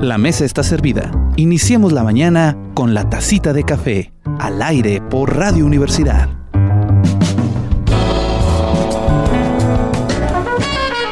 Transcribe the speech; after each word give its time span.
La 0.00 0.16
mesa 0.16 0.46
está 0.46 0.62
servida. 0.62 1.10
Iniciemos 1.36 1.92
la 1.92 2.02
mañana 2.02 2.56
con 2.72 2.94
la 2.94 3.10
tacita 3.10 3.52
de 3.52 3.64
café, 3.64 4.12
al 4.38 4.62
aire 4.62 5.02
por 5.02 5.36
Radio 5.36 5.66
Universidad. 5.66 6.30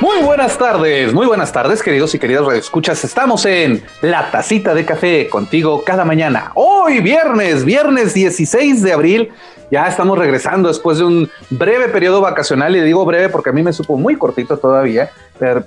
Muy 0.00 0.22
buenas 0.24 0.56
tardes, 0.56 1.12
muy 1.12 1.26
buenas 1.26 1.52
tardes, 1.52 1.82
queridos 1.82 2.14
y 2.14 2.18
queridas 2.18 2.46
radioescuchas. 2.46 3.04
Estamos 3.04 3.44
en 3.44 3.84
La 4.00 4.30
Tacita 4.30 4.72
de 4.72 4.86
Café 4.86 5.28
contigo 5.28 5.84
cada 5.84 6.06
mañana. 6.06 6.52
Hoy, 6.54 7.00
viernes, 7.00 7.66
viernes 7.66 8.14
16 8.14 8.82
de 8.82 8.92
abril. 8.94 9.28
Ya 9.70 9.86
estamos 9.86 10.16
regresando 10.16 10.68
después 10.68 10.96
de 10.96 11.04
un 11.04 11.30
breve 11.50 11.88
periodo 11.88 12.22
vacacional, 12.22 12.74
y 12.74 12.80
digo 12.80 13.04
breve 13.04 13.28
porque 13.28 13.50
a 13.50 13.52
mí 13.52 13.62
me 13.62 13.74
supo 13.74 13.98
muy 13.98 14.16
cortito 14.16 14.56
todavía, 14.56 15.10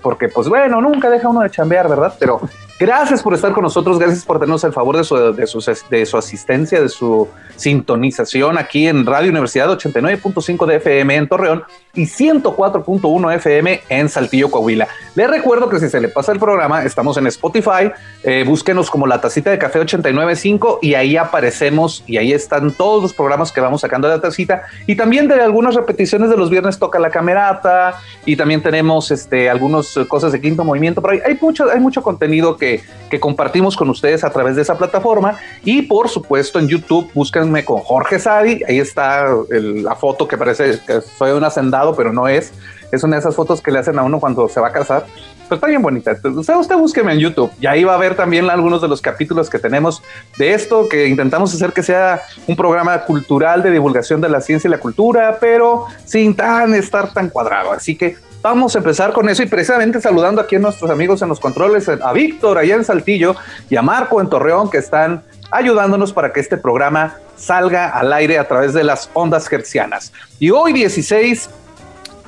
porque 0.02 0.28
pues 0.28 0.50
bueno, 0.50 0.82
nunca 0.82 1.12
deja 1.12 1.30
uno 1.30 1.42
de 1.42 1.52
chambear, 1.52 1.88
¿verdad? 1.88 2.16
Pero 2.18 2.42
Gracias 2.82 3.22
por 3.22 3.36
estar 3.36 3.54
con 3.54 3.64
nosotros, 3.64 4.00
gracias 4.00 4.26
por 4.26 4.40
tenernos 4.40 4.64
el 4.64 4.74
favor 4.74 4.98
de 4.98 5.04
su, 5.04 5.16
de 5.16 5.46
su, 5.46 5.64
de 5.92 6.04
su 6.04 6.18
asistencia, 6.18 6.82
de 6.82 6.90
su 6.90 7.28
sintonización 7.56 8.58
aquí 8.58 8.88
en 8.88 9.06
Radio 9.06 9.30
Universidad 9.30 9.70
89.5 9.70 10.66
de 10.66 10.78
FM 10.78 11.16
en 11.16 11.28
Torreón 11.28 11.64
y 11.94 12.06
104.1 12.06 13.36
FM 13.36 13.82
en 13.88 14.10
Saltillo, 14.10 14.50
Coahuila. 14.50 14.88
Les 15.14 15.30
recuerdo 15.30 15.70
que 15.70 15.80
si 15.80 15.90
se 15.90 16.02
le 16.02 16.08
pasa 16.08 16.32
el 16.32 16.40
programa, 16.40 16.84
estamos 16.84 17.18
en 17.18 17.28
Spotify, 17.28 17.92
eh, 18.24 18.44
búsquenos 18.48 18.90
como 18.90 19.06
la 19.06 19.22
tacita 19.22 19.52
de 19.52 19.60
café 19.60 19.78
895 19.78 20.80
y 20.82 20.96
ahí 20.96 21.18
aparecemos 21.18 22.04
y 22.08 22.18
ahí 22.18 22.34
están 22.34 22.72
todos 22.72 23.04
los 23.04 23.14
programas 23.14 23.52
que 23.52 23.62
vamos 23.62 23.82
sacando 23.82 24.08
de 24.08 24.16
la 24.16 24.22
tacita 24.22 24.64
y 24.88 24.96
también 24.96 25.28
de 25.28 25.36
algunas 25.36 25.76
repeticiones 25.76 26.32
de 26.32 26.38
los 26.38 26.50
viernes 26.50 26.80
toca 26.80 26.98
la 26.98 27.12
camerata 27.12 28.00
y 28.26 28.36
también 28.36 28.64
tenemos 28.64 29.12
este, 29.12 29.52
algunas 29.52 30.00
cosas 30.08 30.32
de 30.32 30.42
quinto 30.42 30.64
movimiento, 30.64 31.00
pero 31.00 31.14
hay, 31.14 31.20
hay, 31.32 31.38
mucho, 31.40 31.70
hay 31.70 31.80
mucho 31.80 32.02
contenido 32.02 32.58
que 32.58 32.71
que, 33.10 33.20
compartimos 33.20 33.76
con 33.76 33.90
ustedes 33.90 34.24
a 34.24 34.30
través 34.30 34.56
de 34.56 34.62
esa 34.62 34.78
plataforma. 34.78 35.38
Y 35.64 35.82
por 35.82 36.10
supuesto 36.10 36.60
en 36.60 36.68
YouTube, 36.68 37.12
búsquenme 37.14 37.66
con 37.66 37.80
Jorge 37.80 38.20
Sadi. 38.20 38.62
Ahí 38.68 38.80
está 38.80 39.26
la 39.50 39.96
foto 39.96 40.28
que 40.28 40.38
parece 40.38 40.80
que 40.86 41.02
soy 41.02 41.32
un 41.32 41.44
hacendado, 41.44 41.96
pero 41.96 42.14
no 42.14 42.28
es. 42.28 42.54
Es 42.92 43.04
una 43.04 43.16
de 43.16 43.22
esas 43.22 43.36
fotos 43.36 43.62
que 43.62 43.72
le 43.72 43.80
hacen 43.80 43.98
a 44.00 44.04
uno 44.04 44.20
cuando 44.20 44.48
se 44.50 44.60
va 44.60 44.68
a 44.68 44.72
casar. 44.72 45.06
Pero 45.44 45.56
está 45.56 45.68
bien 45.68 45.82
bonita. 45.82 46.12
Usted, 46.12 46.56
usted 46.56 46.76
búsqueme 46.76 47.14
en 47.14 47.20
YouTube 47.20 47.52
y 47.60 47.68
ahí 47.68 47.84
va 47.84 47.96
a 47.96 47.98
ver 47.98 48.16
también 48.16 48.50
algunos 48.50 48.82
de 48.82 48.88
los 48.88 49.02
capítulos 49.02 49.50
que 49.50 49.60
tenemos 49.60 50.02
de 50.38 50.54
esto, 50.54 50.88
que 50.88 51.08
intentamos 51.08 51.54
hacer 51.54 51.74
que 51.74 51.84
sea 51.84 52.22
un 52.48 52.56
programa 52.56 53.04
cultural 53.04 53.62
de 53.62 53.72
divulgación 53.72 54.22
de 54.22 54.30
la 54.30 54.40
ciencia 54.40 54.70
y 54.70 54.72
la 54.72 54.80
cultura, 54.80 55.38
pero 55.42 55.88
sin 56.06 56.36
tan 56.36 56.74
estar 56.74 57.14
tan 57.14 57.30
cuadrado. 57.30 57.74
Así 57.74 57.98
que 57.98 58.16
Vamos 58.42 58.74
a 58.76 58.80
empezar 58.80 59.14
con 59.14 59.30
eso 59.30 59.44
y 59.44 59.46
precisamente 59.46 60.02
saludando 60.02 60.42
aquí 60.42 60.56
a 60.56 60.60
nuestros 60.60 60.90
amigos 60.90 61.22
en 61.22 61.30
los 61.30 61.40
controles, 61.40 61.88
a 61.88 62.12
Víctor 62.12 62.58
allá 62.58 62.74
en 62.74 62.84
Saltillo 62.84 63.36
y 63.70 63.76
a 63.76 63.84
Marco 63.84 64.20
en 64.20 64.30
Torreón 64.30 64.72
que 64.72 64.80
están 64.80 65.22
ayudándonos 65.52 66.12
para 66.12 66.34
que 66.34 66.40
este 66.40 66.58
programa 66.58 67.18
salga 67.36 67.90
al 67.90 68.12
aire 68.14 68.40
a 68.40 68.48
través 68.48 68.74
de 68.74 68.84
las 68.84 69.12
ondas 69.14 69.52
hercianas. 69.52 70.12
Y 70.40 70.50
hoy 70.50 70.74
16 70.74 71.50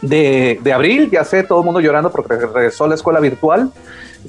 de, 0.03 0.73
abril, 0.73 1.09
ya 1.09 1.23
sé, 1.23 1.41
todo 1.41 1.59
el 1.59 1.65
mundo 1.65 1.79
llorando 1.79 2.11
porque 2.11 2.35
regresó 2.35 2.83
a 2.83 2.89
la 2.89 2.95
escuela 2.95 3.19
virtual. 3.19 3.71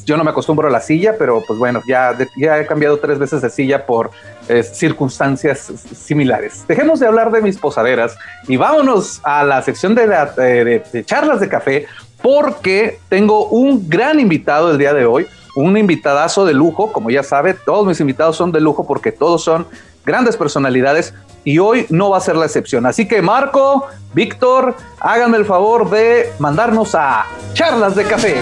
Yo 0.06 0.16
no 0.16 0.24
me 0.24 0.30
acostumbro 0.30 0.68
a 0.68 0.70
la 0.70 0.80
silla, 0.80 1.16
pero 1.18 1.42
pues 1.46 1.58
bueno, 1.58 1.82
ya, 1.86 2.16
ya 2.36 2.58
he 2.60 2.66
cambiado 2.66 2.98
tres 2.98 3.18
veces 3.18 3.42
de 3.42 3.50
silla 3.50 3.84
por 3.84 4.10
eh, 4.48 4.62
circunstancias 4.62 5.72
similares. 5.96 6.64
Dejemos 6.68 7.00
de 7.00 7.06
hablar 7.06 7.30
de 7.30 7.40
mis 7.40 7.56
posaderas 7.56 8.16
y 8.46 8.56
vámonos 8.56 9.20
a 9.22 9.42
la 9.42 9.62
sección 9.62 9.94
de, 9.94 10.06
de, 10.06 11.04
charlas 11.04 11.40
de 11.40 11.48
café 11.48 11.86
porque 12.20 12.98
tengo 13.08 13.46
un 13.46 13.88
gran 13.88 14.20
invitado 14.20 14.70
el 14.70 14.78
día 14.78 14.92
de 14.92 15.06
hoy, 15.06 15.26
un 15.56 15.76
invitadazo 15.78 16.44
de 16.44 16.52
lujo, 16.52 16.92
como 16.92 17.08
ya 17.10 17.22
sabe, 17.22 17.54
todos 17.54 17.86
mis 17.86 18.00
invitados 18.00 18.36
son 18.36 18.52
de 18.52 18.60
lujo 18.60 18.86
porque 18.86 19.12
todos 19.12 19.42
son 19.42 19.66
grandes 20.04 20.36
personalidades 20.36 21.14
y 21.44 21.58
hoy 21.58 21.86
no 21.88 22.10
va 22.10 22.18
a 22.18 22.20
ser 22.20 22.36
la 22.36 22.44
excepción. 22.44 22.84
Así 22.84 23.08
que 23.08 23.22
Marco, 23.22 23.86
Víctor, 24.12 24.76
háganme 25.00 25.38
el 25.38 25.46
favor 25.46 25.88
de 25.88 26.30
mandarnos 26.38 26.94
a 26.94 27.24
charlas 27.54 27.94
de 27.94 28.04
café. 28.04 28.36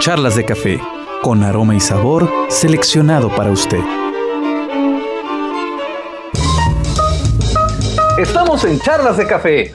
Charlas 0.00 0.36
de 0.36 0.44
café 0.44 0.99
con 1.22 1.42
aroma 1.42 1.74
y 1.74 1.80
sabor 1.80 2.28
seleccionado 2.48 3.28
para 3.34 3.50
usted. 3.50 3.80
Estamos 8.18 8.64
en 8.64 8.78
Charlas 8.80 9.16
de 9.16 9.26
Café. 9.26 9.72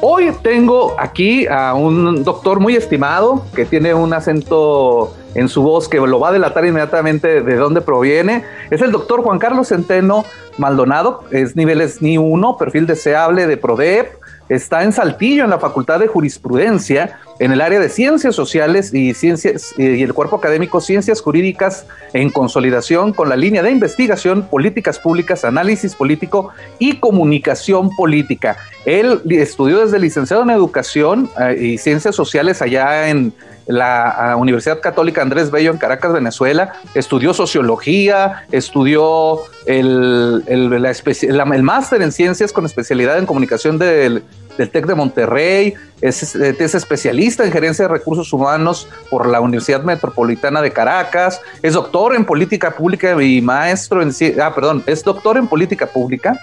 Hoy 0.00 0.32
tengo 0.42 0.94
aquí 0.98 1.46
a 1.48 1.74
un 1.74 2.22
doctor 2.22 2.60
muy 2.60 2.76
estimado 2.76 3.44
que 3.54 3.64
tiene 3.64 3.94
un 3.94 4.12
acento 4.12 5.12
en 5.34 5.48
su 5.48 5.62
voz 5.62 5.88
que 5.88 5.98
lo 5.98 6.20
va 6.20 6.28
a 6.28 6.32
delatar 6.32 6.64
inmediatamente 6.64 7.42
de 7.42 7.56
dónde 7.56 7.80
proviene. 7.80 8.44
Es 8.70 8.80
el 8.80 8.92
doctor 8.92 9.22
Juan 9.22 9.38
Carlos 9.38 9.68
Centeno 9.68 10.24
Maldonado, 10.56 11.24
es 11.30 11.56
niveles 11.56 12.00
ni 12.00 12.16
1, 12.16 12.56
perfil 12.58 12.86
deseable 12.86 13.46
de 13.46 13.56
PRODEP, 13.56 14.12
está 14.48 14.82
en 14.82 14.92
Saltillo, 14.92 15.44
en 15.44 15.50
la 15.50 15.58
Facultad 15.58 16.00
de 16.00 16.06
Jurisprudencia, 16.06 17.18
en 17.38 17.52
el 17.52 17.60
área 17.60 17.78
de 17.78 17.88
Ciencias 17.88 18.34
Sociales 18.34 18.92
y 18.92 19.14
Ciencias 19.14 19.74
y 19.76 20.02
el 20.02 20.12
cuerpo 20.12 20.36
académico 20.36 20.80
Ciencias 20.80 21.20
Jurídicas 21.20 21.86
en 22.12 22.30
consolidación 22.30 23.12
con 23.12 23.28
la 23.28 23.36
línea 23.36 23.62
de 23.62 23.70
investigación, 23.70 24.48
políticas 24.48 24.98
públicas, 24.98 25.44
análisis 25.44 25.94
político 25.94 26.50
y 26.78 26.96
comunicación 26.96 27.90
política. 27.96 28.56
Él 28.84 29.20
estudió 29.30 29.84
desde 29.84 29.98
licenciado 29.98 30.42
en 30.42 30.50
Educación 30.50 31.30
eh, 31.40 31.56
y 31.60 31.78
Ciencias 31.78 32.16
Sociales 32.16 32.62
allá 32.62 33.08
en 33.08 33.32
la 33.68 34.34
Universidad 34.36 34.80
Católica 34.80 35.22
Andrés 35.22 35.50
Bello 35.50 35.70
en 35.70 35.78
Caracas, 35.78 36.12
Venezuela, 36.12 36.72
estudió 36.94 37.34
sociología, 37.34 38.46
estudió 38.50 39.40
el, 39.66 40.42
el, 40.46 40.72
el 40.72 41.62
máster 41.62 42.02
en 42.02 42.10
ciencias 42.10 42.52
con 42.52 42.64
especialidad 42.64 43.18
en 43.18 43.26
comunicación 43.26 43.78
del, 43.78 44.24
del 44.56 44.70
TEC 44.70 44.86
de 44.86 44.94
Monterrey, 44.94 45.74
es, 46.00 46.34
es, 46.34 46.74
especialista 46.74 47.44
en 47.44 47.52
gerencia 47.52 47.86
de 47.86 47.92
recursos 47.92 48.32
humanos 48.32 48.88
por 49.10 49.26
la 49.26 49.40
Universidad 49.40 49.82
Metropolitana 49.82 50.62
de 50.62 50.70
Caracas, 50.72 51.40
es 51.62 51.74
doctor 51.74 52.14
en 52.14 52.24
política 52.24 52.74
pública 52.74 53.22
y 53.22 53.40
maestro 53.40 54.02
en... 54.02 54.12
Ah, 54.42 54.54
perdón, 54.54 54.82
es 54.86 55.04
doctor 55.04 55.36
en 55.36 55.46
política 55.46 55.86
pública. 55.86 56.38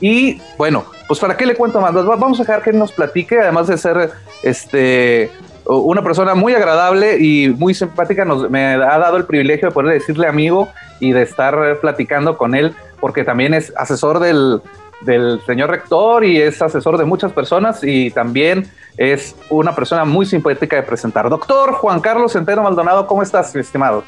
Y 0.00 0.40
bueno, 0.56 0.86
pues 1.06 1.20
para 1.20 1.36
qué 1.36 1.44
le 1.44 1.54
cuento 1.54 1.80
más, 1.80 1.92
vamos 1.92 2.40
a 2.40 2.42
dejar 2.42 2.62
que 2.62 2.72
nos 2.72 2.90
platique, 2.90 3.38
además 3.38 3.66
de 3.66 3.76
ser 3.76 4.12
este 4.42 5.30
una 5.66 6.02
persona 6.02 6.34
muy 6.34 6.54
agradable 6.54 7.18
y 7.18 7.48
muy 7.48 7.74
simpática, 7.74 8.24
nos, 8.24 8.50
me 8.50 8.74
ha 8.74 8.98
dado 8.98 9.16
el 9.16 9.24
privilegio 9.24 9.68
de 9.68 9.74
poder 9.74 9.94
decirle 9.94 10.26
amigo 10.26 10.68
y 10.98 11.12
de 11.12 11.22
estar 11.22 11.78
platicando 11.80 12.36
con 12.36 12.54
él, 12.54 12.74
porque 13.00 13.24
también 13.24 13.54
es 13.54 13.72
asesor 13.76 14.18
del, 14.20 14.60
del 15.02 15.40
señor 15.46 15.70
rector 15.70 16.24
y 16.24 16.40
es 16.40 16.60
asesor 16.60 16.98
de 16.98 17.04
muchas 17.04 17.32
personas 17.32 17.82
y 17.82 18.10
también 18.10 18.68
es 18.96 19.34
una 19.48 19.74
persona 19.74 20.04
muy 20.04 20.26
simpática 20.26 20.76
de 20.76 20.82
presentar. 20.82 21.28
Doctor 21.30 21.72
Juan 21.72 22.00
Carlos 22.00 22.32
Centeno 22.32 22.62
Maldonado, 22.62 23.06
¿cómo 23.06 23.22
estás, 23.22 23.54
estimado? 23.56 24.04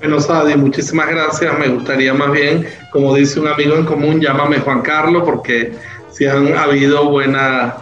Bueno, 0.00 0.20
Sadi, 0.20 0.56
muchísimas 0.56 1.08
gracias. 1.08 1.58
Me 1.58 1.68
gustaría 1.68 2.12
más 2.12 2.30
bien, 2.30 2.66
como 2.92 3.14
dice 3.14 3.40
un 3.40 3.48
amigo 3.48 3.74
en 3.76 3.86
común, 3.86 4.20
llámame 4.20 4.58
Juan 4.58 4.82
Carlos, 4.82 5.22
porque 5.24 5.72
si 6.10 6.26
han 6.26 6.56
habido 6.56 7.08
buenas 7.08 7.74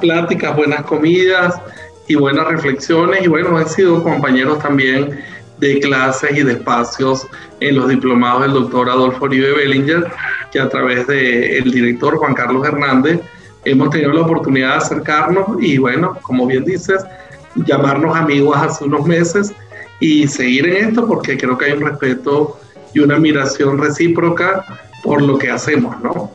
pláticas, 0.00 0.56
buenas 0.56 0.82
comidas 0.82 1.54
y 2.08 2.14
buenas 2.16 2.46
reflexiones, 2.48 3.22
y 3.22 3.28
bueno, 3.28 3.56
han 3.56 3.68
sido 3.68 4.02
compañeros 4.02 4.58
también 4.58 5.20
de 5.58 5.78
clases 5.78 6.36
y 6.36 6.42
de 6.42 6.52
espacios 6.52 7.26
en 7.60 7.76
los 7.76 7.88
diplomados 7.88 8.42
del 8.42 8.52
doctor 8.52 8.90
Adolfo 8.90 9.24
Uribe 9.24 9.52
Bellinger, 9.52 10.04
que 10.50 10.58
a 10.60 10.68
través 10.68 11.06
del 11.06 11.70
director 11.70 12.16
Juan 12.16 12.34
Carlos 12.34 12.66
Hernández 12.66 13.20
hemos 13.64 13.90
tenido 13.90 14.12
la 14.12 14.22
oportunidad 14.22 14.70
de 14.70 14.76
acercarnos 14.76 15.46
y 15.60 15.78
bueno, 15.78 16.18
como 16.22 16.46
bien 16.46 16.64
dices, 16.64 17.04
llamarnos 17.54 18.16
amigos 18.16 18.56
hace 18.56 18.84
unos 18.84 19.06
meses 19.06 19.52
y 20.00 20.26
seguir 20.26 20.66
en 20.66 20.88
esto 20.88 21.06
porque 21.06 21.38
creo 21.38 21.56
que 21.56 21.66
hay 21.66 21.72
un 21.72 21.82
respeto 21.82 22.58
y 22.92 22.98
una 22.98 23.14
admiración 23.14 23.78
recíproca 23.78 24.64
por 25.04 25.22
lo 25.22 25.38
que 25.38 25.50
hacemos, 25.50 26.00
¿no? 26.02 26.32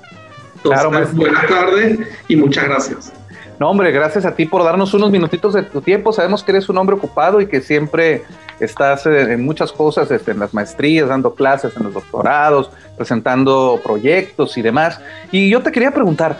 claro, 0.64 0.92
buenas 1.14 1.48
tardes 1.48 2.00
y 2.28 2.36
muchas 2.36 2.66
gracias. 2.66 3.14
No, 3.60 3.72
hombre, 3.72 3.92
gracias 3.92 4.24
a 4.26 4.36
ti 4.36 4.46
por 4.46 4.64
darnos 4.64 4.94
unos 4.94 5.10
minutitos 5.10 5.54
de 5.54 5.64
tu 5.64 5.82
tiempo. 5.82 6.14
Sabemos 6.14 6.44
que 6.44 6.52
eres 6.52 6.70
un 6.70 6.78
hombre 6.78 6.96
ocupado 6.96 7.42
y 7.42 7.48
que 7.48 7.62
siempre 7.62 8.24
estás 8.60 9.06
en 9.08 9.44
muchas 9.44 9.72
cosas, 9.72 10.12
este, 10.12 10.32
en 10.32 10.40
las 10.40 10.54
maestrías, 10.54 11.10
dando 11.10 11.34
clases, 11.34 11.76
en 11.76 11.84
los 11.84 11.94
doctorados, 11.94 12.70
presentando 12.96 13.80
proyectos 13.84 14.58
y 14.58 14.62
demás. 14.62 15.02
Y 15.32 15.50
yo 15.50 15.64
te 15.64 15.72
quería 15.72 15.90
preguntar, 15.90 16.38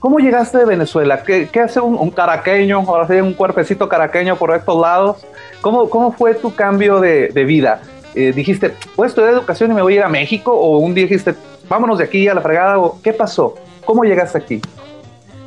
¿cómo 0.00 0.18
llegaste 0.18 0.58
de 0.58 0.64
Venezuela? 0.64 1.22
¿Qué, 1.22 1.48
hace 1.62 1.80
un, 1.80 2.10
caraqueño, 2.10 2.78
ahora 2.88 3.06
sí, 3.06 3.14
un 3.14 3.34
cuerpecito 3.34 3.88
caraqueño 3.88 4.34
por 4.34 4.52
estos 4.54 4.80
lados? 4.80 5.24
¿Cómo, 5.60 5.88
cómo 5.88 6.10
fue 6.10 6.34
tu 6.34 6.52
cambio 6.52 6.98
de, 6.98 7.28
vida? 7.44 7.82
Eh, 8.16 8.32
dijiste, 8.32 8.74
¿puedo 8.96 9.06
estudiar 9.08 9.32
educación 9.32 9.70
y 9.70 9.74
me 9.74 9.82
voy 9.82 9.92
a 9.92 9.96
ir 9.98 10.02
a 10.02 10.08
México? 10.08 10.52
¿O 10.52 10.78
un 10.78 10.92
día 10.92 11.04
dijiste, 11.04 11.36
vámonos 11.68 11.98
de 11.98 12.04
aquí 12.04 12.26
a 12.26 12.34
la 12.34 12.40
fregada? 12.40 12.76
¿Qué 13.00 13.12
pasó? 13.12 13.54
¿Cómo 13.84 14.02
llegaste 14.02 14.38
aquí? 14.38 14.60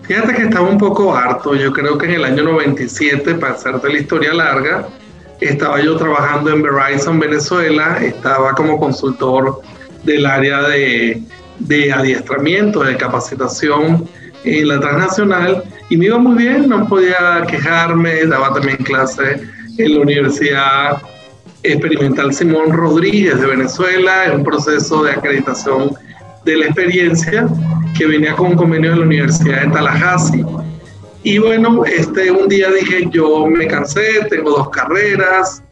Fíjate 0.04 0.34
que 0.34 0.42
estaba 0.44 0.68
un 0.68 0.78
poco 0.78 1.16
harto. 1.16 1.56
Yo 1.56 1.72
creo 1.72 1.98
que 1.98 2.06
en 2.06 2.12
el 2.14 2.26
año 2.26 2.44
97, 2.44 3.36
para 3.36 3.54
hacerte 3.54 3.88
la 3.88 4.00
historia 4.00 4.34
larga, 4.34 4.88
estaba 5.40 5.82
yo 5.82 5.96
trabajando 5.96 6.52
en 6.52 6.62
Verizon 6.62 7.20
Venezuela, 7.20 7.98
estaba 8.02 8.54
como 8.54 8.80
consultor 8.80 9.62
del 10.04 10.26
área 10.26 10.62
de, 10.64 11.22
de 11.60 11.94
adiestramiento, 11.94 12.84
de 12.84 12.98
capacitación 12.98 14.08
en 14.44 14.68
la 14.68 14.80
transnacional. 14.80 15.64
Y 15.90 15.96
me 15.96 16.08
iba 16.08 16.18
muy 16.18 16.36
bien, 16.36 16.68
no 16.68 16.86
podía 16.88 17.44
quejarme, 17.48 18.26
daba 18.26 18.54
también 18.54 18.78
clases 18.78 19.42
en 19.78 19.96
la 19.96 20.02
Universidad 20.02 21.02
Experimental 21.64 22.34
Simón 22.34 22.74
Rodríguez 22.74 23.40
de 23.40 23.48
Venezuela, 23.48 24.26
en 24.26 24.40
un 24.40 24.44
proceso 24.44 25.04
de 25.04 25.12
acreditación 25.12 25.96
de 26.44 26.58
la 26.58 26.66
experiencia 26.66 27.48
que 27.98 28.06
venía 28.06 28.36
con 28.36 28.52
un 28.52 28.56
convenio 28.56 28.92
de 28.92 28.98
la 28.98 29.04
Universidad 29.04 29.62
de 29.62 29.72
Tallahassee. 29.72 30.46
Y 31.24 31.38
bueno, 31.38 31.86
este, 31.86 32.32
un 32.32 32.50
día 32.50 32.70
dije, 32.72 33.08
yo 33.12 33.48
me 33.48 33.68
cansé, 33.68 34.26
tengo 34.30 34.52
dos 34.52 34.70
carreras, 34.70 35.64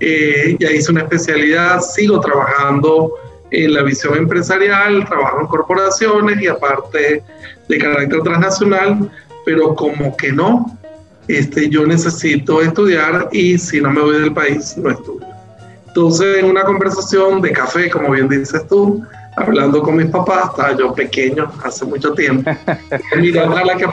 eh, 0.00 0.56
ya 0.60 0.70
hice 0.70 0.92
una 0.92 1.02
especialidad, 1.02 1.80
sigo 1.80 2.20
trabajando 2.20 3.14
en 3.50 3.72
la 3.72 3.82
visión 3.82 4.16
empresarial, 4.16 5.04
trabajo 5.06 5.40
en 5.40 5.46
corporaciones 5.46 6.40
y 6.42 6.46
aparte 6.46 7.22
de 7.68 7.78
carácter 7.78 8.20
transnacional, 8.22 9.10
pero 9.46 9.74
como 9.74 10.14
que 10.16 10.32
no, 10.32 10.78
este, 11.28 11.68
yo 11.68 11.86
necesito 11.86 12.60
estudiar 12.60 13.28
y 13.32 13.58
si 13.58 13.80
no 13.80 13.90
me 13.90 14.02
voy 14.02 14.20
del 14.20 14.34
país, 14.34 14.76
no 14.76 14.90
estudio. 14.90 15.26
Entonces, 15.86 16.38
en 16.38 16.46
una 16.46 16.64
conversación 16.64 17.40
de 17.40 17.52
café, 17.52 17.90
como 17.90 18.10
bien 18.10 18.28
dices 18.28 18.66
tú, 18.68 19.02
hablando 19.42 19.82
con 19.82 19.96
mis 19.96 20.06
papás, 20.06 20.50
estaba 20.50 20.76
yo 20.76 20.94
pequeño, 20.94 21.50
hace 21.64 21.84
mucho 21.84 22.12
tiempo. 22.12 22.50
Mira, 23.16 23.48
ojalá 23.48 23.76
que 23.76 23.86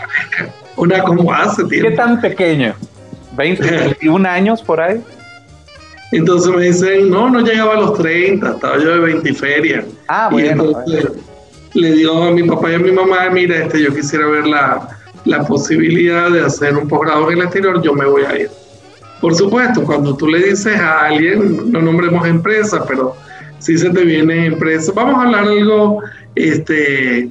una 0.78 1.04
como 1.04 1.32
hace 1.32 1.64
tiempo. 1.66 1.90
¿Qué 1.90 1.96
tan 1.96 2.22
pequeño? 2.22 2.74
¿20, 3.36 3.60
21 3.60 4.30
años 4.30 4.62
por 4.62 4.82
ahí? 4.82 5.02
Entonces 6.12 6.54
me 6.56 6.64
dicen, 6.64 7.10
no, 7.10 7.30
no 7.30 7.42
llegaba 7.42 7.74
a 7.74 7.80
los 7.80 7.98
30, 7.98 8.52
estaba 8.52 8.78
yo 8.78 8.92
de 8.92 9.00
20 9.00 9.34
feria. 9.34 9.86
Ah, 10.08 10.30
bueno. 10.32 10.48
Y 10.48 10.50
entonces 10.50 11.12
le 11.74 11.92
digo 11.92 12.24
a 12.24 12.32
mi 12.32 12.44
papá 12.44 12.72
y 12.72 12.76
a 12.76 12.80
mi 12.80 12.92
mamá, 12.92 13.30
mira, 13.32 13.58
este, 13.58 13.84
yo 13.84 13.94
quisiera 13.94 14.28
ver 14.28 14.48
la, 14.48 14.88
la 15.26 15.44
posibilidad 15.44 16.30
de 16.32 16.42
hacer 16.42 16.76
un 16.78 16.88
posgrado 16.88 17.30
en 17.30 17.40
el 17.40 17.44
exterior, 17.44 17.82
yo 17.82 17.94
me 17.94 18.06
voy 18.06 18.24
a 18.24 18.40
ir. 18.40 18.50
Por 19.20 19.36
supuesto, 19.36 19.84
cuando 19.84 20.16
tú 20.16 20.28
le 20.28 20.40
dices 20.40 20.80
a 20.80 21.08
alguien, 21.08 21.72
no 21.72 21.82
nombremos 21.82 22.28
empresa, 22.28 22.86
pero 22.88 23.16
si 23.66 23.80
se 23.80 23.90
te 23.90 24.04
viene 24.04 24.46
empresa, 24.46 24.92
vamos 24.94 25.16
a 25.16 25.24
hablar 25.24 25.48
algo, 25.48 26.04
este, 26.36 27.28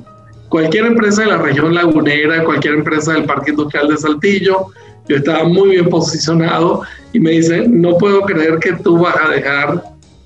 cualquier 0.48 0.86
empresa 0.86 1.22
de 1.22 1.28
la 1.28 1.38
región 1.38 1.72
lagunera, 1.72 2.42
cualquier 2.42 2.74
empresa 2.74 3.12
del 3.12 3.24
Parque 3.24 3.52
Industrial 3.52 3.86
de 3.86 3.96
Saltillo, 3.96 4.66
yo 5.08 5.16
estaba 5.16 5.44
muy 5.44 5.70
bien 5.70 5.88
posicionado 5.88 6.82
y 7.12 7.20
me 7.20 7.30
dice, 7.30 7.68
no 7.68 7.96
puedo 7.98 8.22
creer 8.22 8.58
que 8.58 8.72
tú 8.72 8.98
vas 8.98 9.14
a 9.16 9.28
dejar 9.28 9.84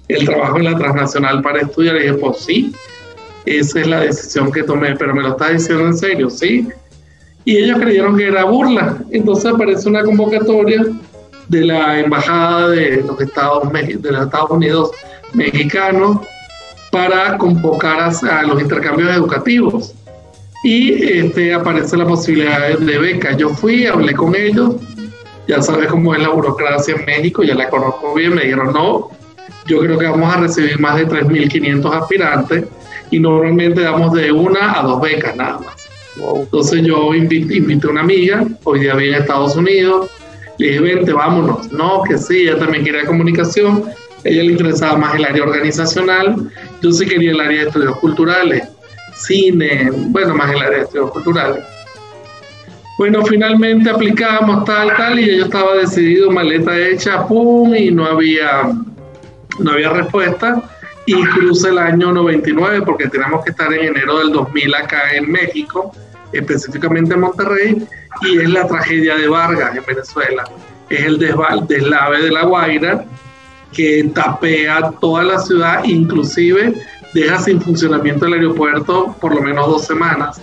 el 0.08 0.24
trabajo 0.24 0.56
en 0.56 0.64
la 0.64 0.78
transnacional 0.78 1.42
para 1.42 1.60
estudiar. 1.60 1.96
Y 1.96 2.04
dije, 2.04 2.14
pues 2.14 2.38
sí, 2.38 2.72
esa 3.44 3.80
es 3.80 3.86
la 3.86 4.00
decisión 4.00 4.50
que 4.50 4.62
tomé, 4.62 4.96
pero 4.96 5.14
me 5.14 5.20
lo 5.20 5.30
estás 5.30 5.52
diciendo 5.52 5.84
en 5.88 5.98
serio, 5.98 6.30
¿sí? 6.30 6.68
Y 7.44 7.58
ellos 7.58 7.78
creyeron 7.78 8.16
que 8.16 8.28
era 8.28 8.44
burla. 8.44 8.96
Entonces 9.10 9.44
aparece 9.44 9.86
una 9.86 10.02
convocatoria 10.04 10.86
de 11.48 11.64
la 11.66 12.00
Embajada 12.00 12.70
de 12.70 13.02
los 13.06 13.20
Estados, 13.20 13.70
de 13.70 14.10
los 14.10 14.24
Estados 14.24 14.50
Unidos 14.50 14.90
mexicanos 15.34 16.18
para 16.90 17.36
convocar 17.38 18.00
a, 18.00 18.42
los 18.42 18.60
intercambios 18.60 19.10
educativos. 19.10 19.94
Y 20.64 21.18
este, 21.20 21.54
aparece 21.54 21.96
la 21.96 22.06
posibilidad 22.06 22.76
de 22.78 22.98
beca. 22.98 23.36
Yo 23.36 23.50
fui, 23.50 23.86
hablé 23.86 24.14
con 24.14 24.34
ellos, 24.34 24.76
ya 25.46 25.62
sabes 25.62 25.88
cómo 25.88 26.14
es 26.14 26.20
la 26.20 26.30
burocracia 26.30 26.96
en 26.96 27.04
México, 27.04 27.42
ya 27.42 27.54
la 27.54 27.68
conozco 27.68 28.14
bien, 28.14 28.34
me 28.34 28.42
dijeron, 28.42 28.72
no, 28.72 29.10
yo 29.66 29.80
creo 29.80 29.98
que 29.98 30.06
vamos 30.06 30.34
a 30.34 30.40
recibir 30.40 30.78
más 30.80 30.96
de 30.96 31.06
3.500 31.06 31.94
aspirantes 31.94 32.64
y 33.10 33.20
normalmente 33.20 33.82
damos 33.82 34.12
de 34.12 34.32
una 34.32 34.78
a 34.78 34.82
dos 34.82 35.00
becas 35.00 35.36
nada 35.36 35.60
más. 35.60 35.88
Entonces 36.16 36.82
yo 36.82 37.14
invité, 37.14 37.56
invité, 37.56 37.86
a 37.86 37.90
una 37.90 38.00
amiga, 38.00 38.44
hoy 38.64 38.80
día 38.80 38.94
vive 38.94 39.14
en 39.14 39.22
Estados 39.22 39.56
Unidos, 39.56 40.10
le 40.58 40.68
dije, 40.68 40.80
vente, 40.80 41.12
vámonos. 41.12 41.70
No, 41.72 42.02
que 42.02 42.18
sí, 42.18 42.42
ella 42.42 42.58
también 42.58 42.84
quería 42.84 43.06
comunicación, 43.06 43.84
ella 44.24 44.42
le 44.42 44.52
interesaba 44.52 44.96
más 44.96 45.14
el 45.14 45.24
área 45.24 45.42
organizacional, 45.42 46.50
yo 46.82 46.92
sí 46.92 47.06
quería 47.06 47.32
el 47.32 47.40
área 47.40 47.62
de 47.62 47.68
estudios 47.68 47.96
culturales, 47.98 48.68
cine, 49.14 49.90
bueno, 49.92 50.34
más 50.34 50.50
el 50.52 50.62
área 50.62 50.78
de 50.78 50.84
estudios 50.84 51.10
culturales. 51.10 51.64
Bueno, 52.98 53.24
finalmente 53.24 53.90
aplicamos 53.90 54.64
tal, 54.64 54.96
tal, 54.96 55.20
y 55.20 55.38
yo 55.38 55.44
estaba 55.44 55.76
decidido, 55.76 56.32
maleta 56.32 56.76
hecha, 56.76 57.24
pum, 57.28 57.72
y 57.72 57.92
no 57.92 58.04
había, 58.04 58.72
no 59.60 59.70
había 59.70 59.90
respuesta. 59.90 60.60
Y 61.06 61.14
cruce 61.26 61.68
el 61.68 61.78
año 61.78 62.12
99, 62.12 62.82
porque 62.82 63.08
tenemos 63.08 63.44
que 63.44 63.52
estar 63.52 63.72
en 63.72 63.84
enero 63.84 64.18
del 64.18 64.32
2000 64.32 64.74
acá 64.74 65.14
en 65.14 65.30
México, 65.30 65.92
específicamente 66.32 67.14
en 67.14 67.20
Monterrey, 67.20 67.86
y 68.22 68.38
es 68.40 68.50
la 68.50 68.66
tragedia 68.66 69.14
de 69.14 69.28
Vargas 69.28 69.76
en 69.76 69.84
Venezuela. 69.86 70.44
Es 70.90 71.04
el 71.04 71.18
deslave 71.18 72.20
de 72.20 72.30
la 72.32 72.42
Guaira, 72.42 73.04
que 73.72 74.10
tapea 74.14 74.92
toda 75.00 75.22
la 75.24 75.38
ciudad, 75.38 75.84
inclusive 75.84 76.74
deja 77.14 77.38
sin 77.38 77.60
funcionamiento 77.60 78.26
el 78.26 78.34
aeropuerto 78.34 79.16
por 79.20 79.34
lo 79.34 79.40
menos 79.40 79.66
dos 79.66 79.86
semanas. 79.86 80.40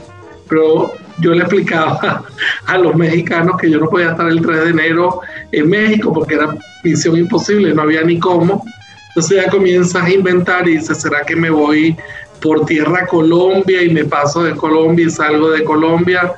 Pero 0.48 0.94
yo 1.20 1.32
le 1.32 1.42
explicaba 1.42 2.24
a 2.68 2.78
los 2.78 2.96
mexicanos 2.96 3.58
que 3.60 3.70
yo 3.70 3.80
no 3.80 3.90
podía 3.90 4.12
estar 4.12 4.28
el 4.28 4.42
3 4.42 4.64
de 4.66 4.70
enero 4.70 5.22
en 5.52 5.70
México 5.70 6.14
porque 6.14 6.36
era 6.36 6.56
misión 6.84 7.18
imposible, 7.18 7.74
no 7.74 7.84
había 7.84 8.04
ni 8.04 8.20
cómo. 8.20 8.64
Entonces 9.10 9.44
ya 9.44 9.50
comienzas 9.50 10.04
a 10.04 10.10
inventar 10.10 10.68
y 10.68 10.78
dices, 10.78 11.02
¿será 11.02 11.22
que 11.22 11.36
me 11.36 11.50
voy 11.50 11.96
por 12.42 12.66
tierra 12.66 13.04
a 13.04 13.08
Colombia 13.08 13.82
y 13.82 13.90
me 13.90 14.04
paso 14.04 14.44
de 14.44 14.56
Colombia 14.56 15.06
y 15.06 15.10
salgo 15.10 15.52
de 15.52 15.64
Colombia? 15.64 16.34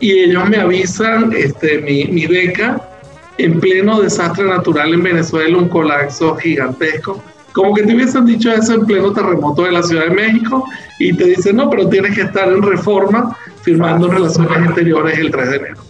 Y 0.00 0.12
ellos 0.12 0.48
me 0.48 0.56
avisan 0.56 1.32
este, 1.32 1.78
mi, 1.78 2.04
mi 2.06 2.26
beca 2.26 2.89
en 3.44 3.60
pleno 3.60 4.00
desastre 4.00 4.44
natural 4.44 4.94
en 4.94 5.02
Venezuela, 5.02 5.56
un 5.56 5.68
colapso 5.68 6.36
gigantesco. 6.36 7.22
Como 7.52 7.74
que 7.74 7.82
te 7.82 7.94
hubiesen 7.94 8.26
dicho 8.26 8.52
eso 8.52 8.74
en 8.74 8.86
pleno 8.86 9.12
terremoto 9.12 9.62
de 9.62 9.72
la 9.72 9.82
Ciudad 9.82 10.04
de 10.04 10.10
México 10.10 10.64
y 10.98 11.12
te 11.12 11.24
dicen, 11.24 11.56
no, 11.56 11.68
pero 11.68 11.88
tienes 11.88 12.14
que 12.14 12.22
estar 12.22 12.48
en 12.48 12.62
reforma 12.62 13.36
firmando 13.62 14.08
relaciones 14.08 14.64
exteriores 14.66 15.18
el 15.18 15.30
3 15.30 15.50
de 15.50 15.56
enero. 15.56 15.82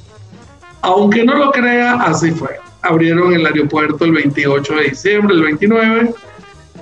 Aunque 0.83 1.25
no 1.25 1.37
lo 1.37 1.51
crea, 1.51 1.95
así 2.03 2.31
fue. 2.31 2.59
Abrieron 2.83 3.35
el 3.35 3.45
aeropuerto 3.45 4.05
el 4.07 4.13
28 4.13 4.75
de 4.75 4.83
diciembre, 4.85 5.35
el 5.35 5.43
29, 5.43 6.15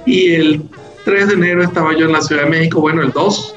y 0.07 0.35
el 0.35 0.62
3 1.04 1.28
de 1.28 1.35
enero 1.35 1.64
estaba 1.64 1.97
yo 1.97 2.07
en 2.07 2.12
la 2.12 2.21
Ciudad 2.21 2.45
de 2.45 2.50
México, 2.50 2.81
bueno, 2.81 3.02
el 3.02 3.11
2, 3.11 3.54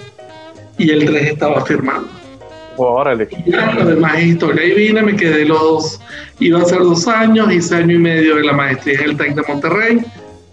y 0.79 0.89
el 0.89 1.05
3 1.05 1.27
estaba 1.33 1.63
firmando. 1.63 2.20
Órale. 2.77 3.27
Y 3.45 3.51
ya, 3.51 3.73
lo 3.73 4.07
es 4.07 4.23
historia. 4.23 4.65
Y 4.65 4.73
vine, 4.73 5.01
me 5.01 5.15
quedé 5.15 5.45
los, 5.45 5.99
iba 6.39 6.61
a 6.61 6.65
ser 6.65 6.79
dos 6.79 7.07
años, 7.07 7.51
hice 7.51 7.75
año 7.75 7.95
y 7.95 7.99
medio 7.99 8.35
de 8.35 8.43
la 8.43 8.53
maestría 8.53 8.99
en 8.99 9.09
el 9.11 9.17
TEC 9.17 9.35
de 9.35 9.43
Monterrey. 9.47 9.99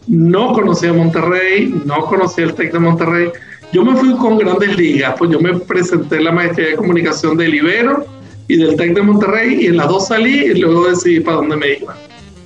No 0.07 0.53
conocía 0.53 0.93
Monterrey, 0.93 1.75
no 1.85 2.05
conocía 2.07 2.45
el 2.45 2.55
TEC 2.55 2.73
de 2.73 2.79
Monterrey. 2.79 3.29
Yo 3.73 3.85
me 3.85 3.95
fui 3.95 4.17
con 4.17 4.39
grandes 4.39 4.77
ligas, 4.77 5.15
pues 5.19 5.31
yo 5.31 5.41
me 5.41 5.55
presenté 5.55 6.17
en 6.17 6.25
la 6.25 6.33
maestría 6.33 6.69
de 6.69 6.77
comunicación 6.77 7.37
del 7.37 7.55
Ibero 7.55 8.07
y 8.49 8.57
del 8.57 8.77
TEC 8.77 8.95
de 8.95 9.03
Monterrey 9.03 9.59
y 9.61 9.67
en 9.67 9.77
las 9.77 9.89
dos 9.89 10.09
salí 10.09 10.47
y 10.47 10.55
luego 10.55 10.89
decidí 10.89 11.21
para 11.21 11.37
dónde 11.37 11.57
me 11.57 11.79
iba. 11.79 11.95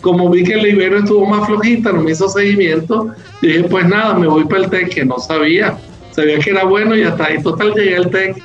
Como 0.01 0.29
vi 0.31 0.43
que 0.43 0.55
el 0.55 0.67
Ibero 0.67 0.99
estuvo 0.99 1.25
más 1.27 1.47
flojita, 1.47 1.93
no 1.93 2.03
me 2.03 2.11
hizo 2.11 2.29
seguimiento, 2.29 3.15
dije 3.41 3.63
pues 3.65 3.87
nada, 3.87 4.15
me 4.15 4.27
voy 4.27 4.45
para 4.47 4.65
el 4.65 4.71
TEC, 4.71 4.95
que 4.95 5.05
no 5.05 5.19
sabía. 5.19 5.79
Sabía 6.11 6.41
que 6.41 6.51
era 6.51 6.65
bueno 6.65 6.97
y 6.97 7.05
hasta 7.05 7.27
ahí 7.27 7.43
total 7.43 7.73
llegué 7.73 7.97
al 7.97 8.11
TEC 8.11 8.43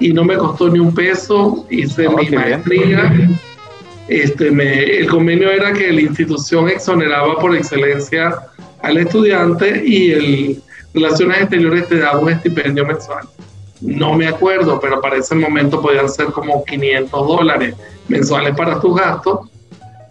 y 0.00 0.12
no 0.12 0.24
me 0.24 0.36
costó 0.36 0.68
ni 0.68 0.78
un 0.78 0.94
peso, 0.94 1.66
hice 1.70 2.08
mi 2.08 2.28
maestría. 2.30 3.30
Este, 4.08 4.50
me, 4.50 4.84
el 4.84 5.08
convenio 5.08 5.50
era 5.50 5.72
que 5.72 5.90
la 5.90 6.00
institución 6.00 6.68
exoneraba 6.68 7.38
por 7.38 7.56
excelencia 7.56 8.36
al 8.82 8.98
estudiante 8.98 9.82
y 9.84 10.10
el 10.12 10.62
Relaciones 10.94 11.40
Exteriores 11.40 11.88
te 11.88 11.98
daba 11.98 12.20
un 12.20 12.30
estipendio 12.30 12.86
mensual. 12.86 13.26
No 13.80 14.14
me 14.14 14.28
acuerdo, 14.28 14.78
pero 14.80 15.00
para 15.00 15.16
ese 15.16 15.34
momento 15.34 15.82
podían 15.82 16.08
ser 16.08 16.26
como 16.26 16.64
500 16.64 17.26
dólares 17.26 17.74
mensuales 18.06 18.54
para 18.54 18.80
tus 18.80 18.94
gastos. 18.94 19.50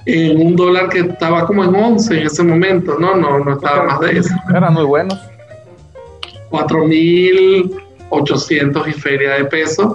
En 0.05 0.45
un 0.45 0.57
dólar 0.57 0.89
que 0.89 0.99
estaba 0.99 1.45
como 1.45 1.63
en 1.63 1.73
11 1.73 2.19
en 2.19 2.27
ese 2.27 2.43
momento, 2.43 2.99
no, 2.99 3.15
no, 3.15 3.39
no 3.39 3.53
estaba 3.53 3.85
más 3.85 3.99
de 4.01 4.19
eso. 4.19 4.35
Eran 4.49 4.73
muy 4.73 4.83
buenos. 4.83 5.17
4.800 8.21 8.87
y 8.87 8.91
feria 8.93 9.33
de 9.35 9.45
pesos. 9.45 9.87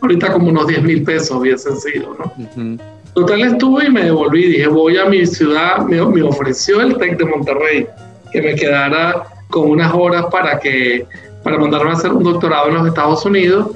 Ahorita 0.00 0.32
como 0.32 0.48
unos 0.48 0.66
10 0.66 0.82
mil 0.82 1.02
pesos 1.04 1.36
hubiesen 1.36 1.76
sido, 1.78 2.16
¿no? 2.18 2.82
Total 3.14 3.42
estuve 3.42 3.86
y 3.86 3.90
me 3.90 4.04
devolví. 4.04 4.48
Dije, 4.48 4.66
voy 4.66 4.98
a 4.98 5.04
mi 5.04 5.26
ciudad. 5.26 5.78
Me, 5.86 6.04
me 6.04 6.22
ofreció 6.22 6.80
el 6.80 6.96
TEC 6.96 7.18
de 7.18 7.24
Monterrey 7.24 7.86
que 8.32 8.42
me 8.42 8.54
quedara 8.54 9.24
con 9.48 9.70
unas 9.70 9.92
horas 9.94 10.26
para 10.30 10.58
que 10.58 11.06
para 11.42 11.58
mandarme 11.58 11.90
a 11.90 11.94
hacer 11.94 12.12
un 12.12 12.24
doctorado 12.24 12.68
en 12.68 12.74
los 12.74 12.86
Estados 12.86 13.24
Unidos 13.24 13.70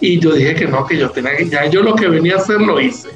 y 0.00 0.18
yo 0.18 0.32
dije 0.32 0.54
que 0.54 0.66
no, 0.66 0.84
que 0.84 0.98
yo 0.98 1.10
tenía 1.10 1.36
que, 1.36 1.48
ya 1.48 1.66
yo 1.66 1.82
lo 1.82 1.94
que 1.94 2.08
venía 2.08 2.34
a 2.34 2.38
hacer 2.38 2.60
lo 2.60 2.80
hice. 2.80 3.08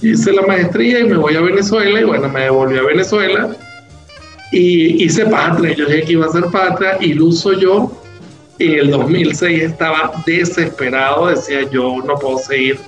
hice 0.00 0.32
la 0.32 0.42
maestría 0.42 1.00
y 1.00 1.04
me 1.04 1.16
voy 1.16 1.36
a 1.36 1.42
Venezuela 1.42 2.00
y 2.00 2.04
bueno, 2.04 2.28
me 2.30 2.40
devolví 2.40 2.78
a 2.78 2.82
Venezuela 2.82 3.50
y 4.50 5.04
hice 5.04 5.26
patria. 5.26 5.74
Yo 5.74 5.86
dije 5.86 6.04
que 6.04 6.12
iba 6.12 6.26
a 6.26 6.30
ser 6.30 6.44
patria, 6.46 6.96
iluso 7.00 7.52
yo. 7.52 7.92
En 8.58 8.78
el 8.78 8.90
2006 8.90 9.62
estaba 9.62 10.12
desesperado, 10.26 11.26
decía 11.26 11.62
yo 11.70 11.96
no 12.04 12.14
puedo 12.16 12.38
seguir 12.38 12.78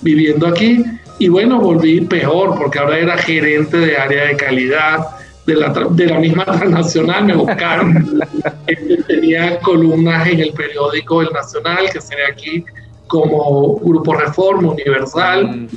viviendo 0.00 0.46
aquí. 0.46 0.84
Y 1.18 1.28
bueno, 1.28 1.60
volví 1.60 2.00
peor 2.00 2.56
porque 2.56 2.78
ahora 2.78 2.98
era 2.98 3.16
gerente 3.16 3.76
de 3.76 3.96
área 3.96 4.26
de 4.26 4.36
calidad 4.36 4.98
de 5.46 5.54
la, 5.54 5.68
de 5.68 6.06
la 6.06 6.18
misma 6.18 6.44
transnacional. 6.58 7.24
Me 7.24 7.34
buscaron. 7.34 8.20
Tenía 9.06 9.60
columnas 9.60 10.26
en 10.28 10.40
el 10.40 10.52
periódico 10.52 11.22
El 11.22 11.30
Nacional, 11.32 11.88
que 11.92 12.00
sería 12.00 12.28
aquí 12.28 12.64
como 13.06 13.76
Grupo 13.76 14.14
Reforma 14.14 14.72
Universal. 14.72 15.46
Mm. 15.46 15.68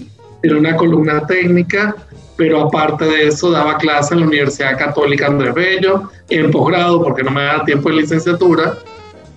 Era 0.44 0.58
una 0.58 0.76
columna 0.76 1.26
técnica 1.26 1.96
pero 2.38 2.62
aparte 2.62 3.06
de 3.06 3.28
eso 3.28 3.52
daba 3.52 3.78
clase 3.78 4.14
en 4.14 4.22
la 4.22 4.28
Universidad 4.28 4.78
Católica 4.78 5.28
Andrés 5.28 5.54
Bello, 5.54 6.10
en 6.30 6.52
posgrado 6.52 7.02
porque 7.02 7.24
no 7.24 7.32
me 7.32 7.44
daba 7.44 7.66
tiempo 7.66 7.90
de 7.90 7.96
licenciatura, 7.96 8.78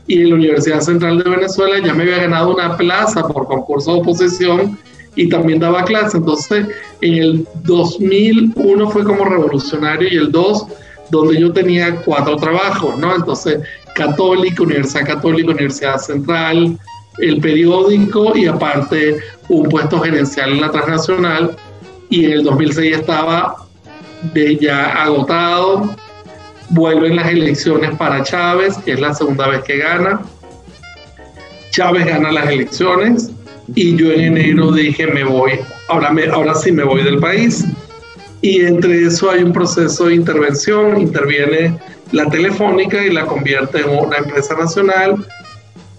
y 0.08 0.22
en 0.22 0.30
la 0.30 0.34
Universidad 0.36 0.80
Central 0.80 1.22
de 1.22 1.30
Venezuela 1.30 1.78
ya 1.84 1.94
me 1.94 2.02
había 2.02 2.18
ganado 2.18 2.54
una 2.54 2.76
plaza 2.76 3.28
por 3.28 3.46
concurso 3.46 3.94
de 3.94 4.00
oposición 4.00 4.78
y 5.14 5.28
también 5.28 5.60
daba 5.60 5.84
clase. 5.84 6.16
Entonces, 6.16 6.66
en 7.02 7.14
el 7.14 7.48
2001 7.64 8.90
fue 8.90 9.04
como 9.04 9.24
revolucionario 9.24 10.08
y 10.10 10.16
el 10.16 10.32
2 10.32 10.66
donde 11.10 11.40
yo 11.40 11.52
tenía 11.52 11.96
cuatro 12.04 12.36
trabajos, 12.36 12.98
¿no? 12.98 13.14
Entonces, 13.14 13.60
Católica, 13.94 14.62
Universidad 14.62 15.06
Católica, 15.06 15.50
Universidad 15.50 15.98
Central, 15.98 16.78
el 17.18 17.40
periódico 17.40 18.36
y 18.36 18.46
aparte 18.46 19.18
un 19.48 19.68
puesto 19.68 20.00
gerencial 20.00 20.52
en 20.52 20.60
la 20.60 20.70
transnacional 20.70 21.56
y 22.10 22.26
en 22.26 22.32
el 22.32 22.44
2006 22.44 22.96
estaba 22.96 23.56
de 24.34 24.56
ya 24.56 25.02
agotado. 25.02 25.94
Vuelven 26.70 27.16
las 27.16 27.28
elecciones 27.28 27.94
para 27.96 28.22
Chávez, 28.22 28.76
que 28.84 28.92
es 28.92 29.00
la 29.00 29.14
segunda 29.14 29.48
vez 29.48 29.62
que 29.62 29.78
gana. 29.78 30.20
Chávez 31.70 32.06
gana 32.06 32.32
las 32.32 32.50
elecciones 32.50 33.30
y 33.74 33.96
yo 33.96 34.12
en 34.12 34.36
enero 34.36 34.72
dije 34.72 35.06
me 35.06 35.24
voy, 35.24 35.52
ahora, 35.88 36.10
me, 36.10 36.26
ahora 36.26 36.54
sí 36.54 36.72
me 36.72 36.84
voy 36.84 37.02
del 37.02 37.18
país. 37.18 37.64
Y 38.40 38.60
entre 38.64 39.06
eso 39.06 39.30
hay 39.30 39.42
un 39.42 39.52
proceso 39.52 40.06
de 40.06 40.14
intervención, 40.14 41.00
interviene 41.00 41.76
la 42.12 42.26
telefónica 42.26 43.04
y 43.04 43.10
la 43.10 43.26
convierte 43.26 43.80
en 43.80 43.90
una 43.90 44.16
empresa 44.18 44.54
nacional. 44.56 45.26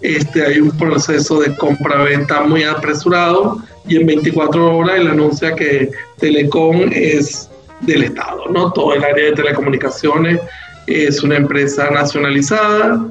Este, 0.00 0.44
hay 0.44 0.60
un 0.60 0.70
proceso 0.78 1.40
de 1.40 1.54
compra-venta 1.56 2.42
muy 2.42 2.64
apresurado 2.64 3.58
y 3.86 3.96
en 3.96 4.06
24 4.06 4.76
horas 4.76 4.96
él 4.98 5.08
anuncia 5.08 5.54
que 5.54 5.90
Telecom 6.18 6.90
es 6.90 7.50
del 7.80 8.04
Estado, 8.04 8.46
¿no? 8.50 8.72
Todo 8.72 8.94
el 8.94 9.04
área 9.04 9.26
de 9.26 9.32
telecomunicaciones 9.32 10.40
es 10.90 11.22
una 11.22 11.36
empresa 11.36 11.90
nacionalizada, 11.90 13.06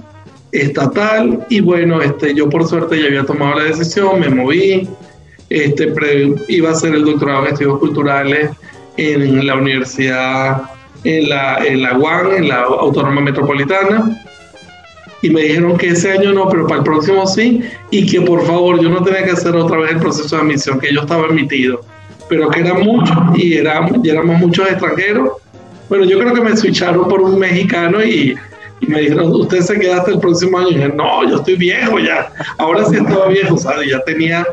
estatal, 0.51 1.45
y 1.49 1.61
bueno, 1.61 2.01
este, 2.01 2.33
yo 2.33 2.49
por 2.49 2.67
suerte 2.67 2.99
ya 2.99 3.07
había 3.07 3.23
tomado 3.23 3.59
la 3.59 3.65
decisión, 3.65 4.19
me 4.19 4.29
moví, 4.29 4.87
este, 5.49 5.93
iba 6.47 6.69
a 6.69 6.71
hacer 6.73 6.93
el 6.93 7.05
doctorado 7.05 7.45
en 7.45 7.53
estudios 7.53 7.79
culturales 7.79 8.51
en 8.97 9.45
la 9.45 9.55
universidad, 9.55 10.63
en 11.03 11.29
la, 11.29 11.65
en 11.65 11.81
la 11.81 11.97
UAN, 11.97 12.31
en 12.35 12.49
la 12.49 12.61
Autónoma 12.61 13.21
Metropolitana, 13.21 14.25
y 15.21 15.29
me 15.29 15.41
dijeron 15.41 15.77
que 15.77 15.89
ese 15.89 16.11
año 16.13 16.33
no, 16.33 16.47
pero 16.49 16.65
para 16.65 16.79
el 16.79 16.83
próximo 16.83 17.27
sí, 17.27 17.61
y 17.91 18.05
que 18.05 18.21
por 18.21 18.45
favor 18.45 18.81
yo 18.81 18.89
no 18.89 19.03
tenía 19.03 19.23
que 19.23 19.31
hacer 19.31 19.55
otra 19.55 19.77
vez 19.77 19.91
el 19.91 19.99
proceso 19.99 20.35
de 20.35 20.41
admisión, 20.41 20.79
que 20.79 20.93
yo 20.93 21.01
estaba 21.01 21.27
emitido, 21.27 21.81
pero 22.29 22.49
que 22.49 22.61
era 22.61 22.73
mucho 22.73 23.13
y, 23.35 23.55
éramos, 23.55 23.97
y 24.03 24.09
éramos 24.09 24.39
muchos 24.39 24.69
extranjeros. 24.69 25.31
Bueno, 25.89 26.05
yo 26.05 26.19
creo 26.19 26.33
que 26.33 26.41
me 26.41 26.55
switcharon 26.55 27.07
por 27.07 27.21
un 27.21 27.39
mexicano 27.39 28.03
y, 28.03 28.37
y 28.79 28.87
me 28.87 29.01
dijeron, 29.01 29.31
usted 29.31 29.61
se 29.61 29.79
queda 29.79 29.97
hasta 29.97 30.11
el 30.11 30.19
próximo 30.19 30.59
año. 30.59 30.69
Y 30.69 30.75
dije, 30.75 30.89
no, 30.89 31.27
yo 31.27 31.37
estoy 31.37 31.55
viejo 31.55 31.99
ya, 31.99 32.31
ahora 32.57 32.85
sí 32.85 32.95
estaba 32.95 33.27
viejo, 33.27 33.57
¿sabes? 33.57 33.89
Ya 33.89 33.99
tenía 34.01 34.45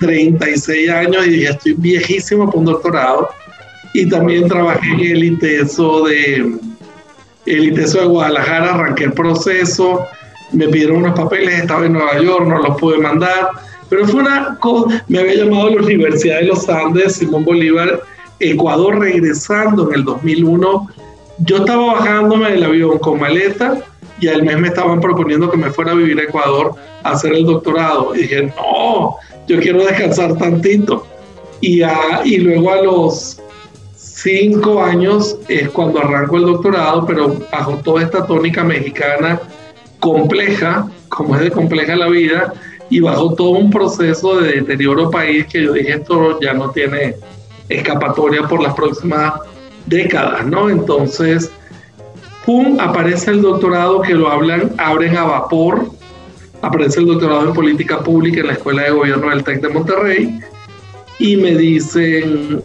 36 0.00 0.90
años 0.90 1.26
y 1.26 1.40
ya 1.42 1.50
estoy 1.50 1.74
viejísimo 1.74 2.46
para 2.46 2.58
un 2.58 2.64
doctorado. 2.64 3.28
Y 3.94 4.08
también 4.08 4.48
trabajé 4.48 4.86
en 4.92 5.00
el 5.00 5.24
ITESO 5.24 6.06
de 6.06 6.58
el 7.46 7.64
ITESO 7.64 8.00
de 8.00 8.06
Guadalajara, 8.06 8.74
arranqué 8.74 9.04
el 9.04 9.12
proceso, 9.12 10.06
me 10.52 10.68
pidieron 10.68 10.98
unos 10.98 11.18
papeles, 11.18 11.60
estaba 11.60 11.86
en 11.86 11.94
Nueva 11.94 12.20
York, 12.20 12.46
no 12.46 12.58
los 12.58 12.76
pude 12.78 12.98
mandar, 12.98 13.48
pero 13.88 14.06
fue 14.06 14.20
una 14.20 14.58
cosa, 14.60 15.02
me 15.08 15.18
había 15.18 15.44
llamado 15.44 15.68
a 15.68 15.70
la 15.70 15.82
Universidad 15.82 16.40
de 16.40 16.46
los 16.46 16.68
Andes, 16.68 17.14
Simón 17.14 17.44
Bolívar, 17.44 18.00
Ecuador, 18.40 18.98
regresando 18.98 19.88
en 19.88 19.94
el 19.96 20.04
2001. 20.04 20.88
Yo 21.38 21.56
estaba 21.58 21.94
bajándome 21.94 22.50
del 22.50 22.64
avión 22.64 22.98
con 22.98 23.20
maleta 23.20 23.78
y 24.20 24.28
al 24.28 24.42
mes 24.42 24.58
me 24.58 24.68
estaban 24.68 25.00
proponiendo 25.00 25.50
que 25.50 25.56
me 25.56 25.70
fuera 25.70 25.92
a 25.92 25.94
vivir 25.94 26.18
a 26.18 26.24
Ecuador 26.24 26.74
a 27.04 27.10
hacer 27.10 27.32
el 27.32 27.44
doctorado. 27.44 28.14
Y 28.14 28.22
dije, 28.22 28.52
no, 28.56 29.16
yo 29.46 29.60
quiero 29.60 29.84
descansar 29.84 30.36
tantito. 30.36 31.06
Y, 31.60 31.82
y 32.24 32.38
luego 32.38 32.72
a 32.72 32.82
los 32.82 33.40
cinco 33.94 34.82
años 34.82 35.38
es 35.48 35.68
cuando 35.70 36.00
arranco 36.00 36.36
el 36.36 36.46
doctorado, 36.46 37.06
pero 37.06 37.36
bajo 37.52 37.76
toda 37.76 38.02
esta 38.02 38.26
tónica 38.26 38.64
mexicana 38.64 39.40
compleja, 40.00 40.88
como 41.08 41.36
es 41.36 41.42
de 41.42 41.50
compleja 41.50 41.96
la 41.96 42.08
vida, 42.08 42.52
y 42.90 43.00
bajo 43.00 43.34
todo 43.34 43.50
un 43.50 43.70
proceso 43.70 44.40
de 44.40 44.52
deterioro 44.60 45.10
país 45.10 45.46
que 45.46 45.62
yo 45.62 45.72
dije 45.72 45.94
esto 45.94 46.40
ya 46.40 46.54
no 46.54 46.70
tiene 46.70 47.16
escapatoria 47.68 48.46
por 48.46 48.62
las 48.62 48.74
próximas 48.74 49.34
décadas, 49.86 50.46
¿no? 50.46 50.70
Entonces, 50.70 51.50
pum, 52.44 52.78
aparece 52.80 53.30
el 53.30 53.42
doctorado 53.42 54.02
que 54.02 54.14
lo 54.14 54.28
hablan, 54.28 54.72
abren 54.78 55.16
a 55.16 55.24
vapor, 55.24 55.90
aparece 56.62 57.00
el 57.00 57.06
doctorado 57.06 57.48
en 57.48 57.52
política 57.52 58.00
pública 58.00 58.40
en 58.40 58.48
la 58.48 58.52
Escuela 58.54 58.82
de 58.82 58.90
Gobierno 58.90 59.30
del 59.30 59.44
TEC 59.44 59.60
de 59.60 59.68
Monterrey, 59.68 60.40
y 61.18 61.36
me 61.36 61.54
dicen, 61.54 62.62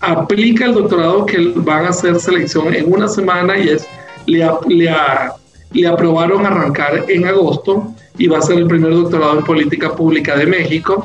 aplica 0.00 0.66
el 0.66 0.74
doctorado 0.74 1.26
que 1.26 1.52
van 1.56 1.86
a 1.86 1.88
hacer 1.88 2.18
selección 2.20 2.74
en 2.74 2.92
una 2.92 3.08
semana 3.08 3.58
y 3.58 3.70
es, 3.70 3.86
le, 4.26 4.48
le, 4.68 5.86
aprobaron 5.86 6.46
arrancar 6.46 7.04
en 7.08 7.26
agosto 7.26 7.92
y 8.16 8.28
va 8.28 8.38
a 8.38 8.42
ser 8.42 8.58
el 8.58 8.66
primer 8.66 8.92
doctorado 8.92 9.38
en 9.38 9.44
política 9.44 9.94
pública 9.94 10.36
de 10.36 10.46
México 10.46 11.04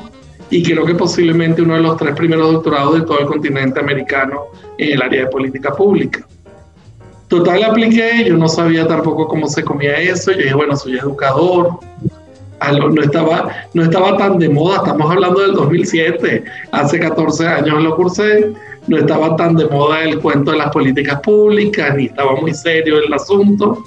y 0.53 0.62
creo 0.62 0.86
que 0.86 0.93
posiblemente 0.93 1.63
uno 1.63 1.74
de 1.74 1.81
los 1.81 1.98
tres 1.98 2.15
primeros 2.15 2.53
doctorados 2.53 3.00
de 3.00 3.01
todo 3.01 3.19
el 3.22 3.25
continente 3.25 3.79
americano 3.79 4.43
en 4.77 4.93
el 4.93 5.01
área 5.01 5.22
de 5.22 5.27
política 5.31 5.72
pública. 5.74 6.27
Total 7.27 7.63
apliqué, 7.63 8.24
yo 8.24 8.38
no 8.38 8.48
sabía 8.48 8.88
tampoco 8.88 9.27
cómo 9.27 9.48
se 9.48 9.63
comía 9.63 9.98
eso, 9.98 10.31
yo 10.31 10.38
dije, 10.38 10.53
bueno, 10.53 10.75
soy 10.75 11.00
educador, 11.00 11.79
no 12.72 13.01
estaba, 13.01 13.50
no 13.74 13.81
estaba 13.81 14.15
tan 14.15 14.38
de 14.38 14.48
moda, 14.48 14.77
estamos 14.77 15.10
hablando 15.12 15.41
del 15.41 15.53
2007, 15.53 16.43
hace 16.72 17.00
14 17.00 17.48
años 17.48 17.81
lo 17.81 17.95
cursé, 17.95 18.53
no 18.88 18.98
estaba 18.98 19.36
tan 19.36 19.55
de 19.55 19.65
moda 19.65 20.03
el 20.03 20.19
cuento 20.19 20.51
de 20.51 20.60
las 20.60 20.69
políticas 20.69 21.19
públicas, 21.22 21.95
ni 21.95 22.05
estaba 22.05 22.36
muy 22.36 22.53
serio 22.53 23.00
el 23.00 23.12
asunto. 23.12 23.83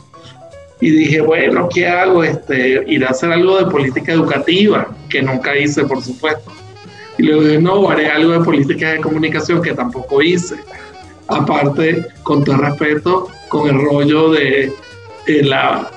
Y 0.81 0.91
dije, 0.91 1.21
bueno, 1.21 1.69
¿qué 1.73 1.89
hago? 1.89 2.23
Este, 2.23 2.85
ir 2.87 3.05
a 3.05 3.11
hacer 3.11 3.33
algo 3.33 3.59
de 3.59 3.71
política 3.71 4.13
educativa, 4.13 4.89
que 5.09 5.23
nunca 5.23 5.57
hice, 5.57 5.85
por 5.85 6.03
supuesto. 6.03 6.53
Y 7.19 7.23
luego 7.23 7.43
dije, 7.43 7.61
no, 7.61 7.89
haré 7.89 8.11
algo 8.11 8.33
de 8.33 8.41
política 8.41 8.93
de 8.93 9.01
comunicación, 9.01 9.63
que 9.63 9.73
tampoco 9.73 10.21
hice. 10.21 10.57
Aparte, 11.29 12.07
con 12.23 12.45
todo 12.45 12.59
respeto, 12.59 13.29
con 13.49 13.69
el 13.69 13.83
rollo 13.85 14.31
de, 14.31 14.73
de 15.27 15.43
la 15.43 15.91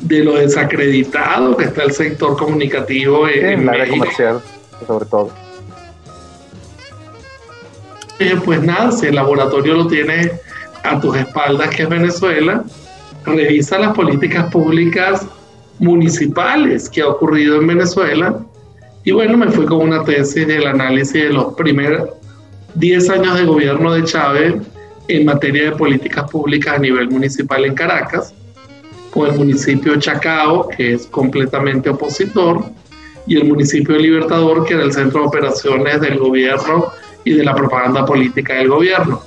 de 0.00 0.24
lo 0.24 0.36
desacreditado 0.36 1.56
que 1.56 1.64
está 1.64 1.82
el 1.82 1.92
sector 1.92 2.36
comunicativo 2.36 3.28
en, 3.28 3.44
en, 3.44 3.66
la 3.66 3.72
área 3.72 3.88
comercial, 3.88 4.40
sobre 4.86 5.04
todo. 5.04 5.30
Eh, 8.18 8.36
pues 8.44 8.62
nada, 8.62 8.92
si 8.92 9.06
el 9.06 9.14
laboratorio 9.14 9.74
lo 9.74 9.86
tiene 9.86 10.32
a 10.82 11.00
tus 11.00 11.16
espaldas, 11.16 11.70
que 11.70 11.82
es 11.82 11.88
Venezuela, 11.88 12.64
revisa 13.24 13.78
las 13.78 13.94
políticas 13.94 14.50
públicas 14.50 15.26
municipales 15.78 16.88
que 16.88 17.02
ha 17.02 17.08
ocurrido 17.08 17.60
en 17.60 17.66
Venezuela. 17.66 18.40
Y 19.04 19.12
bueno, 19.12 19.36
me 19.36 19.48
fui 19.48 19.66
con 19.66 19.80
una 19.80 20.04
tesis 20.04 20.46
del 20.46 20.66
análisis 20.66 21.14
de 21.14 21.30
los 21.30 21.54
primeros 21.54 22.10
10 22.74 23.10
años 23.10 23.38
de 23.38 23.44
gobierno 23.44 23.92
de 23.94 24.04
Chávez 24.04 24.54
en 25.08 25.24
materia 25.24 25.70
de 25.70 25.72
políticas 25.72 26.30
públicas 26.30 26.76
a 26.76 26.78
nivel 26.78 27.10
municipal 27.10 27.64
en 27.64 27.74
Caracas, 27.74 28.32
con 29.10 29.28
el 29.28 29.36
municipio 29.36 29.98
Chacao, 29.98 30.68
que 30.68 30.94
es 30.94 31.06
completamente 31.06 31.90
opositor, 31.90 32.64
y 33.26 33.36
el 33.36 33.44
municipio 33.44 33.94
de 33.94 34.02
Libertador, 34.02 34.64
que 34.64 34.74
era 34.74 34.84
el 34.84 34.92
centro 34.92 35.22
de 35.22 35.26
operaciones 35.26 36.00
del 36.00 36.18
gobierno 36.18 36.86
y 37.24 37.32
de 37.32 37.44
la 37.44 37.54
propaganda 37.54 38.04
política 38.04 38.54
del 38.54 38.68
gobierno. 38.68 39.20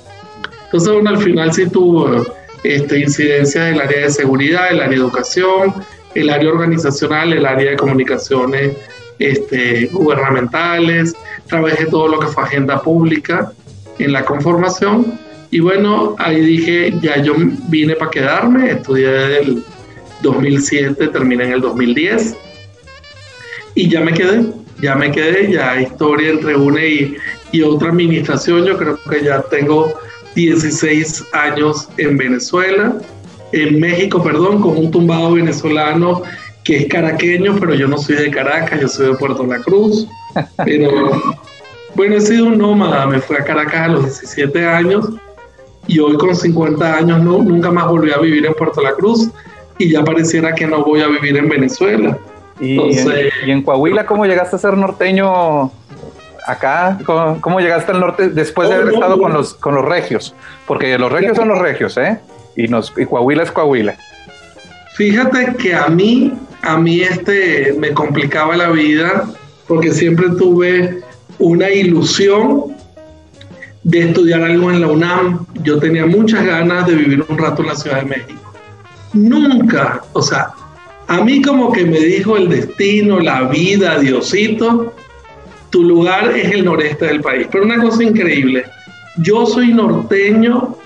Entonces, 0.64 0.92
bueno, 0.92 1.10
al 1.10 1.18
final 1.18 1.52
sí 1.52 1.68
tuvo 1.68 2.24
este, 2.64 2.98
incidencias 2.98 3.66
del 3.66 3.80
área 3.80 4.00
de 4.00 4.10
seguridad, 4.10 4.70
el 4.70 4.80
área 4.80 4.88
de 4.88 4.96
educación, 4.96 5.74
el 6.14 6.30
área 6.30 6.50
organizacional, 6.50 7.32
el 7.32 7.46
área 7.46 7.70
de 7.70 7.76
comunicaciones 7.76 8.72
este, 9.18 9.86
gubernamentales, 9.86 11.14
trabajé 11.46 11.86
todo 11.86 12.08
lo 12.08 12.18
que 12.18 12.26
fue 12.26 12.42
agenda 12.42 12.82
pública 12.82 13.52
en 13.98 14.12
la 14.12 14.24
conformación. 14.24 15.18
Y 15.50 15.60
bueno, 15.60 16.16
ahí 16.18 16.40
dije, 16.40 16.94
ya 17.00 17.18
yo 17.22 17.34
vine 17.68 17.94
para 17.94 18.10
quedarme, 18.10 18.70
estudié 18.70 19.08
desde 19.08 19.42
el 19.42 19.64
2007, 20.22 21.08
terminé 21.08 21.44
en 21.44 21.52
el 21.52 21.60
2010 21.60 22.36
y 23.74 23.88
ya 23.88 24.00
me 24.00 24.12
quedé, 24.12 24.46
ya 24.80 24.94
me 24.94 25.10
quedé, 25.12 25.50
ya 25.52 25.80
historia 25.80 26.30
entre 26.30 26.56
una 26.56 26.84
y, 26.84 27.16
y 27.52 27.62
otra 27.62 27.90
administración, 27.90 28.64
yo 28.64 28.76
creo 28.76 28.98
que 29.08 29.22
ya 29.22 29.42
tengo 29.42 29.94
16 30.34 31.24
años 31.32 31.88
en 31.98 32.16
Venezuela, 32.16 32.96
en 33.52 33.80
México, 33.80 34.22
perdón, 34.22 34.60
con 34.60 34.76
un 34.76 34.90
tumbado 34.90 35.32
venezolano 35.32 36.22
que 36.64 36.78
es 36.78 36.86
caraqueño, 36.86 37.56
pero 37.60 37.74
yo 37.74 37.86
no 37.86 37.98
soy 37.98 38.16
de 38.16 38.30
Caracas, 38.30 38.80
yo 38.80 38.88
soy 38.88 39.08
de 39.08 39.14
Puerto 39.14 39.46
La 39.46 39.58
Cruz. 39.58 40.08
Pero 40.64 41.22
bueno, 41.94 42.16
he 42.16 42.20
sido 42.20 42.46
un 42.46 42.58
nómada, 42.58 43.06
me 43.06 43.20
fui 43.20 43.36
a 43.36 43.44
Caracas 43.44 43.82
a 43.82 43.88
los 43.88 44.04
17 44.04 44.66
años 44.66 45.10
y 45.86 45.98
hoy 46.00 46.16
con 46.16 46.34
50 46.34 46.96
años 46.96 47.22
no, 47.22 47.38
nunca 47.38 47.70
más 47.70 47.86
volví 47.86 48.10
a 48.10 48.18
vivir 48.18 48.46
en 48.46 48.54
Puerto 48.54 48.80
La 48.80 48.94
Cruz 48.94 49.28
y 49.78 49.90
ya 49.90 50.02
pareciera 50.02 50.54
que 50.54 50.66
no 50.66 50.84
voy 50.84 51.02
a 51.02 51.08
vivir 51.08 51.36
en 51.36 51.48
Venezuela. 51.48 52.18
¿Y, 52.60 52.78
en, 53.46 53.62
Coahuila 53.62 54.06
cómo 54.06 54.26
llegaste 54.26 54.56
a 54.56 54.58
ser 54.58 54.76
norteño 54.76 55.72
acá? 56.46 56.98
¿Cómo, 57.04 57.60
llegaste 57.60 57.92
al 57.92 58.00
norte 58.00 58.28
después 58.28 58.68
de 58.68 58.76
haber 58.76 58.94
estado 58.94 59.18
con, 59.18 59.32
los, 59.32 59.54
con 59.54 59.74
los 59.74 59.84
regios? 59.84 60.34
Porque 60.66 60.98
los 60.98 61.10
regios 61.10 61.36
son 61.36 61.48
los 61.48 61.58
regios, 61.58 61.96
¿eh? 61.96 62.18
Y, 62.56 62.68
nos, 62.68 62.92
y 62.96 63.06
Coahuila 63.06 63.42
es 63.42 63.50
Coahuila. 63.50 63.96
Fíjate 64.96 65.56
que 65.56 65.74
a 65.74 65.88
mí 65.88 66.32
a 66.64 66.78
mí 66.78 67.02
este 67.02 67.74
me 67.78 67.92
complicaba 67.92 68.56
la 68.56 68.70
vida 68.70 69.28
porque 69.68 69.92
siempre 69.92 70.30
tuve 70.38 71.00
una 71.38 71.70
ilusión 71.70 72.74
de 73.82 74.08
estudiar 74.08 74.42
algo 74.42 74.70
en 74.70 74.80
la 74.80 74.88
UNAM. 74.88 75.46
Yo 75.62 75.78
tenía 75.78 76.06
muchas 76.06 76.44
ganas 76.44 76.86
de 76.86 76.94
vivir 76.94 77.24
un 77.28 77.38
rato 77.38 77.62
en 77.62 77.68
la 77.68 77.76
Ciudad 77.76 77.98
de 78.00 78.08
México. 78.08 78.52
Nunca, 79.12 80.02
o 80.12 80.22
sea, 80.22 80.48
a 81.06 81.20
mí 81.22 81.42
como 81.42 81.70
que 81.70 81.84
me 81.84 81.98
dijo 81.98 82.36
el 82.36 82.48
destino, 82.48 83.20
la 83.20 83.42
vida, 83.42 83.98
Diosito, 83.98 84.94
tu 85.74 85.82
lugar 85.82 86.36
es 86.36 86.52
el 86.52 86.64
noreste 86.64 87.06
del 87.06 87.20
país. 87.20 87.48
Pero 87.50 87.64
una 87.64 87.82
cosa 87.82 88.04
increíble, 88.04 88.64
yo 89.16 89.44
soy 89.44 89.74
norteño 89.74 90.76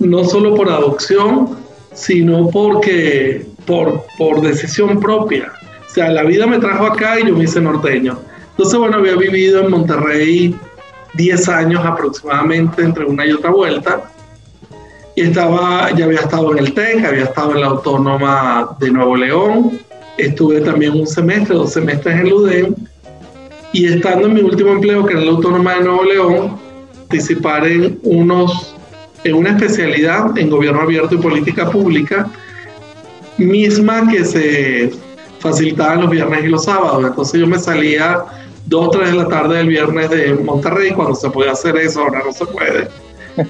no 0.00 0.24
solo 0.24 0.54
por 0.54 0.68
adopción, 0.68 1.56
sino 1.94 2.50
porque 2.50 3.46
por, 3.66 4.04
por 4.18 4.42
decisión 4.42 5.00
propia. 5.00 5.50
O 5.88 5.94
sea, 5.94 6.10
la 6.10 6.24
vida 6.24 6.46
me 6.46 6.58
trajo 6.58 6.84
acá 6.84 7.18
y 7.18 7.26
yo 7.26 7.34
me 7.34 7.44
hice 7.44 7.58
norteño. 7.58 8.18
Entonces, 8.50 8.78
bueno, 8.78 8.98
había 8.98 9.16
vivido 9.16 9.62
en 9.62 9.70
Monterrey 9.70 10.54
10 11.14 11.48
años 11.48 11.82
aproximadamente 11.82 12.82
entre 12.82 13.06
una 13.06 13.24
y 13.24 13.32
otra 13.32 13.50
vuelta. 13.50 14.10
Y 15.16 15.22
estaba, 15.22 15.90
ya 15.92 16.04
había 16.04 16.20
estado 16.20 16.52
en 16.52 16.58
el 16.58 16.74
TEC, 16.74 17.02
había 17.02 17.24
estado 17.24 17.52
en 17.52 17.62
la 17.62 17.68
Autónoma 17.68 18.76
de 18.78 18.90
Nuevo 18.90 19.16
León, 19.16 19.80
estuve 20.18 20.60
también 20.60 20.92
un 20.92 21.06
semestre, 21.06 21.54
dos 21.54 21.72
semestres 21.72 22.20
en 22.20 22.28
LUDEM, 22.28 22.74
y 23.74 23.86
estando 23.86 24.28
en 24.28 24.34
mi 24.34 24.40
último 24.40 24.70
empleo, 24.70 25.04
que 25.04 25.14
era 25.14 25.22
la 25.22 25.32
Autónoma 25.32 25.74
de 25.74 25.80
Nuevo 25.80 26.04
León, 26.04 26.56
participar 27.00 27.66
en, 27.66 27.98
unos, 28.04 28.76
en 29.24 29.34
una 29.34 29.50
especialidad 29.50 30.38
en 30.38 30.48
gobierno 30.48 30.80
abierto 30.80 31.16
y 31.16 31.18
política 31.18 31.68
pública, 31.68 32.30
misma 33.36 34.08
que 34.08 34.24
se 34.24 34.92
facilitaba 35.40 35.96
los 35.96 36.10
viernes 36.10 36.44
y 36.44 36.48
los 36.48 36.64
sábados. 36.64 37.04
Entonces 37.04 37.40
yo 37.40 37.48
me 37.48 37.58
salía 37.58 38.22
dos 38.66 38.86
o 38.86 38.90
tres 38.90 39.10
de 39.10 39.16
la 39.16 39.28
tarde 39.28 39.56
del 39.56 39.66
viernes 39.66 40.08
de 40.08 40.34
Monterrey, 40.34 40.92
cuando 40.92 41.16
se 41.16 41.28
podía 41.28 41.50
hacer 41.50 41.76
eso, 41.76 42.02
ahora 42.02 42.22
no 42.24 42.32
se 42.32 42.46
puede. 42.46 42.88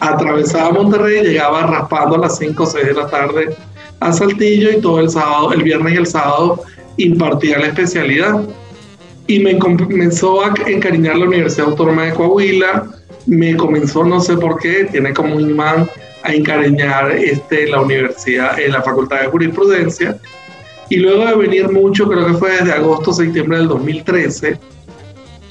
Atravesaba 0.01 0.73
Monterrey, 0.73 1.23
llegaba 1.23 1.67
raspando 1.67 2.17
a 2.17 2.21
las 2.21 2.39
5 2.39 2.63
o 2.63 2.67
6 2.67 2.87
de 2.87 2.95
la 2.95 3.07
tarde 3.09 3.55
a 4.01 4.11
Saltillo 4.11 4.71
y 4.71 4.81
todo 4.81 5.01
el 5.01 5.11
sábado, 5.11 5.53
el 5.53 5.63
viernes 5.63 5.93
y 5.93 5.97
el 5.99 6.07
sábado 6.07 6.63
impartía 6.97 7.59
la 7.59 7.67
especialidad. 7.67 8.41
Y 9.27 9.39
me 9.39 9.59
comenzó 9.59 10.45
a 10.45 10.53
encariñar 10.67 11.17
la 11.17 11.27
Universidad 11.27 11.69
Autónoma 11.69 12.05
de 12.05 12.13
Coahuila, 12.13 12.85
me 13.27 13.57
comenzó, 13.57 14.05
no 14.05 14.21
sé 14.21 14.37
por 14.37 14.59
qué, 14.59 14.87
tiene 14.91 15.15
como 15.15 15.37
un 15.37 15.51
imán 15.51 15.89
a 16.23 16.33
encariñar 16.35 17.13
este, 17.13 17.69
la 17.69 17.81
universidad, 17.81 18.59
en 18.59 18.73
la 18.73 18.83
Facultad 18.83 19.21
de 19.23 19.29
Jurisprudencia. 19.29 20.19
Y 20.91 20.97
luego 20.97 21.25
de 21.25 21.35
venir 21.37 21.71
mucho, 21.71 22.07
creo 22.09 22.27
que 22.27 22.35
fue 22.35 22.53
desde 22.53 22.73
agosto, 22.73 23.13
septiembre 23.13 23.59
del 23.59 23.69
2013, 23.69 24.59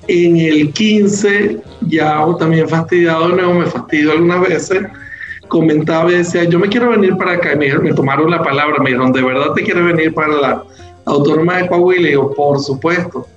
en 0.07 0.37
el 0.37 0.71
15, 0.73 1.61
ya 1.81 2.25
también 2.37 2.67
fastidiado 2.67 3.29
de 3.29 3.35
nuevo, 3.35 3.53
me 3.53 3.65
fastidio 3.65 4.11
algunas 4.11 4.41
veces, 4.41 4.83
comentaba 5.47 6.11
y 6.11 6.17
decía, 6.17 6.43
yo 6.43 6.59
me 6.59 6.67
quiero 6.67 6.89
venir 6.89 7.15
para 7.15 7.33
acá. 7.33 7.53
Y 7.53 7.57
me, 7.57 7.79
me 7.79 7.93
tomaron 7.93 8.29
la 8.29 8.43
palabra, 8.43 8.79
me 8.79 8.89
dijeron, 8.89 9.11
¿de 9.13 9.21
verdad 9.21 9.53
te 9.53 9.63
quieres 9.63 9.85
venir 9.85 10.13
para 10.13 10.33
la 10.35 10.63
Autónoma 11.05 11.57
de 11.57 11.67
Coahuila? 11.67 12.07
Y 12.07 12.11
digo, 12.11 12.33
por 12.33 12.59
supuesto. 12.59 13.27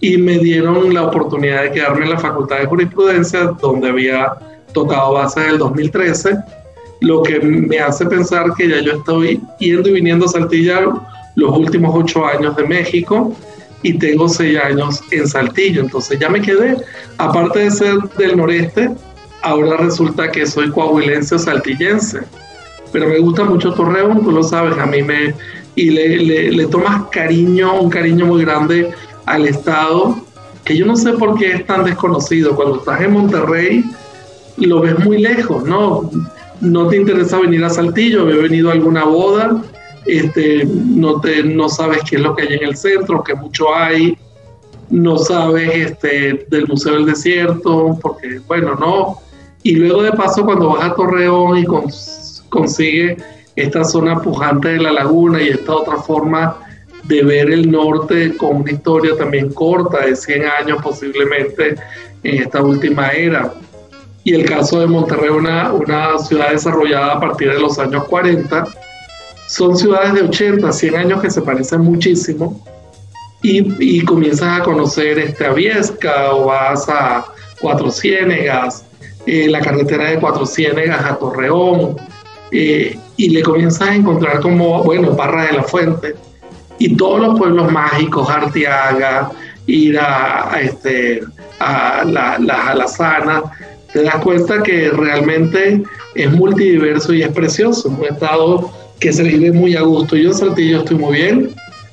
Y 0.00 0.18
me 0.18 0.38
dieron 0.38 0.92
la 0.92 1.04
oportunidad 1.04 1.62
de 1.62 1.72
quedarme 1.72 2.04
en 2.04 2.10
la 2.10 2.18
Facultad 2.18 2.58
de 2.58 2.66
Jurisprudencia, 2.66 3.44
donde 3.60 3.88
había 3.88 4.34
tocado 4.72 5.14
base 5.14 5.40
en 5.40 5.50
el 5.50 5.58
2013 5.58 6.36
lo 7.00 7.22
que 7.22 7.40
me 7.40 7.78
hace 7.78 8.06
pensar 8.06 8.52
que 8.56 8.68
ya 8.68 8.80
yo 8.80 8.92
estoy 8.92 9.40
yendo 9.58 9.88
y 9.88 9.92
viniendo 9.92 10.26
a 10.26 10.28
Saltillo 10.28 11.02
los 11.34 11.56
últimos 11.56 11.94
ocho 11.94 12.24
años 12.24 12.56
de 12.56 12.64
México 12.64 13.34
y 13.82 13.98
tengo 13.98 14.28
seis 14.28 14.58
años 14.58 15.02
en 15.10 15.28
Saltillo, 15.28 15.82
entonces 15.82 16.18
ya 16.18 16.28
me 16.28 16.40
quedé, 16.40 16.76
aparte 17.18 17.60
de 17.60 17.70
ser 17.70 17.98
del 18.18 18.36
noreste, 18.36 18.90
ahora 19.42 19.76
resulta 19.76 20.30
que 20.30 20.46
soy 20.46 20.70
coahuilense 20.70 21.34
o 21.34 21.38
saltillense, 21.38 22.20
pero 22.90 23.06
me 23.06 23.18
gusta 23.18 23.44
mucho 23.44 23.74
Torreón, 23.74 24.24
tú 24.24 24.32
lo 24.32 24.42
sabes, 24.42 24.78
a 24.78 24.86
mí 24.86 25.02
me, 25.02 25.34
y 25.74 25.90
le, 25.90 26.16
le, 26.16 26.52
le 26.52 26.66
tomas 26.66 27.04
cariño, 27.12 27.80
un 27.80 27.90
cariño 27.90 28.26
muy 28.26 28.42
grande 28.42 28.92
al 29.26 29.46
estado, 29.46 30.16
que 30.64 30.76
yo 30.76 30.86
no 30.86 30.96
sé 30.96 31.12
por 31.12 31.38
qué 31.38 31.52
es 31.52 31.66
tan 31.66 31.84
desconocido, 31.84 32.56
cuando 32.56 32.78
estás 32.78 33.00
en 33.02 33.12
Monterrey, 33.12 33.84
lo 34.56 34.80
ves 34.80 34.98
muy 35.04 35.18
lejos, 35.18 35.64
¿no? 35.64 36.10
no 36.60 36.88
te 36.88 36.96
interesa 36.96 37.38
venir 37.38 37.64
a 37.64 37.70
Saltillo, 37.70 38.22
había 38.22 38.42
venido 38.42 38.70
a 38.70 38.72
alguna 38.72 39.04
boda, 39.04 39.62
este, 40.06 40.64
no, 40.64 41.20
te, 41.20 41.42
no 41.42 41.68
sabes 41.68 42.00
qué 42.08 42.16
es 42.16 42.22
lo 42.22 42.34
que 42.34 42.42
hay 42.42 42.54
en 42.54 42.64
el 42.64 42.76
centro, 42.76 43.22
que 43.22 43.34
mucho 43.34 43.74
hay, 43.74 44.16
no 44.88 45.18
sabes 45.18 45.74
este, 45.74 46.46
del 46.48 46.66
Museo 46.68 46.94
del 46.94 47.06
Desierto, 47.06 47.98
porque 48.00 48.40
bueno, 48.46 48.74
no. 48.76 49.18
Y 49.62 49.74
luego 49.74 50.02
de 50.02 50.12
paso 50.12 50.44
cuando 50.44 50.74
vas 50.74 50.84
a 50.84 50.94
Torreón 50.94 51.58
y 51.58 51.64
consigue 52.48 53.16
esta 53.56 53.84
zona 53.84 54.20
pujante 54.20 54.68
de 54.68 54.80
la 54.80 54.92
laguna 54.92 55.42
y 55.42 55.48
esta 55.48 55.74
otra 55.74 55.96
forma 55.96 56.58
de 57.06 57.22
ver 57.22 57.50
el 57.50 57.70
norte 57.70 58.36
con 58.36 58.56
una 58.56 58.72
historia 58.72 59.16
también 59.16 59.52
corta 59.52 60.06
de 60.06 60.16
100 60.16 60.44
años 60.60 60.78
posiblemente 60.82 61.76
en 62.22 62.42
esta 62.42 62.62
última 62.62 63.08
era 63.10 63.52
y 64.26 64.34
el 64.34 64.44
caso 64.44 64.80
de 64.80 64.88
Monterrey, 64.88 65.30
una, 65.30 65.72
una 65.72 66.18
ciudad 66.18 66.50
desarrollada 66.50 67.12
a 67.12 67.20
partir 67.20 67.48
de 67.48 67.60
los 67.60 67.78
años 67.78 68.06
40. 68.06 68.66
Son 69.46 69.76
ciudades 69.76 70.14
de 70.14 70.22
80, 70.22 70.72
100 70.72 70.96
años 70.96 71.22
que 71.22 71.30
se 71.30 71.42
parecen 71.42 71.82
muchísimo 71.82 72.60
y, 73.40 73.72
y 73.78 74.04
comienzas 74.04 74.60
a 74.60 74.64
conocer 74.64 75.20
este, 75.20 75.46
Aviesca 75.46 76.34
o 76.34 76.46
vas 76.46 76.88
a 76.88 77.24
Cuatro 77.60 77.88
Ciénegas, 77.88 78.84
eh, 79.26 79.46
la 79.48 79.60
carretera 79.60 80.10
de 80.10 80.18
Cuatro 80.18 80.44
Ciénegas 80.44 81.04
a 81.04 81.16
Torreón, 81.20 81.94
eh, 82.50 82.98
y 83.16 83.28
le 83.28 83.42
comienzas 83.42 83.90
a 83.90 83.94
encontrar 83.94 84.40
como, 84.40 84.82
bueno, 84.82 85.12
Barra 85.12 85.44
de 85.44 85.52
la 85.52 85.62
Fuente, 85.62 86.16
y 86.78 86.96
todos 86.96 87.20
los 87.20 87.38
pueblos 87.38 87.70
mágicos, 87.70 88.28
Arteaga, 88.28 89.30
ir 89.66 89.98
a, 89.98 90.58
este, 90.60 91.22
a 91.58 92.04
la, 92.04 92.38
las 92.38 92.68
alazanas, 92.68 93.44
te 93.92 94.02
das 94.02 94.16
cuenta 94.16 94.62
que 94.62 94.90
realmente 94.90 95.82
es 96.14 96.32
multidiverso 96.32 97.14
y 97.14 97.22
es 97.22 97.30
precioso, 97.30 97.88
un 97.88 98.04
estado 98.04 98.70
que 99.00 99.12
se 99.12 99.22
vive 99.22 99.52
muy 99.52 99.76
a 99.76 99.82
gusto. 99.82 100.16
Yo 100.16 100.30
en 100.30 100.34
Saltillo 100.34 100.78
estoy 100.78 100.96
muy 100.96 101.16
bien, 101.16 101.50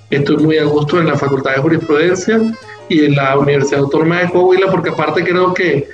estoy 0.09 0.37
muy 0.37 0.57
a 0.57 0.65
gusto 0.65 0.99
en 0.99 1.07
la 1.07 1.17
Facultad 1.17 1.55
de 1.55 1.61
Jurisprudencia 1.61 2.41
y 2.89 3.05
en 3.05 3.15
la 3.15 3.37
Universidad 3.37 3.81
Autónoma 3.81 4.19
de 4.19 4.29
Coahuila, 4.29 4.69
porque 4.69 4.89
aparte 4.89 5.23
creo 5.23 5.53
que 5.53 5.87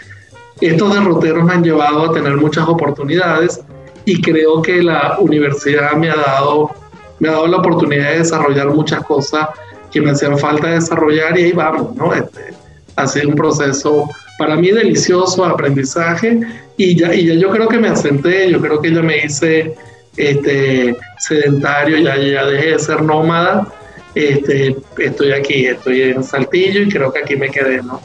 estos 0.62 0.94
derroteros 0.94 1.44
me 1.46 1.54
han 1.54 1.64
llevado 1.64 2.10
a 2.10 2.14
tener 2.14 2.36
muchas 2.36 2.68
oportunidades 2.68 3.62
y 4.06 4.22
creo 4.22 4.62
que 4.62 4.82
la 4.82 5.18
universidad 5.20 5.94
me 5.94 6.10
ha 6.10 6.16
dado, 6.16 6.72
me 7.20 7.30
ha 7.30 7.34
dado 7.34 7.48
la 7.48 7.58
oportunidad 7.58 8.12
de 8.12 8.20
desarrollar 8.20 8.68
muchas 8.68 9.04
cosas 9.04 9.50
que 9.92 10.02
me 10.02 10.12
hacían 10.12 10.38
falta 10.38 10.68
desarrollar 10.68 11.38
y 11.38 11.46
ahí 11.46 11.52
vamos, 11.52 11.96
¿no? 11.96 12.14
Este, 12.14 12.54
ha 12.96 13.08
sido 13.08 13.30
un 13.30 13.36
proceso 13.36 14.10
para 14.38 14.56
mí 14.56 14.72
delicioso 14.72 15.44
aprendizaje 15.44 16.40
y 16.78 16.96
ya, 16.96 17.14
y 17.14 17.28
ya 17.28 17.34
yo 17.34 17.50
creo 17.50 17.68
que 17.68 17.78
me 17.78 17.90
asenté, 17.90 18.50
yo 18.50 18.62
creo 18.62 18.82
que 18.82 18.94
ya 18.94 19.02
me 19.02 19.18
hice 19.26 19.76
este, 20.16 20.96
sedentario, 21.18 21.98
ya, 21.98 22.18
ya 22.18 22.46
dejé 22.46 22.72
de 22.72 22.80
ser 22.80 23.02
nómada, 23.02 23.68
este, 24.16 24.76
estoy 24.98 25.32
aquí, 25.32 25.66
estoy 25.66 26.02
en 26.04 26.24
Saltillo 26.24 26.82
y 26.82 26.90
creo 26.90 27.12
que 27.12 27.20
aquí 27.20 27.36
me 27.36 27.50
quedé, 27.50 27.82
¿no? 27.82 28.02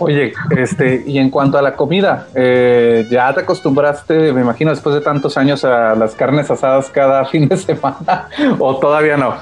Oye, 0.00 0.32
este, 0.56 1.02
y 1.06 1.18
en 1.18 1.28
cuanto 1.30 1.58
a 1.58 1.62
la 1.62 1.74
comida, 1.74 2.28
eh, 2.34 3.06
¿ya 3.10 3.34
te 3.34 3.40
acostumbraste, 3.40 4.32
me 4.32 4.42
imagino, 4.42 4.70
después 4.70 4.94
de 4.94 5.00
tantos 5.00 5.36
años 5.36 5.64
a 5.64 5.94
las 5.96 6.14
carnes 6.14 6.50
asadas 6.50 6.88
cada 6.90 7.24
fin 7.26 7.48
de 7.48 7.56
semana 7.56 8.28
o 8.58 8.76
todavía 8.76 9.16
no? 9.16 9.34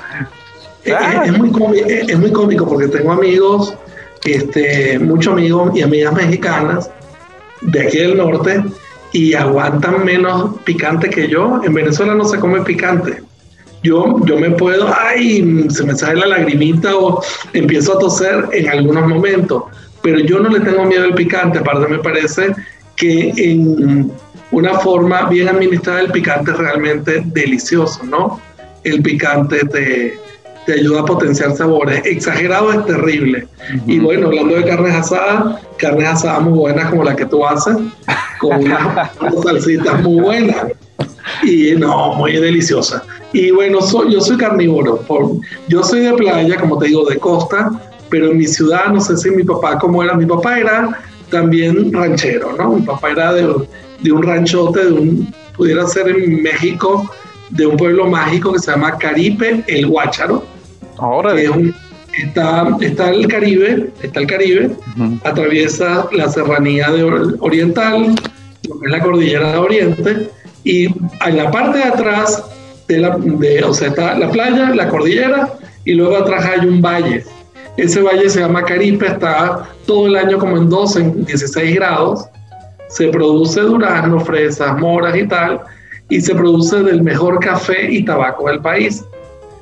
Eh, 0.85 0.93
eh, 0.93 1.21
es, 1.27 1.39
muy 1.39 1.51
cómico, 1.51 1.87
es, 1.87 2.19
muy 2.19 2.33
cómico 2.33 2.67
porque 2.67 2.89
tengo 2.89 3.13
amigos, 3.13 3.75
este, 4.25 4.99
muchos 4.99 5.35
amigos 5.35 5.77
y 5.77 5.83
amigas 5.83 6.15
mexicanas 6.15 6.91
de 7.61 7.83
aquí 7.83 7.99
del 7.99 8.17
norte 8.17 8.63
y 9.13 9.35
aguantan 9.35 10.05
menos 10.05 10.59
picante 10.65 11.11
que 11.11 11.29
yo. 11.29 11.61
En 11.65 11.75
Venezuela 11.75 12.15
no 12.15 12.25
se 12.25 12.39
come 12.39 12.63
picante. 12.63 13.23
Yo, 13.83 14.21
yo 14.25 14.39
me 14.39 14.51
puedo, 14.51 14.93
ay, 14.99 15.67
se 15.69 15.85
me 15.85 15.95
sale 15.95 16.21
la 16.21 16.27
lagrimita 16.39 16.97
o 16.97 17.23
empiezo 17.53 17.97
a 17.97 17.99
toser 17.99 18.49
en 18.53 18.69
algunos 18.69 19.07
momentos 19.07 19.65
pero 20.07 20.21
yo 20.21 20.39
no 20.39 20.51
le 20.51 20.61
tengo 20.61 20.85
miedo 20.85 21.03
al 21.03 21.15
picante, 21.15 21.59
aparte 21.59 21.89
me 21.89 21.99
parece 21.99 22.55
que 22.95 23.33
en 23.37 24.13
una 24.53 24.79
forma 24.79 25.29
bien 25.29 25.49
administrada 25.49 26.03
el 26.03 26.13
picante 26.13 26.53
es 26.53 26.59
realmente 26.59 27.25
delicioso, 27.25 28.05
¿no? 28.05 28.41
El 28.85 29.03
picante 29.03 29.65
te, 29.65 30.17
te 30.65 30.73
ayuda 30.75 31.01
a 31.01 31.05
potenciar 31.05 31.57
sabores. 31.57 32.07
Exagerado 32.07 32.73
es 32.73 32.87
terrible. 32.87 33.49
Y 33.89 33.99
bueno, 33.99 34.29
hablando 34.29 34.55
de 34.55 34.65
carnes 34.65 34.95
asadas, 34.95 35.61
carnes 35.77 36.07
asadas 36.07 36.41
muy 36.43 36.57
buenas 36.57 36.89
como 36.89 37.03
la 37.03 37.17
que 37.17 37.27
tú 37.27 37.45
haces, 37.45 37.77
con 38.39 38.63
unas 38.63 39.11
salsitas 39.43 40.03
muy 40.03 40.21
buenas. 40.21 40.67
Y 41.43 41.73
no, 41.73 42.15
muy 42.15 42.35
deliciosa. 42.35 43.03
Y 43.33 43.51
bueno, 43.51 43.83
soy, 43.83 44.13
yo 44.13 44.21
soy 44.21 44.37
carnívoro. 44.37 44.99
Por, 44.99 45.33
yo 45.67 45.83
soy 45.83 46.03
de 46.03 46.13
playa, 46.13 46.61
como 46.61 46.79
te 46.79 46.87
digo, 46.87 47.05
de 47.11 47.19
costa, 47.19 47.73
pero 48.11 48.31
en 48.31 48.39
mi 48.39 48.47
ciudad, 48.47 48.87
no 48.93 49.01
sé 49.01 49.17
si 49.17 49.31
mi 49.31 49.45
papá, 49.45 49.79
¿cómo 49.79 50.03
era? 50.03 50.15
Mi 50.15 50.27
papá 50.27 50.59
era 50.59 50.99
también 51.31 51.93
ranchero, 51.93 52.55
¿no? 52.57 52.75
Mi 52.77 52.83
papá 52.83 53.11
era 53.11 53.33
de, 53.33 53.53
de 54.01 54.13
un 54.13 54.23
ranchote, 54.23 54.85
de 54.85 54.93
un, 54.93 55.35
pudiera 55.57 55.87
ser 55.87 56.09
en 56.09 56.43
México, 56.43 57.11
de 57.51 57.67
un 57.67 57.77
pueblo 57.77 58.07
mágico 58.07 58.53
que 58.53 58.59
se 58.59 58.71
llama 58.71 58.97
Caripe, 58.99 59.65
el 59.67 59.87
Guácharo. 59.87 60.45
Ahora. 60.99 61.35
está, 62.23 62.77
está 62.81 63.11
el 63.11 63.27
Caribe, 63.29 63.91
está 64.03 64.21
el 64.21 64.27
Caribe, 64.27 64.71
atraviesa 65.25 66.09
la 66.13 66.29
serranía 66.29 66.91
de 66.91 67.05
oriental, 67.41 68.15
lo 68.69 68.81
que 68.81 68.87
es 68.87 68.93
la 68.93 69.01
cordillera 69.01 69.53
de 69.53 69.59
Oriente, 69.59 70.31
y 70.65 70.87
en 70.87 71.37
la 71.37 71.51
parte 71.51 71.79
de 71.79 71.85
atrás 71.85 72.45
de 72.89 72.99
la, 72.99 73.17
de, 73.19 73.63
o 73.65 73.75
sea, 73.75 73.89
está 73.89 74.19
la 74.19 74.31
playa, 74.31 74.75
la 74.75 74.89
cordillera, 74.89 75.59
y 75.85 75.95
luego 75.95 76.17
atrás 76.17 76.45
hay 76.47 76.67
un 76.67 76.81
valle 76.81 77.25
ese 77.77 78.01
valle 78.01 78.29
se 78.31 78.41
llama 78.41 78.65
Caripe, 78.65 79.07
está 79.07 79.69
todo 79.87 80.07
el 80.07 80.17
año 80.17 80.39
como 80.39 80.57
en 80.57 80.69
12, 80.69 81.01
en 81.01 81.25
16 81.25 81.75
grados. 81.75 82.27
Se 82.89 83.09
produce 83.09 83.61
durazno, 83.61 84.21
fresas, 84.21 84.79
moras 84.79 85.17
y 85.17 85.27
tal, 85.27 85.61
y 86.09 86.21
se 86.21 86.35
produce 86.35 86.83
del 86.83 87.03
mejor 87.03 87.41
café 87.41 87.91
y 87.91 88.05
tabaco 88.05 88.49
del 88.49 88.61
país. 88.61 89.05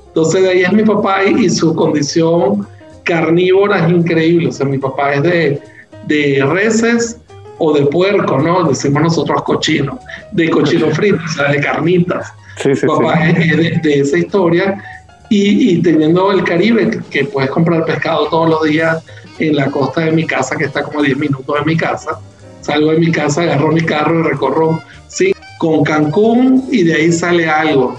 Entonces 0.08 0.42
de 0.42 0.50
ahí 0.50 0.62
es 0.62 0.72
mi 0.72 0.84
papá 0.84 1.24
y, 1.24 1.50
su 1.50 1.74
condición 1.74 2.66
carnívora 3.02 3.84
es 3.84 3.92
increíble. 3.92 4.48
O 4.48 4.52
sea, 4.52 4.66
mi 4.66 4.78
papá 4.78 5.14
es 5.14 5.22
de, 5.24 5.62
de 6.06 6.44
reses 6.46 7.18
o 7.58 7.72
de 7.72 7.86
puerco, 7.86 8.38
¿no? 8.38 8.64
Decimos 8.64 9.02
nosotros 9.02 9.42
cochino, 9.42 9.98
de 10.32 10.50
cochino 10.50 10.90
frito, 10.90 11.18
o 11.24 11.28
sea, 11.32 11.50
de 11.50 11.60
carnitas. 11.60 12.32
Sí, 12.62 12.76
sí, 12.76 12.86
papá 12.86 13.28
es 13.28 13.56
de, 13.56 13.80
de, 13.82 14.00
esa 14.00 14.18
historia 14.18 14.80
y, 15.30 15.82
teniendo 15.82 16.30
el 16.32 16.44
Caribe, 16.44 17.00
que 17.10 17.24
puedes 17.24 17.50
comprar 17.50 17.84
pescado 17.84 18.28
todos 18.28 18.48
los 18.48 18.62
días 18.62 19.02
en 19.38 19.56
la 19.56 19.70
costa 19.70 20.02
de 20.02 20.12
mi 20.12 20.26
casa, 20.26 20.56
que 20.56 20.64
está 20.64 20.82
como 20.82 21.00
a 21.00 21.02
10 21.02 21.18
minutos 21.18 21.54
de 21.58 21.64
mi 21.64 21.76
casa, 21.76 22.18
salgo 22.60 22.92
de 22.92 22.98
mi 22.98 23.10
casa, 23.10 23.42
agarro 23.42 23.72
mi 23.72 23.80
carro 23.80 24.20
y 24.20 24.22
recorro, 24.22 24.82
sí, 25.08 25.34
con 25.58 25.82
Cancún 25.82 26.68
y 26.70 26.84
de 26.84 26.94
ahí 26.94 27.12
sale 27.12 27.48
algo. 27.48 27.96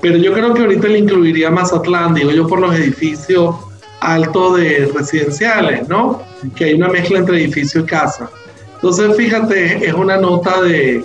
Pero 0.00 0.18
yo 0.18 0.32
creo 0.34 0.52
que 0.52 0.62
ahorita 0.62 0.88
le 0.88 0.98
incluiría 0.98 1.50
Mazatlán, 1.50 2.14
digo 2.14 2.30
yo, 2.30 2.46
por 2.46 2.60
los 2.60 2.74
edificios 2.74 3.56
altos 4.00 4.58
de 4.58 4.90
residenciales, 4.94 5.88
¿no? 5.88 6.22
Que 6.54 6.64
hay 6.64 6.74
una 6.74 6.88
mezcla 6.88 7.20
entre 7.20 7.42
edificio 7.42 7.80
y 7.80 7.84
casa. 7.84 8.30
Entonces, 8.74 9.16
fíjate, 9.16 9.86
es 9.86 9.94
una 9.94 10.18
nota 10.18 10.60
de, 10.60 11.02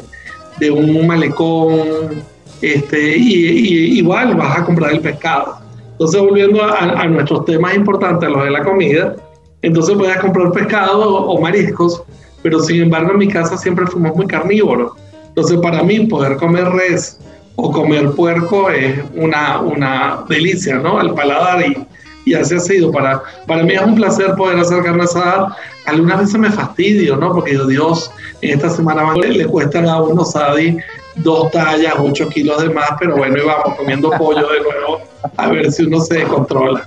de 0.60 0.72
un 0.72 1.08
malecón, 1.08 2.22
este, 2.62 3.18
y, 3.18 3.98
igual 4.00 4.36
vas 4.36 4.60
a 4.60 4.66
comprar 4.66 4.92
el 4.92 5.00
pescado. 5.00 5.59
Entonces, 6.00 6.22
volviendo 6.22 6.64
a, 6.64 7.08
nuestros 7.08 7.44
temas 7.44 7.76
importantes, 7.76 8.30
los 8.30 8.46
de 8.46 8.52
la 8.52 8.64
comida, 8.64 9.18
entonces 9.62 9.98
puedes 9.98 10.18
comprar 10.20 10.50
pescado 10.54 11.26
o, 11.26 11.42
mariscos, 11.42 12.04
pero 12.42 12.62
sin 12.62 12.84
embargo 12.84 13.12
en 13.12 13.18
mi 13.18 13.28
casa 13.28 13.58
siempre 13.58 13.86
fuimos 13.86 14.16
muy 14.16 14.26
carnívoros. 14.26 14.94
Entonces, 15.28 15.60
para 15.60 15.84
mí, 15.84 16.00
poder 16.06 16.38
comer 16.38 16.70
res 16.70 17.20
o 17.58 17.70
comer 17.74 18.12
puerco 18.12 18.70
es 18.70 18.98
una, 19.14 19.60
una 19.60 20.24
delicia, 20.30 20.78
¿no? 20.78 21.00
Al 21.00 21.14
paladar 21.14 21.66
y, 21.68 21.86
y 22.24 22.34
así 22.34 22.56
ha 22.56 22.62
sido. 22.62 22.94
Para, 22.94 23.22
para 23.46 23.64
mí 23.64 23.74
es 23.74 23.82
un 23.82 23.96
placer 23.96 24.36
poder 24.36 24.58
hacer 24.58 24.82
carne 24.82 25.04
asada. 25.04 25.54
Algunas 25.86 26.20
veces 26.20 26.38
me 26.40 26.50
fastidio, 26.50 27.18
¿no? 27.18 27.34
Porque 27.34 27.60
Dios, 27.68 28.10
en 28.42 28.52
esta 28.52 28.70
semana 28.70 29.14
le, 29.16 29.32
le 29.32 29.46
cuestan 29.48 29.90
a 29.90 30.02
uno 30.02 30.24
sadi 30.24 30.78
dos 31.16 31.52
tallas, 31.52 31.96
ocho 31.98 32.30
kilos 32.30 32.62
de 32.62 32.70
más, 32.70 32.92
pero 33.00 33.16
bueno, 33.18 33.38
íbamos 33.38 33.76
comiendo 33.76 34.10
pollo 34.12 34.48
de 34.48 34.62
nuevo 34.62 35.02
a 35.38 35.50
ver 35.50 35.72
si 35.72 35.84
uno 35.84 36.00
se 36.02 36.24
controla. 36.24 36.84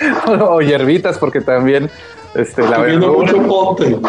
o 0.26 0.60
hierbitas, 0.60 1.18
porque 1.18 1.40
también 1.40 1.90
este, 2.34 2.62
la 2.62 2.78
mucho. 2.78 4.00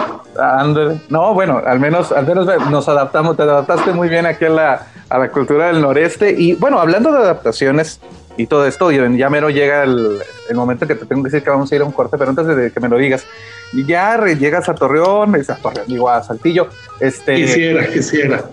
No, 1.10 1.34
bueno, 1.34 1.62
al 1.66 1.80
menos, 1.80 2.12
al 2.12 2.26
menos 2.26 2.48
nos 2.70 2.88
adaptamos, 2.88 3.36
te 3.36 3.44
adaptaste 3.44 3.92
muy 3.92 4.10
bien 4.10 4.26
aquí 4.26 4.46
a 4.46 4.50
la, 4.50 4.88
a 5.10 5.18
la 5.18 5.30
cultura 5.30 5.68
del 5.68 5.82
noreste. 5.82 6.34
Y 6.38 6.56
bueno, 6.56 6.80
hablando 6.80 7.12
de 7.12 7.20
adaptaciones 7.20 8.00
y 8.38 8.48
todo 8.48 8.66
esto, 8.66 8.92
ya 8.92 9.30
mero 9.30 9.50
llega 9.50 9.84
el, 9.84 10.20
el, 10.50 10.56
momento 10.56 10.88
que 10.88 10.96
te 10.96 11.06
tengo 11.06 11.22
que 11.24 11.30
decir 11.30 11.44
que 11.44 11.50
vamos 11.52 11.72
a 11.72 11.76
ir 11.76 11.82
a 11.82 11.86
un 11.86 11.92
corte, 11.92 12.18
pero 12.18 12.32
antes 12.32 12.48
de 12.48 12.72
que 12.72 12.80
me 12.80 12.90
lo 12.90 12.98
digas, 12.98 13.26
ya 13.74 14.18
llegas 14.26 14.70
a 14.70 14.76
Torreón, 14.76 15.36
a 15.36 15.56
Torreón, 15.56 15.88
digo 15.88 16.10
a 16.10 16.24
Saltillo. 16.24 16.68
Este, 17.00 17.36
quisiera, 17.36 17.88
quisiera. 17.88 18.44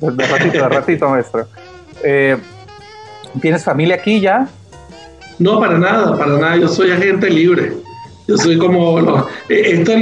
De 0.00 0.26
ratito, 0.26 0.58
de 0.58 0.68
ratito, 0.68 1.08
maestro. 1.08 1.46
Eh, 2.02 2.36
¿Tienes 3.40 3.64
familia 3.64 3.96
aquí 3.96 4.20
ya? 4.20 4.48
No, 5.38 5.58
para 5.58 5.78
nada, 5.78 6.16
para 6.16 6.32
nada. 6.38 6.56
Yo 6.56 6.68
soy 6.68 6.90
agente 6.90 7.30
libre. 7.30 7.72
Yo 8.26 8.38
soy 8.38 8.56
como 8.56 8.98
eh, 9.50 9.82
esto 9.82 9.92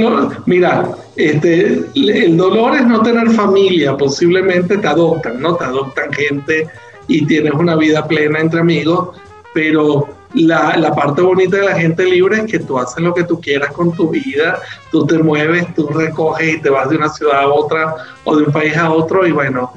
mira, 0.45 0.89
este, 1.17 1.83
el 1.93 2.37
dolor 2.37 2.75
es 2.75 2.85
no 2.85 3.01
tener 3.01 3.29
familia. 3.31 3.97
Posiblemente 3.97 4.77
te 4.77 4.87
adoptan, 4.87 5.41
¿no? 5.41 5.55
Te 5.55 5.65
adoptan 5.65 6.13
gente 6.13 6.67
y 7.07 7.25
tienes 7.25 7.53
una 7.53 7.75
vida 7.75 8.07
plena 8.07 8.39
entre 8.39 8.61
amigos, 8.61 9.09
pero 9.53 10.07
la, 10.33 10.75
la, 10.77 10.93
parte 10.93 11.21
bonita 11.21 11.57
de 11.57 11.65
la 11.65 11.75
gente 11.75 12.05
libre 12.05 12.37
es 12.37 12.51
que 12.51 12.59
tú 12.59 12.79
haces 12.79 13.03
lo 13.03 13.13
que 13.13 13.23
tú 13.23 13.39
quieras 13.39 13.71
con 13.71 13.91
tu 13.91 14.09
vida, 14.09 14.61
tú 14.91 15.05
te 15.05 15.17
mueves, 15.19 15.73
tú 15.75 15.87
recoges 15.87 16.55
y 16.55 16.61
te 16.61 16.69
vas 16.69 16.89
de 16.89 16.97
una 16.97 17.09
ciudad 17.09 17.41
a 17.41 17.47
otra 17.47 17.95
o 18.23 18.35
de 18.35 18.43
un 18.43 18.51
país 18.51 18.75
a 18.75 18.91
otro 18.91 19.27
y 19.27 19.31
bueno, 19.31 19.73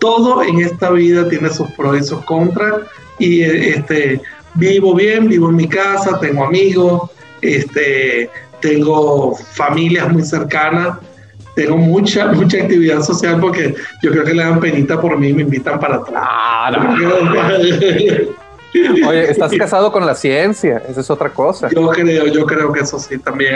todo 0.00 0.42
en 0.42 0.60
esta 0.60 0.90
vida 0.90 1.28
tiene 1.28 1.50
sus 1.50 1.70
pros 1.72 2.00
y 2.00 2.02
sus 2.02 2.24
contras 2.24 2.74
y 3.18 3.42
este, 3.42 4.20
vivo 4.54 4.94
bien, 4.94 5.28
vivo 5.28 5.48
en 5.50 5.56
mi 5.56 5.68
casa, 5.68 6.18
tengo 6.18 6.44
amigos, 6.44 7.10
este, 7.40 8.30
tengo 8.60 9.34
familias 9.34 10.10
muy 10.10 10.22
cercanas, 10.22 10.98
tengo 11.54 11.76
mucha, 11.76 12.26
mucha 12.32 12.58
actividad 12.58 13.02
social 13.02 13.38
porque 13.40 13.74
yo 14.02 14.10
creo 14.10 14.24
que 14.24 14.34
le 14.34 14.42
dan 14.42 14.60
penita 14.60 15.00
por 15.00 15.18
mí 15.18 15.28
y 15.28 15.34
me 15.34 15.42
invitan 15.42 15.78
para 15.78 15.96
atrás. 15.96 16.24
Oye, 19.06 19.30
estás 19.30 19.52
casado 19.58 19.90
con 19.92 20.06
la 20.06 20.14
ciencia, 20.14 20.82
esa 20.88 21.00
es 21.00 21.10
otra 21.10 21.30
cosa. 21.30 21.68
Yo 21.70 21.88
creo, 21.88 22.26
yo 22.26 22.46
creo 22.46 22.72
que 22.72 22.80
eso 22.80 22.98
sí 22.98 23.18
también. 23.18 23.54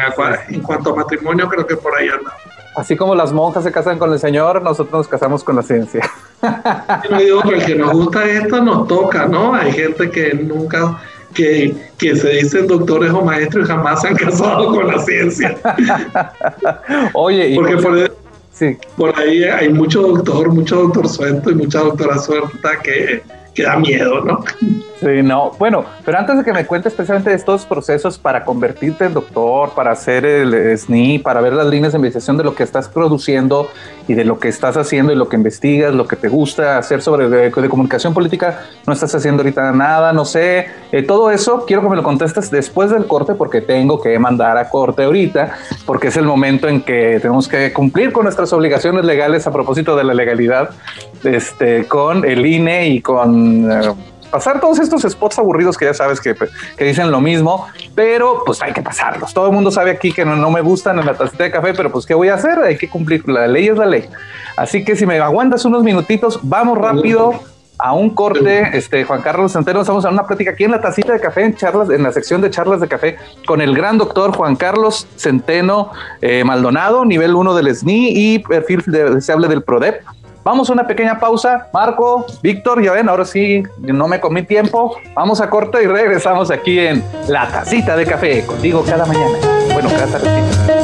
En 0.49 0.63
cuanto 0.63 0.91
a 0.91 0.97
matrimonio, 0.97 1.49
creo 1.49 1.67
que 1.67 1.77
por 1.77 1.97
ahí 1.97 2.09
anda. 2.09 2.33
Así 2.77 2.97
como 2.97 3.15
las 3.15 3.33
monjas 3.33 3.63
se 3.63 3.71
casan 3.71 3.99
con 3.99 4.13
el 4.13 4.19
Señor, 4.19 4.61
nosotros 4.61 4.93
nos 4.93 5.09
casamos 5.09 5.45
con 5.45 5.55
la 5.55 5.63
ciencia. 5.63 6.11
Yo 7.09 7.17
digo 7.19 7.43
que 7.43 7.55
el 7.55 7.65
que 7.65 7.75
nos 7.77 7.93
gusta 7.93 8.25
esto 8.25 8.61
nos 8.61 8.89
toca, 8.89 9.27
¿no? 9.27 9.55
Hay 9.55 9.71
gente 9.71 10.11
que 10.11 10.35
nunca, 10.35 11.01
que, 11.33 11.75
que 11.97 12.17
se 12.17 12.31
dicen 12.31 12.67
doctores 12.67 13.13
o 13.13 13.23
maestros 13.23 13.67
y 13.67 13.69
jamás 13.69 14.03
se 14.03 14.09
han 14.09 14.17
casado 14.17 14.75
con 14.75 14.89
la 14.89 14.99
ciencia. 14.99 15.57
Oye, 17.15 17.51
y 17.51 17.55
porque 17.55 17.77
por, 17.77 18.17
sí. 18.53 18.77
por 18.97 19.17
ahí 19.19 19.45
hay 19.45 19.69
mucho 19.69 20.03
doctor, 20.03 20.53
mucho 20.53 20.83
doctor 20.83 21.09
suelto 21.09 21.53
y 21.53 21.55
mucha 21.55 21.79
doctora 21.79 22.19
suelta 22.19 22.81
que, 22.83 23.23
que 23.55 23.63
da 23.63 23.77
miedo, 23.77 24.21
¿no? 24.25 24.45
Sí, 25.05 25.23
no. 25.23 25.51
Bueno, 25.59 25.85
pero 26.03 26.19
antes 26.19 26.39
de 26.39 26.45
que 26.45 26.53
me 26.55 26.65
cuentes 26.65 26.95
especialmente 26.95 27.29
de 27.29 27.37
estos 27.37 27.67
procesos 27.67 28.17
para 28.17 28.43
convertirte 28.43 29.05
en 29.05 29.13
doctor, 29.13 29.73
para 29.75 29.93
hacer 29.93 30.25
el 30.25 30.79
SNI, 30.79 31.19
para 31.19 31.43
ver 31.43 31.53
las 31.53 31.67
líneas 31.67 31.93
de 31.93 31.99
investigación 31.99 32.39
de 32.39 32.45
lo 32.45 32.55
que 32.55 32.63
estás 32.63 32.89
produciendo 32.89 33.69
y 34.09 34.15
de 34.15 34.25
lo 34.25 34.39
que 34.39 34.49
estás 34.49 34.79
haciendo 34.79 35.13
y 35.13 35.17
lo 35.17 35.29
que 35.29 35.37
investigas, 35.37 35.93
lo 35.93 36.09
que 36.09 36.17
te 36.17 36.29
gusta 36.29 36.79
hacer 36.79 37.03
sobre 37.03 37.29
de, 37.29 37.51
comunicación 37.51 38.15
política, 38.15 38.63
no 38.87 38.95
estás 38.95 39.15
haciendo 39.15 39.43
ahorita 39.43 39.73
nada, 39.73 40.15
no 40.15 40.25
sé. 40.25 40.69
Eh, 40.91 41.03
todo 41.03 41.31
eso 41.31 41.67
quiero 41.67 41.83
que 41.83 41.91
me 41.91 41.97
lo 41.97 42.03
contestes 42.03 42.51
después 42.51 42.89
del 42.89 43.07
corte 43.07 43.35
porque 43.35 43.61
tengo 43.61 44.01
que 44.01 44.19
mandar 44.19 44.57
a 44.57 44.71
corte 44.71 45.05
ahorita, 45.05 45.53
porque 45.85 46.09
es 46.09 46.17
el 46.17 46.25
momento 46.25 46.67
en 46.67 46.81
que 46.81 47.19
tenemos 47.21 47.47
que 47.47 47.75
cumplir 47.75 48.11
con 48.11 48.23
nuestras 48.25 48.55
obligaciones 48.55 49.05
legales 49.05 49.47
a 49.47 49.53
propósito 49.53 49.97
de 49.97 50.05
la 50.05 50.15
legalidad 50.15 50.71
este, 51.25 51.87
con 51.87 52.25
el 52.25 52.47
INE 52.47 52.89
y 52.89 53.03
con... 53.03 53.71
Eh, 53.71 53.93
pasar 54.35 54.59
todos 54.59 54.81
estos 54.81 55.03
spots 55.03 55.39
aburridos 55.39 55.79
que 55.79 55.85
ya 55.85 55.95
sabes 55.95 56.21
que, 56.21 56.35
que, 56.77 56.85
dicen 56.85 57.13
lo 57.13 57.21
mismo, 57.21 57.69
pero 57.95 58.43
pues 58.45 58.61
hay 58.63 58.73
que 58.73 58.83
pasarlos. 58.83 59.33
Todo 59.33 59.47
el 59.47 59.53
mundo 59.53 59.71
sabe 59.71 59.93
aquí 59.93 60.11
que 60.11 60.25
no, 60.25 60.51
me 60.51 60.61
gustan 60.61 60.99
en 60.99 61.07
la 61.07 61.15
tacita 61.15 61.45
de 61.45 61.53
café, 61.53 61.73
pero 61.73 61.93
pues 61.93 62.05
¿qué 62.05 62.15
voy 62.15 62.31
a 62.31 62.35
hacer? 62.35 62.59
Hay 62.59 62.77
que 62.77 62.91
cumplir. 62.91 63.29
La 63.29 63.47
ley 63.47 63.69
es 63.69 63.79
la 63.79 63.87
ley. 63.87 64.09
Así 64.57 64.85
que 64.85 64.97
si 64.97 65.07
me 65.07 65.21
aguantas 65.21 65.65
unos 65.65 65.85
minutitos, 65.85 66.41
vamos 66.43 66.77
rápido 66.79 67.35
a 67.79 67.93
un 67.93 68.11
corte, 68.11 68.77
este 68.77 69.05
Juan 69.05 69.23
Carlos 69.23 69.53
Centeno, 69.53 69.83
estamos 69.83 70.05
en 70.05 70.15
una 70.15 70.27
plática 70.27 70.51
aquí 70.51 70.65
en 70.65 70.73
la 70.73 70.81
tacita 70.81 71.13
de 71.13 71.21
café, 71.21 71.45
en 71.45 71.55
charlas, 71.55 71.89
en 71.91 72.03
la 72.03 72.11
sección 72.11 72.41
de 72.41 72.51
charlas 72.51 72.81
de 72.81 72.89
café, 72.89 73.17
con 73.47 73.61
el 73.61 73.73
gran 73.77 73.99
doctor 73.99 74.35
Juan 74.35 74.57
Carlos 74.57 75.07
Centeno 75.15 75.93
eh, 76.21 76.43
Maldonado, 76.43 77.05
nivel 77.05 77.37
1 77.37 77.55
del 77.55 77.73
SNI 77.73 78.09
y 78.15 78.39
perfil 78.41 78.83
deseable 78.87 79.47
del 79.47 79.63
PRODEP. 79.63 80.03
Vamos 80.45 80.69
a 80.69 80.75
una 80.75 80.87
pequeña 80.87 81.19
pausa. 81.19 81.69
Marco, 81.73 82.27
Víctor, 82.43 82.83
ya 82.83 82.93
ven, 82.93 83.09
ahora 83.09 83.25
sí, 83.25 83.63
no 83.79 84.07
me 84.07 84.21
comí 84.21 84.43
tiempo. 84.43 84.97
Vamos 85.15 85.41
a 85.41 85.49
corte 85.49 85.83
y 85.83 85.87
regresamos 85.87 86.51
aquí 86.51 86.79
en 86.79 87.03
La 87.29 87.49
Tacita 87.49 87.97
de 87.97 88.05
Café, 88.05 88.45
contigo 88.45 88.85
cada 88.87 89.07
mañana. 89.07 89.39
Bueno, 89.73 89.89
cada 89.89 90.07
tardecita. 90.07 90.75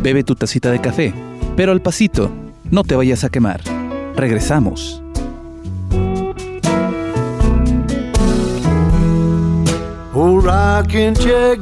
Bebe 0.00 0.22
tu 0.22 0.34
tacita 0.34 0.70
de 0.70 0.80
café, 0.80 1.14
pero 1.56 1.72
al 1.72 1.80
pasito, 1.80 2.30
no 2.70 2.84
te 2.84 2.94
vayas 2.94 3.24
a 3.24 3.30
quemar. 3.30 3.62
Regresamos. 4.14 5.02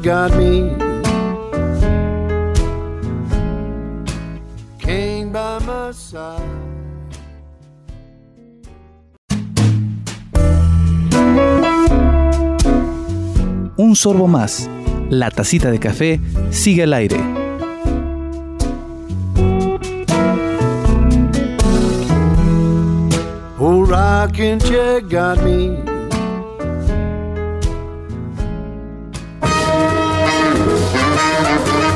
got 0.02 0.36
me 0.36 0.81
Un 13.76 13.96
sorbo 13.96 14.26
más. 14.26 14.70
La 15.10 15.30
tacita 15.30 15.70
de 15.70 15.78
café 15.78 16.20
sigue 16.50 16.84
al 16.84 16.94
aire. 16.94 17.16
Oh, 23.58 23.84
rocking 23.84 24.58
chair 24.60 25.02
got 25.02 25.42
me 25.44 25.91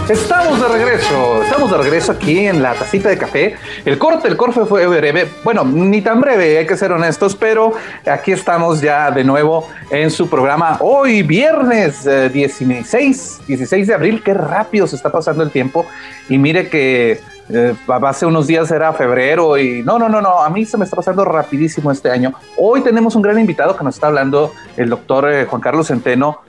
Estamos 0.08 0.60
de 0.60 0.68
regreso, 0.68 1.42
estamos 1.42 1.68
de 1.68 1.78
regreso 1.78 2.12
aquí 2.12 2.46
en 2.46 2.62
la 2.62 2.74
tacita 2.74 3.08
de 3.08 3.18
café. 3.18 3.56
El 3.84 3.98
corte, 3.98 4.28
el 4.28 4.36
corte 4.36 4.64
fue 4.64 4.86
breve, 4.86 5.26
bueno, 5.42 5.64
ni 5.64 6.00
tan 6.00 6.20
breve, 6.20 6.58
hay 6.58 6.64
que 6.64 6.76
ser 6.76 6.92
honestos, 6.92 7.34
pero 7.34 7.72
aquí 8.08 8.30
estamos 8.30 8.80
ya 8.80 9.10
de 9.10 9.24
nuevo 9.24 9.68
en 9.90 10.12
su 10.12 10.30
programa 10.30 10.76
hoy, 10.80 11.24
viernes 11.24 12.04
16, 12.04 13.38
eh, 13.40 13.44
16 13.48 13.88
de 13.88 13.94
abril. 13.94 14.22
Qué 14.22 14.32
rápido 14.32 14.86
se 14.86 14.94
está 14.94 15.10
pasando 15.10 15.42
el 15.42 15.50
tiempo. 15.50 15.84
Y 16.28 16.38
mire 16.38 16.68
que 16.68 17.20
eh, 17.48 17.74
hace 17.86 18.26
unos 18.26 18.46
días 18.46 18.70
era 18.70 18.92
febrero 18.92 19.56
y 19.56 19.82
no, 19.82 19.98
no, 19.98 20.08
no, 20.08 20.20
no, 20.20 20.40
a 20.40 20.50
mí 20.50 20.64
se 20.64 20.76
me 20.76 20.84
está 20.84 20.96
pasando 20.96 21.24
rapidísimo 21.24 21.92
este 21.92 22.10
año. 22.10 22.34
Hoy 22.56 22.82
tenemos 22.82 23.14
un 23.14 23.22
gran 23.22 23.38
invitado 23.38 23.76
que 23.76 23.84
nos 23.84 23.94
está 23.94 24.08
hablando, 24.08 24.52
el 24.76 24.90
doctor 24.90 25.32
eh, 25.32 25.46
Juan 25.46 25.60
Carlos 25.60 25.86
Centeno, 25.86 26.40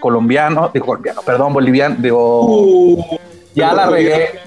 colombiano, 0.00 0.70
digo 0.72 0.86
colombiano, 0.86 1.20
perdón, 1.22 1.52
boliviano, 1.52 1.96
digo, 1.98 2.46
uh, 2.46 3.18
ya 3.54 3.74
la 3.74 3.86
regué, 3.86 4.40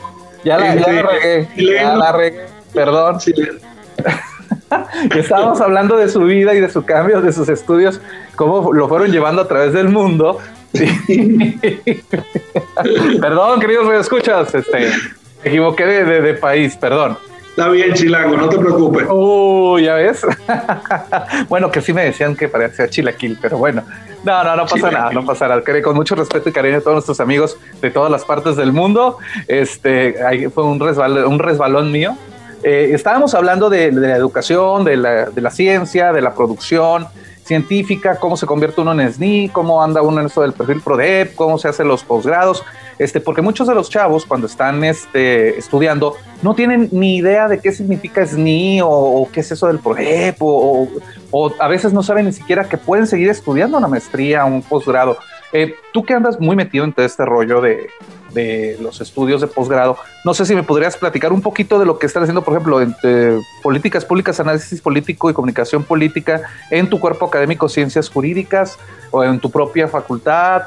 ya 0.44 0.58
la, 0.58 0.76
ya 0.76 0.92
la 0.92 1.02
regué, 1.04 1.48
ya 1.56 1.96
la 1.96 2.12
regué, 2.12 2.46
perdón. 2.74 3.20
Estábamos 5.16 5.62
hablando 5.62 5.98
de 5.98 6.10
su 6.10 6.22
vida 6.22 6.56
y 6.56 6.60
de 6.60 6.70
su 6.70 6.84
cambio, 6.84 7.22
de 7.22 7.32
sus 7.32 7.48
estudios, 7.50 8.02
cómo 8.36 8.74
lo 8.74 8.88
fueron 8.88 9.12
llevando 9.12 9.44
a 9.44 9.48
través 9.48 9.74
del 9.74 9.90
mundo. 9.90 10.40
Perdón, 13.22 13.60
queridos 13.60 13.94
escuchas, 13.94 14.56
este, 14.56 14.90
me 15.44 15.50
equivoqué 15.50 15.86
de, 15.86 16.34
país, 16.36 16.76
perdón. 16.78 17.18
Está 17.50 17.70
bien, 17.70 17.94
Chilango, 17.94 18.36
no 18.36 18.50
te 18.50 18.58
preocupes. 18.58 19.06
Uh, 19.10 19.78
ya 19.78 19.96
ves. 19.96 20.26
bueno, 21.50 21.70
que 21.70 21.82
sí 21.82 21.94
me 21.94 22.04
decían 22.06 22.36
que 22.36 22.48
parecía 22.48 22.88
chilaquil, 22.88 23.38
pero 23.40 23.58
bueno. 23.58 23.84
No, 24.24 24.44
no, 24.44 24.56
no 24.56 24.66
pasa 24.66 24.90
nada, 24.90 25.12
no 25.12 25.26
pasa 25.26 25.48
nada. 25.48 25.62
Con 25.84 25.96
mucho 25.96 26.16
respeto 26.16 26.50
y 26.50 26.52
cariño 26.52 26.78
a 26.78 26.82
todos 26.82 26.96
nuestros 26.96 27.20
amigos 27.20 27.58
de 27.82 27.92
todas 27.92 28.12
las 28.12 28.26
partes 28.26 28.56
del 28.56 28.72
mundo. 28.72 29.18
Este, 29.48 30.24
ahí 30.26 30.48
fue 30.48 30.64
un 30.64 30.80
resbalón, 30.80 31.26
un 31.26 31.40
resbalón 31.40 31.92
mío. 31.92 32.18
Eh, 32.64 32.92
estábamos 32.94 33.36
hablando 33.36 33.70
de, 33.70 33.92
la 33.92 34.16
educación, 34.16 34.86
de 34.86 34.96
la, 34.96 35.26
de 35.26 35.42
la, 35.42 35.52
ciencia, 35.52 36.14
de 36.14 36.22
la 36.22 36.34
producción, 36.34 37.08
científica, 37.44 38.18
cómo 38.20 38.38
se 38.38 38.46
convierte 38.46 38.82
uno 38.82 38.94
en 38.94 39.14
SNI, 39.14 39.50
cómo 39.50 39.84
anda 39.84 40.02
uno 40.02 40.22
en 40.22 40.28
eso 40.28 40.42
del 40.42 40.54
perfil 40.54 40.82
PRODEP, 40.82 41.36
cómo 41.36 41.58
se 41.58 41.68
hacen 41.68 41.88
los 41.88 42.04
posgrados, 42.04 42.64
este, 42.98 43.20
porque 43.20 43.42
muchos 43.42 43.68
de 43.68 43.76
los 43.76 43.90
chavos 43.90 44.26
cuando 44.26 44.48
están 44.48 44.84
este, 44.84 45.58
estudiando 45.58 46.16
no 46.42 46.56
tienen 46.56 46.90
ni 46.92 47.18
idea 47.18 47.48
de 47.48 47.60
qué 47.60 47.72
significa 47.72 48.26
SNI 48.26 48.82
o, 48.84 49.28
qué 49.32 49.42
es 49.42 49.52
eso 49.52 49.68
del 49.68 49.80
PRODEP 49.80 50.38
o, 50.40 50.88
a 51.60 51.68
veces 51.68 51.94
no 51.94 52.04
saben 52.04 52.26
ni 52.26 52.32
siquiera 52.32 52.70
que 52.70 52.78
pueden 52.78 53.08
seguir 53.08 53.30
estudiando 53.30 53.78
una 53.78 53.88
maestría, 53.88 54.46
un 54.46 54.62
posgrado. 54.62 55.18
Eh, 55.52 55.76
tú 55.92 56.04
que 56.04 56.14
andas 56.14 56.40
muy 56.40 56.56
metido 56.56 56.86
en 56.86 56.94
todo 56.94 57.06
este 57.06 57.26
rollo 57.26 57.60
de, 57.60 57.90
de 58.34 58.78
los 58.82 59.02
estudios 59.02 59.42
de 59.42 59.48
posgrado. 59.48 59.98
No 60.26 60.34
sé 60.34 60.46
si 60.46 60.56
me 60.56 60.64
podrías 60.64 60.98
platicar 60.98 61.34
un 61.34 61.42
poquito 61.42 61.80
de 61.80 61.86
lo 61.86 62.00
que 62.00 62.08
están 62.08 62.24
haciendo, 62.24 62.44
por 62.44 62.54
ejemplo, 62.54 62.82
en 62.82 62.96
eh, 63.04 63.40
políticas 63.62 64.06
públicas, 64.06 64.40
análisis 64.40 64.82
político 64.82 65.30
y 65.30 65.34
comunicación 65.34 65.84
política 65.84 66.42
en 66.72 66.90
tu 66.90 67.00
cuerpo 67.00 67.26
académico, 67.26 67.70
ciencias 67.70 68.10
jurídicas 68.10 68.78
o 69.12 69.24
en 69.24 69.40
tu 69.40 69.50
propia 69.50 69.88
facultad. 69.88 70.64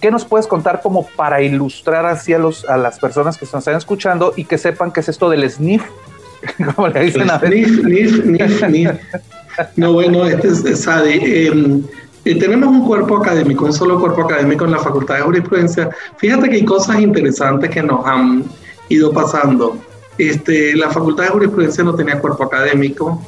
¿Qué 0.00 0.10
nos 0.10 0.24
puedes 0.24 0.46
contar 0.46 0.80
como 0.82 1.06
para 1.16 1.42
ilustrar 1.42 2.06
así 2.06 2.32
a, 2.32 2.38
los, 2.38 2.64
a 2.64 2.76
las 2.76 2.98
personas 3.00 3.36
que 3.36 3.44
están 3.44 3.76
escuchando 3.76 4.32
y 4.36 4.44
que 4.44 4.56
sepan 4.56 4.92
qué 4.92 5.00
es 5.00 5.08
esto 5.08 5.28
del 5.28 5.50
SNIF? 5.50 5.82
como 6.74 6.88
le 6.88 7.00
dicen 7.00 7.30
a 7.30 7.40
No, 9.76 9.92
bueno, 9.92 10.24
este 10.26 10.48
es, 10.48 10.86
em, 10.86 11.82
y 12.24 12.38
tenemos 12.38 12.68
un 12.68 12.86
cuerpo 12.86 13.16
académico, 13.16 13.64
un 13.64 13.72
solo 13.72 13.98
cuerpo 13.98 14.22
académico 14.22 14.64
en 14.64 14.72
la 14.72 14.78
Facultad 14.78 15.16
de 15.16 15.22
Jurisprudencia. 15.22 15.90
Fíjate 16.18 16.50
que 16.50 16.56
hay 16.56 16.64
cosas 16.64 17.00
interesantes 17.00 17.70
que 17.70 17.82
nos 17.82 18.04
han 18.06 18.44
ido 18.88 19.10
pasando. 19.12 19.76
Este, 20.18 20.76
la 20.76 20.90
Facultad 20.90 21.24
de 21.24 21.30
Jurisprudencia 21.30 21.82
no 21.82 21.94
tenía 21.94 22.18
cuerpo 22.18 22.44
académico, 22.44 23.24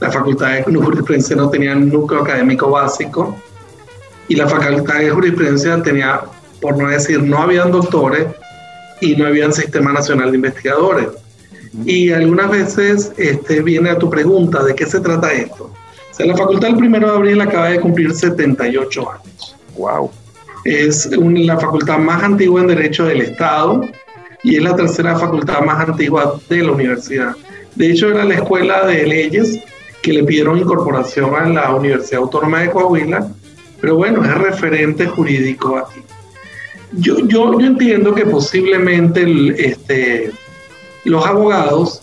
la 0.00 0.10
Facultad 0.10 0.48
de 0.48 0.62
Jurisprudencia 0.62 1.36
no 1.36 1.48
tenía 1.48 1.74
núcleo 1.74 2.20
académico 2.20 2.70
básico 2.70 3.34
y 4.28 4.36
la 4.36 4.46
Facultad 4.46 4.98
de 4.98 5.10
Jurisprudencia 5.10 5.82
tenía, 5.82 6.20
por 6.60 6.76
no 6.76 6.88
decir, 6.88 7.22
no 7.22 7.38
habían 7.38 7.72
doctores 7.72 8.26
y 9.00 9.16
no 9.16 9.26
había 9.26 9.46
un 9.46 9.52
sistema 9.54 9.92
nacional 9.92 10.30
de 10.30 10.36
investigadores. 10.36 11.08
Y 11.84 12.12
algunas 12.12 12.50
veces 12.50 13.12
este, 13.16 13.62
viene 13.62 13.90
a 13.90 13.98
tu 13.98 14.10
pregunta, 14.10 14.62
¿de 14.62 14.74
qué 14.74 14.86
se 14.86 15.00
trata 15.00 15.32
esto? 15.32 15.72
La 16.26 16.36
facultad 16.36 16.70
el 16.70 16.76
primero 16.76 17.10
de 17.10 17.16
abril 17.16 17.40
acaba 17.40 17.68
de 17.68 17.80
cumplir 17.80 18.12
78 18.12 19.10
años. 19.10 19.56
Wow. 19.76 20.10
Es 20.64 21.08
la 21.16 21.58
facultad 21.58 21.98
más 21.98 22.22
antigua 22.22 22.60
en 22.60 22.66
Derecho 22.68 23.04
del 23.06 23.22
Estado 23.22 23.82
y 24.42 24.56
es 24.56 24.62
la 24.62 24.74
tercera 24.74 25.16
facultad 25.18 25.60
más 25.60 25.88
antigua 25.88 26.38
de 26.48 26.62
la 26.62 26.72
universidad. 26.72 27.36
De 27.74 27.90
hecho, 27.90 28.10
era 28.10 28.24
la 28.24 28.34
escuela 28.34 28.86
de 28.86 29.06
leyes 29.06 29.60
que 30.02 30.12
le 30.12 30.24
pidieron 30.24 30.58
incorporación 30.58 31.34
a 31.34 31.48
la 31.48 31.74
Universidad 31.74 32.22
Autónoma 32.22 32.60
de 32.60 32.70
Coahuila, 32.70 33.28
pero 33.80 33.96
bueno, 33.96 34.24
es 34.24 34.34
referente 34.34 35.06
jurídico 35.06 35.76
aquí. 35.76 36.00
Yo, 36.92 37.18
yo, 37.26 37.58
yo 37.58 37.66
entiendo 37.66 38.14
que 38.14 38.24
posiblemente 38.26 39.24
este, 39.58 40.32
los 41.04 41.24
abogados 41.24 42.02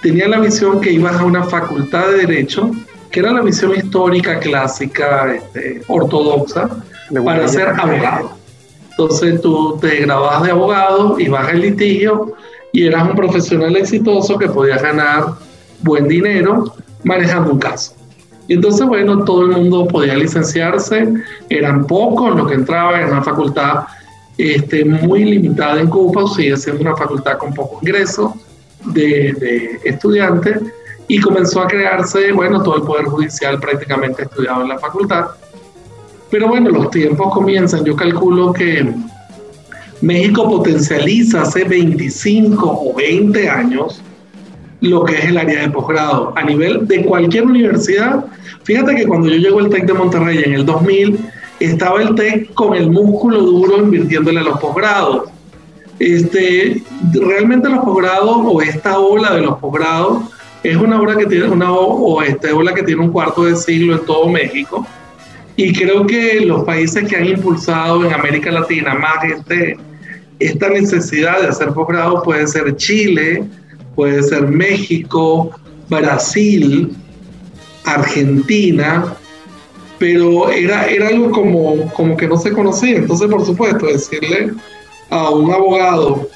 tenían 0.00 0.30
la 0.30 0.40
visión 0.40 0.80
que 0.80 0.92
ibas 0.92 1.16
a 1.16 1.24
una 1.24 1.44
facultad 1.44 2.08
de 2.08 2.26
Derecho 2.26 2.70
que 3.12 3.20
era 3.20 3.30
la 3.30 3.42
visión 3.42 3.74
histórica 3.76 4.40
clásica, 4.40 5.34
este, 5.34 5.82
ortodoxa, 5.86 6.68
para 7.24 7.46
ser 7.46 7.68
abogado. 7.68 8.32
Entonces 8.90 9.40
tú 9.40 9.78
te 9.80 10.00
grabas 10.00 10.42
de 10.42 10.50
abogado 10.50 11.20
y 11.20 11.28
vas 11.28 11.48
al 11.48 11.60
litigio 11.60 12.34
y 12.72 12.86
eras 12.86 13.08
un 13.08 13.14
profesional 13.14 13.76
exitoso 13.76 14.38
que 14.38 14.48
podías 14.48 14.82
ganar 14.82 15.34
buen 15.82 16.08
dinero 16.08 16.74
manejando 17.04 17.52
un 17.52 17.58
caso. 17.58 17.94
Y 18.48 18.54
entonces, 18.54 18.86
bueno, 18.86 19.24
todo 19.24 19.42
el 19.42 19.48
mundo 19.48 19.86
podía 19.86 20.16
licenciarse, 20.16 21.08
eran 21.48 21.86
pocos 21.86 22.34
los 22.34 22.48
que 22.48 22.54
entraban 22.54 23.02
en 23.02 23.08
una 23.08 23.22
facultad 23.22 23.84
este, 24.38 24.84
muy 24.84 25.24
limitada 25.24 25.80
en 25.80 25.88
Cuba, 25.88 26.24
sigue 26.34 26.56
siendo 26.56 26.82
una 26.82 26.96
facultad 26.96 27.38
con 27.38 27.52
poco 27.52 27.78
ingreso 27.82 28.34
de, 28.86 29.32
de 29.34 29.80
estudiantes, 29.84 30.58
y 31.08 31.20
comenzó 31.20 31.62
a 31.62 31.66
crearse, 31.66 32.32
bueno, 32.32 32.62
todo 32.62 32.76
el 32.76 32.82
Poder 32.82 33.06
Judicial 33.06 33.58
prácticamente 33.60 34.22
estudiado 34.22 34.62
en 34.62 34.68
la 34.68 34.78
facultad. 34.78 35.26
Pero 36.30 36.48
bueno, 36.48 36.70
los 36.70 36.90
tiempos 36.90 37.32
comienzan, 37.34 37.84
yo 37.84 37.94
calculo 37.94 38.52
que 38.52 38.94
México 40.00 40.48
potencializa 40.48 41.42
hace 41.42 41.64
25 41.64 42.66
o 42.66 42.94
20 42.94 43.50
años 43.50 44.02
lo 44.80 45.04
que 45.04 45.16
es 45.16 45.24
el 45.26 45.38
área 45.38 45.62
de 45.62 45.70
posgrado 45.70 46.32
a 46.34 46.42
nivel 46.42 46.88
de 46.88 47.04
cualquier 47.04 47.44
universidad. 47.46 48.24
Fíjate 48.64 48.96
que 48.96 49.06
cuando 49.06 49.28
yo 49.28 49.36
llego 49.36 49.60
al 49.60 49.68
TEC 49.68 49.86
de 49.86 49.92
Monterrey 49.92 50.42
en 50.44 50.54
el 50.54 50.66
2000, 50.66 51.18
estaba 51.60 52.02
el 52.02 52.14
TEC 52.16 52.52
con 52.54 52.74
el 52.74 52.90
músculo 52.90 53.40
duro 53.40 53.78
invirtiéndole 53.78 54.40
a 54.40 54.42
los 54.42 54.58
posgrados. 54.58 55.30
Este, 56.00 56.82
realmente 57.12 57.68
los 57.68 57.84
posgrados 57.84 58.38
o 58.42 58.60
esta 58.60 58.98
ola 58.98 59.34
de 59.34 59.42
los 59.42 59.58
posgrados 59.58 60.24
es 60.62 60.76
una 60.76 61.00
obra 61.00 61.16
que 61.16 61.26
tiene 61.26 61.48
una 61.48 61.70
esta 62.26 62.54
ola 62.54 62.74
que 62.74 62.82
tiene 62.82 63.02
un 63.02 63.10
cuarto 63.10 63.44
de 63.44 63.56
siglo 63.56 63.94
en 63.94 64.06
todo 64.06 64.28
México 64.28 64.86
y 65.56 65.72
creo 65.72 66.06
que 66.06 66.40
los 66.40 66.64
países 66.64 67.08
que 67.08 67.16
han 67.16 67.26
impulsado 67.26 68.04
en 68.04 68.12
América 68.12 68.50
Latina 68.50 68.94
más 68.94 69.24
este, 69.24 69.76
esta 70.38 70.68
necesidad 70.70 71.40
de 71.40 71.48
hacer 71.48 71.68
posgrado 71.68 72.22
puede 72.22 72.46
ser 72.46 72.74
Chile, 72.76 73.44
puede 73.94 74.22
ser 74.22 74.48
México, 74.48 75.50
Brasil, 75.88 76.96
Argentina, 77.84 79.14
pero 79.98 80.50
era, 80.50 80.86
era 80.86 81.08
algo 81.08 81.30
como, 81.30 81.92
como 81.92 82.16
que 82.16 82.26
no 82.26 82.36
se 82.38 82.52
conocía. 82.52 82.96
Entonces, 82.96 83.28
por 83.28 83.44
supuesto, 83.44 83.86
decirle 83.86 84.52
a 85.10 85.30
un 85.30 85.52
abogado 85.52 86.28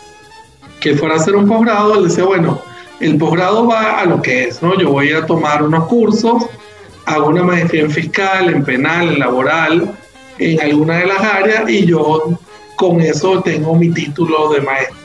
que 0.79 0.95
fuera 0.95 1.15
a 1.15 1.19
hacer 1.19 1.35
un 1.35 1.49
posgrado, 1.49 1.99
él 1.99 2.09
decía, 2.09 2.25
bueno, 2.25 2.61
el 3.01 3.19
posgrado 3.19 3.67
va 3.67 4.01
a 4.01 4.07
lo 4.07 4.23
que 4.23 4.45
es, 4.45 4.63
¿no? 4.63 4.79
Yo 4.79 4.91
voy 4.91 5.13
a 5.13 5.27
tomar 5.27 5.63
unos 5.63 5.87
cursos, 5.87 6.45
hago 7.05 7.29
una 7.29 7.43
maestría 7.43 7.83
en 7.83 7.91
fiscal, 7.91 8.49
en 8.49 8.65
penal, 8.65 9.09
en 9.09 9.19
laboral, 9.19 9.97
en 10.39 10.61
alguna 10.61 10.99
de 10.99 11.07
las 11.07 11.21
áreas 11.21 11.69
y 11.69 11.87
yo 11.87 12.39
con 12.77 13.01
eso 13.01 13.43
tengo 13.43 13.75
mi 13.75 13.91
título 13.91 14.51
de 14.53 14.61
maestro. 14.61 14.97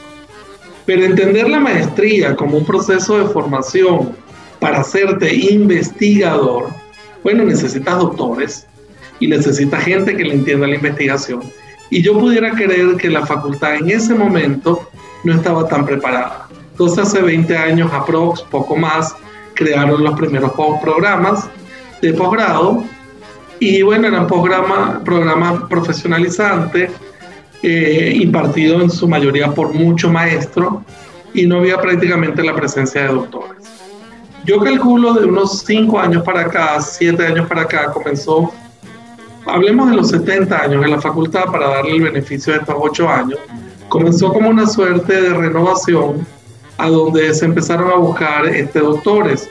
Pero 0.84 1.04
entender 1.04 1.48
la 1.48 1.60
maestría 1.60 2.34
como 2.34 2.58
un 2.58 2.64
proceso 2.64 3.18
de 3.18 3.32
formación 3.32 4.16
para 4.58 4.80
hacerte 4.80 5.34
investigador, 5.34 6.68
bueno, 7.22 7.44
necesitas 7.44 7.98
doctores 7.98 8.66
y 9.20 9.28
necesitas 9.28 9.84
gente 9.84 10.16
que 10.16 10.24
le 10.24 10.34
entienda 10.34 10.66
la 10.66 10.74
investigación. 10.74 11.40
Y 11.90 12.02
yo 12.02 12.18
pudiera 12.18 12.50
creer 12.52 12.96
que 12.96 13.10
la 13.10 13.24
facultad 13.26 13.76
en 13.76 13.90
ese 13.90 14.14
momento 14.14 14.88
no 15.24 15.34
estaba 15.34 15.68
tan 15.68 15.84
preparada. 15.84 16.48
Entonces 16.82 17.06
hace 17.06 17.22
20 17.22 17.56
años, 17.56 17.92
aprox, 17.92 18.42
poco 18.42 18.74
más, 18.74 19.14
crearon 19.54 20.02
los 20.02 20.18
primeros 20.18 20.50
programas 20.82 21.48
de 22.00 22.12
posgrado 22.12 22.82
y 23.60 23.82
bueno, 23.82 24.08
eran 24.08 24.26
programas 24.26 24.98
programa 25.04 25.68
profesionalizantes 25.68 26.90
eh, 27.62 28.18
impartido 28.20 28.82
en 28.82 28.90
su 28.90 29.06
mayoría 29.06 29.54
por 29.54 29.72
mucho 29.72 30.10
maestro 30.10 30.84
y 31.32 31.46
no 31.46 31.58
había 31.58 31.80
prácticamente 31.80 32.42
la 32.42 32.52
presencia 32.52 33.02
de 33.02 33.14
doctores. 33.14 33.62
Yo 34.44 34.58
calculo 34.58 35.14
de 35.14 35.26
unos 35.26 35.60
5 35.60 36.00
años 36.00 36.24
para 36.24 36.40
acá, 36.40 36.80
7 36.80 37.24
años 37.24 37.46
para 37.46 37.62
acá, 37.62 37.92
comenzó, 37.92 38.52
hablemos 39.46 39.88
de 39.88 39.94
los 39.94 40.08
70 40.08 40.64
años 40.64 40.84
en 40.84 40.90
la 40.90 41.00
facultad 41.00 41.44
para 41.44 41.68
darle 41.68 41.92
el 41.92 42.02
beneficio 42.02 42.54
de 42.54 42.58
estos 42.58 42.74
8 42.76 43.08
años, 43.08 43.38
comenzó 43.88 44.32
como 44.32 44.48
una 44.48 44.66
suerte 44.66 45.22
de 45.22 45.32
renovación 45.32 46.26
a 46.82 46.88
donde 46.88 47.32
se 47.32 47.44
empezaron 47.44 47.92
a 47.92 47.94
buscar 47.94 48.44
este, 48.46 48.80
doctores 48.80 49.48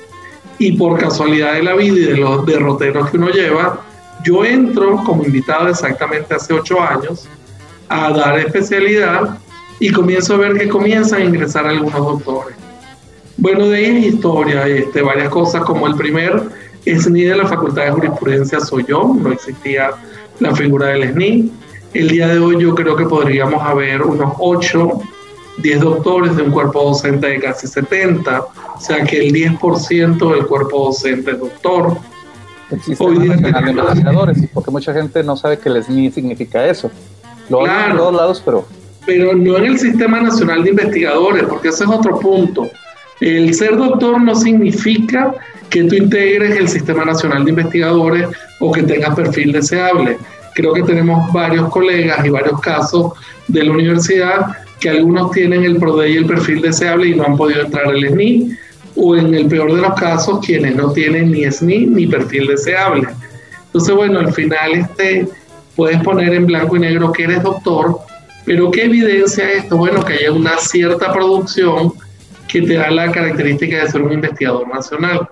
y 0.59 0.73
por 0.73 0.99
casualidad 0.99 1.53
de 1.53 1.63
la 1.63 1.75
vida 1.75 1.95
y 1.95 2.03
de 2.03 2.17
los 2.17 2.45
derroteros 2.45 3.09
que 3.09 3.15
uno 3.15 3.29
lleva, 3.29 3.79
yo 4.25 4.43
entro 4.43 5.01
como 5.05 5.23
invitado 5.23 5.69
exactamente 5.69 6.35
hace 6.35 6.53
8 6.53 6.81
años 6.81 7.29
a 7.87 8.11
dar 8.11 8.37
especialidad 8.37 9.37
y 9.79 9.93
comienzo 9.93 10.33
a 10.33 10.39
ver 10.39 10.57
que 10.57 10.67
comienzan 10.67 11.21
a 11.21 11.23
ingresar 11.23 11.65
algunos 11.65 11.93
doctores. 11.93 12.57
Bueno, 13.37 13.69
de 13.69 13.77
ahí 13.77 13.85
es 13.85 14.13
historia, 14.15 14.67
este, 14.67 15.01
varias 15.01 15.29
cosas, 15.29 15.63
como 15.63 15.87
el 15.87 15.95
primer 15.95 16.43
SNI 16.85 17.23
de 17.23 17.37
la 17.37 17.47
Facultad 17.47 17.85
de 17.85 17.91
Jurisprudencia 17.91 18.59
soy 18.59 18.83
yo, 18.89 19.15
no 19.17 19.31
existía 19.31 19.91
la 20.41 20.53
figura 20.53 20.87
del 20.87 21.13
SNI. 21.13 21.49
El 21.93 22.09
día 22.09 22.27
de 22.27 22.39
hoy 22.39 22.61
yo 22.61 22.75
creo 22.75 22.97
que 22.97 23.05
podríamos 23.05 23.63
haber 23.63 24.01
unos 24.01 24.33
8, 24.37 25.01
10 25.61 25.79
doctores 25.79 26.35
de 26.35 26.43
un 26.43 26.51
cuerpo 26.51 26.83
docente 26.83 27.27
de 27.27 27.39
casi 27.39 27.67
70, 27.67 28.41
o 28.41 28.79
sea 28.79 29.03
que 29.03 29.19
el 29.19 29.33
10% 29.33 30.33
del 30.33 30.45
cuerpo 30.47 30.85
docente 30.85 31.31
es 31.31 31.39
doctor. 31.39 31.97
Hoy 32.99 33.19
día, 33.19 33.35
investigadores, 33.35 34.37
porque 34.53 34.71
mucha 34.71 34.93
gente 34.93 35.23
no 35.23 35.35
sabe 35.35 35.59
que 35.59 35.69
el 35.69 35.83
SNI 35.83 36.11
significa 36.11 36.65
eso. 36.65 36.89
Lo 37.49 37.59
claro, 37.59 37.91
en 37.91 37.97
todos 37.97 38.15
lados, 38.15 38.41
pero... 38.43 38.65
Pero 39.05 39.35
no 39.35 39.57
en 39.57 39.65
el 39.65 39.79
Sistema 39.79 40.21
Nacional 40.21 40.63
de 40.63 40.69
Investigadores, 40.69 41.43
porque 41.43 41.69
ese 41.69 41.83
es 41.83 41.89
otro 41.89 42.19
punto. 42.19 42.69
El 43.19 43.53
ser 43.53 43.75
doctor 43.75 44.21
no 44.21 44.35
significa 44.35 45.33
que 45.69 45.83
tú 45.83 45.95
integres 45.95 46.57
el 46.57 46.69
Sistema 46.69 47.03
Nacional 47.03 47.43
de 47.43 47.49
Investigadores 47.49 48.29
o 48.59 48.71
que 48.71 48.83
tengas 48.83 49.15
perfil 49.15 49.51
deseable. 49.51 50.17
Creo 50.53 50.73
que 50.73 50.83
tenemos 50.83 51.31
varios 51.33 51.69
colegas 51.69 52.25
y 52.25 52.29
varios 52.29 52.59
casos 52.61 53.13
de 53.47 53.63
la 53.63 53.71
universidad 53.71 54.57
que 54.81 54.89
algunos 54.89 55.31
tienen 55.31 55.63
el 55.63 55.77
PRODE 55.77 56.09
y 56.09 56.17
el 56.17 56.25
perfil 56.25 56.61
deseable 56.61 57.09
y 57.09 57.15
no 57.15 57.23
han 57.23 57.37
podido 57.37 57.61
entrar 57.61 57.85
al 57.85 58.03
SNI, 58.03 58.57
o 58.95 59.15
en 59.15 59.33
el 59.33 59.45
peor 59.45 59.73
de 59.73 59.81
los 59.81 59.93
casos, 59.93 60.39
quienes 60.45 60.75
no 60.75 60.91
tienen 60.91 61.31
ni 61.31 61.49
SNI 61.49 61.85
ni 61.85 62.07
perfil 62.07 62.47
deseable. 62.47 63.07
Entonces, 63.67 63.95
bueno, 63.95 64.19
al 64.19 64.33
final 64.33 64.73
este, 64.73 65.27
puedes 65.75 66.01
poner 66.03 66.33
en 66.33 66.47
blanco 66.47 66.75
y 66.75 66.79
negro 66.79 67.11
que 67.11 67.23
eres 67.23 67.43
doctor, 67.43 67.99
pero 68.43 68.71
¿qué 68.71 68.85
evidencia 68.85 69.49
esto? 69.51 69.77
Bueno, 69.77 70.03
que 70.03 70.13
haya 70.13 70.31
una 70.31 70.57
cierta 70.57 71.13
producción 71.13 71.93
que 72.47 72.63
te 72.63 72.73
da 72.73 72.89
la 72.89 73.11
característica 73.11 73.83
de 73.83 73.89
ser 73.89 74.01
un 74.01 74.11
investigador 74.11 74.67
nacional. 74.67 75.29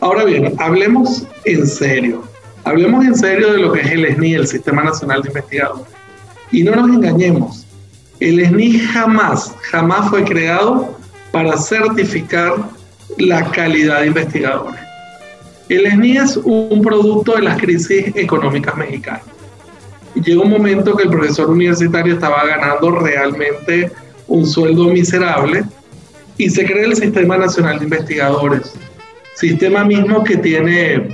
Ahora 0.00 0.24
bien, 0.24 0.54
hablemos 0.58 1.26
en 1.44 1.66
serio. 1.66 2.22
Hablemos 2.64 3.04
en 3.04 3.14
serio 3.14 3.52
de 3.52 3.58
lo 3.58 3.72
que 3.72 3.80
es 3.80 3.90
el 3.90 4.14
SNI, 4.14 4.34
el 4.34 4.46
Sistema 4.46 4.84
Nacional 4.84 5.22
de 5.22 5.28
Investigadores. 5.28 5.86
Y 6.52 6.62
no 6.62 6.76
nos 6.76 6.88
engañemos. 6.90 7.65
El 8.20 8.44
SNI 8.44 8.78
jamás, 8.78 9.54
jamás 9.70 10.08
fue 10.08 10.24
creado 10.24 10.96
para 11.32 11.56
certificar 11.58 12.54
la 13.18 13.50
calidad 13.50 14.00
de 14.00 14.06
investigadores. 14.06 14.80
El 15.68 15.90
SNI 15.90 16.16
es 16.16 16.36
un 16.36 16.80
producto 16.80 17.34
de 17.34 17.42
las 17.42 17.60
crisis 17.60 18.12
económicas 18.14 18.76
mexicanas. 18.76 19.22
Llega 20.14 20.40
un 20.40 20.50
momento 20.50 20.96
que 20.96 21.02
el 21.02 21.10
profesor 21.10 21.50
universitario 21.50 22.14
estaba 22.14 22.46
ganando 22.46 22.90
realmente 22.90 23.92
un 24.28 24.46
sueldo 24.46 24.84
miserable 24.84 25.64
y 26.38 26.48
se 26.48 26.64
crea 26.64 26.86
el 26.86 26.96
Sistema 26.96 27.36
Nacional 27.36 27.78
de 27.78 27.84
Investigadores. 27.84 28.72
Sistema 29.34 29.84
mismo 29.84 30.24
que 30.24 30.38
tiene, 30.38 31.08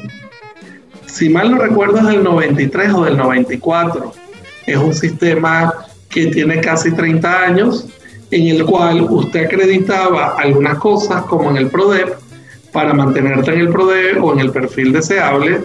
si 1.07 1.29
mal 1.29 1.51
no 1.51 1.59
recuerdo, 1.59 1.99
es 1.99 2.07
del 2.07 2.23
93 2.23 2.93
o 2.95 3.05
del 3.05 3.17
94. 3.17 4.13
Es 4.67 4.77
un 4.77 4.95
sistema 4.95 5.73
que 6.13 6.27
tiene 6.27 6.61
casi 6.61 6.93
30 6.93 7.43
años, 7.43 7.87
en 8.31 8.49
el 8.49 8.65
cual 8.65 9.03
usted 9.03 9.47
acreditaba 9.47 10.37
algunas 10.39 10.79
cosas, 10.79 11.23
como 11.25 11.51
en 11.51 11.57
el 11.57 11.69
PRODEP, 11.69 12.15
para 12.73 12.95
mantenerte 12.95 13.53
en 13.53 13.61
el 13.61 13.69
PRODE 13.69 14.19
o 14.21 14.33
en 14.33 14.41
el 14.41 14.51
perfil 14.51 14.93
deseable. 14.93 15.61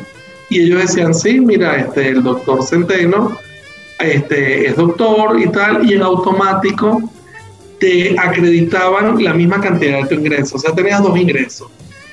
Y 0.50 0.62
ellos 0.62 0.82
decían, 0.82 1.14
sí, 1.14 1.40
mira, 1.40 1.76
este, 1.78 2.10
el 2.10 2.24
doctor 2.24 2.64
Centeno 2.64 3.38
este, 4.00 4.68
es 4.68 4.76
doctor 4.76 5.40
y 5.40 5.48
tal, 5.50 5.90
y 5.90 5.94
en 5.94 6.02
automático 6.02 7.10
te 7.80 8.18
acreditaban 8.18 9.24
la 9.24 9.34
misma 9.34 9.62
cantidad 9.62 10.02
de 10.02 10.08
tu 10.08 10.16
ingreso. 10.16 10.56
O 10.56 10.60
sea, 10.60 10.74
tenías 10.74 11.02
dos 11.02 11.18
ingresos. 11.18 11.70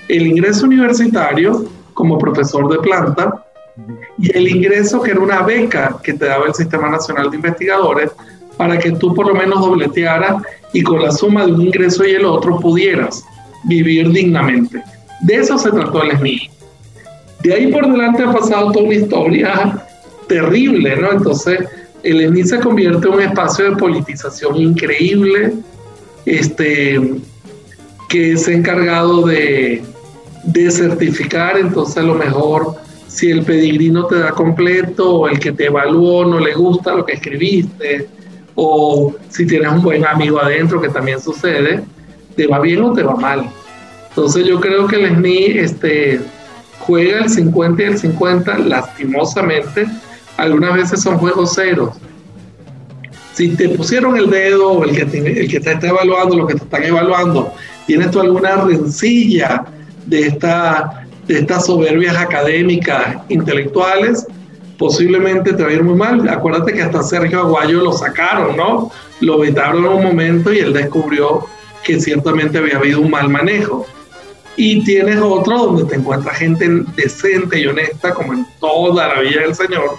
El 0.08 0.26
ingreso 0.26 0.66
universitario 0.66 1.66
como 1.94 2.18
profesor 2.18 2.68
de 2.68 2.78
planta 2.78 3.43
y 4.18 4.36
el 4.36 4.48
ingreso 4.48 5.02
que 5.02 5.10
era 5.10 5.20
una 5.20 5.42
beca 5.42 5.98
que 6.02 6.12
te 6.12 6.26
daba 6.26 6.46
el 6.46 6.54
Sistema 6.54 6.88
Nacional 6.88 7.30
de 7.30 7.36
Investigadores 7.36 8.10
para 8.56 8.78
que 8.78 8.92
tú 8.92 9.14
por 9.14 9.26
lo 9.26 9.34
menos 9.34 9.60
dobletearas 9.60 10.42
y 10.72 10.82
con 10.82 11.02
la 11.02 11.10
suma 11.10 11.44
de 11.44 11.52
un 11.52 11.62
ingreso 11.62 12.06
y 12.06 12.12
el 12.12 12.24
otro 12.24 12.60
pudieras 12.60 13.24
vivir 13.64 14.10
dignamente. 14.10 14.82
De 15.22 15.36
eso 15.36 15.58
se 15.58 15.70
trató 15.70 16.02
el 16.02 16.16
SNI. 16.16 16.50
De 17.42 17.54
ahí 17.54 17.72
por 17.72 17.90
delante 17.90 18.22
ha 18.22 18.32
pasado 18.32 18.72
toda 18.72 18.84
una 18.84 18.94
historia 18.94 19.86
terrible, 20.28 20.96
¿no? 20.96 21.12
Entonces, 21.12 21.60
el 22.02 22.28
SNI 22.28 22.44
se 22.44 22.60
convierte 22.60 23.08
en 23.08 23.14
un 23.14 23.20
espacio 23.22 23.70
de 23.70 23.76
politización 23.76 24.56
increíble, 24.56 25.52
este, 26.26 27.00
que 28.08 28.32
es 28.32 28.46
encargado 28.48 29.26
de, 29.26 29.82
de 30.44 30.70
certificar, 30.70 31.58
entonces 31.58 31.96
a 31.98 32.02
lo 32.02 32.14
mejor 32.14 32.76
si 33.14 33.30
el 33.30 33.44
pedigrí 33.44 33.90
no 33.90 34.06
te 34.06 34.18
da 34.18 34.32
completo 34.32 35.20
o 35.20 35.28
el 35.28 35.38
que 35.38 35.52
te 35.52 35.66
evaluó 35.66 36.24
no 36.24 36.40
le 36.40 36.52
gusta 36.52 36.96
lo 36.96 37.06
que 37.06 37.12
escribiste 37.12 38.08
o 38.56 39.14
si 39.28 39.46
tienes 39.46 39.70
un 39.70 39.82
buen 39.82 40.04
amigo 40.04 40.40
adentro 40.40 40.80
que 40.80 40.88
también 40.88 41.20
sucede, 41.20 41.84
te 42.34 42.48
va 42.48 42.58
bien 42.58 42.82
o 42.82 42.92
te 42.92 43.04
va 43.04 43.14
mal. 43.14 43.48
Entonces 44.08 44.44
yo 44.46 44.60
creo 44.60 44.88
que 44.88 44.96
el 44.96 45.14
SNI 45.14 45.44
este, 45.58 46.20
juega 46.80 47.20
el 47.20 47.30
50 47.30 47.82
y 47.82 47.86
el 47.86 47.98
50 47.98 48.58
lastimosamente. 48.58 49.86
Algunas 50.36 50.74
veces 50.74 51.00
son 51.00 51.18
juegos 51.18 51.54
ceros. 51.54 51.94
Si 53.34 53.50
te 53.50 53.68
pusieron 53.68 54.16
el 54.16 54.28
dedo 54.28 54.82
el 54.82 54.90
que, 54.90 55.18
el 55.18 55.48
que 55.48 55.60
te 55.60 55.72
está 55.72 55.88
evaluando, 55.88 56.36
lo 56.36 56.48
que 56.48 56.54
te 56.54 56.64
están 56.64 56.82
evaluando, 56.82 57.52
tienes 57.86 58.10
tú 58.10 58.20
alguna 58.20 58.56
rencilla 58.56 59.64
de, 60.06 60.26
esta, 60.26 61.03
de 61.26 61.38
estas 61.38 61.66
soberbias 61.66 62.16
académicas, 62.16 63.16
intelectuales, 63.28 64.26
posiblemente 64.78 65.52
te 65.52 65.62
va 65.62 65.68
a 65.68 65.72
ir 65.72 65.82
muy 65.82 65.94
mal. 65.94 66.28
Acuérdate 66.28 66.72
que 66.72 66.82
hasta 66.82 67.02
Sergio 67.02 67.40
Aguayo 67.40 67.80
lo 67.80 67.92
sacaron, 67.92 68.56
¿no? 68.56 68.90
Lo 69.20 69.38
vetaron 69.38 69.84
en 69.84 69.92
un 69.92 70.02
momento 70.02 70.52
y 70.52 70.58
él 70.58 70.72
descubrió 70.72 71.46
que 71.82 72.00
ciertamente 72.00 72.58
había 72.58 72.76
habido 72.76 73.00
un 73.00 73.10
mal 73.10 73.28
manejo. 73.28 73.86
Y 74.56 74.84
tienes 74.84 75.20
otro 75.20 75.58
donde 75.58 75.84
te 75.84 75.96
encuentras 75.96 76.38
gente 76.38 76.68
decente 76.96 77.58
y 77.58 77.66
honesta, 77.66 78.14
como 78.14 78.34
en 78.34 78.46
toda 78.60 79.08
la 79.08 79.20
vida 79.20 79.40
del 79.40 79.54
Señor, 79.54 79.96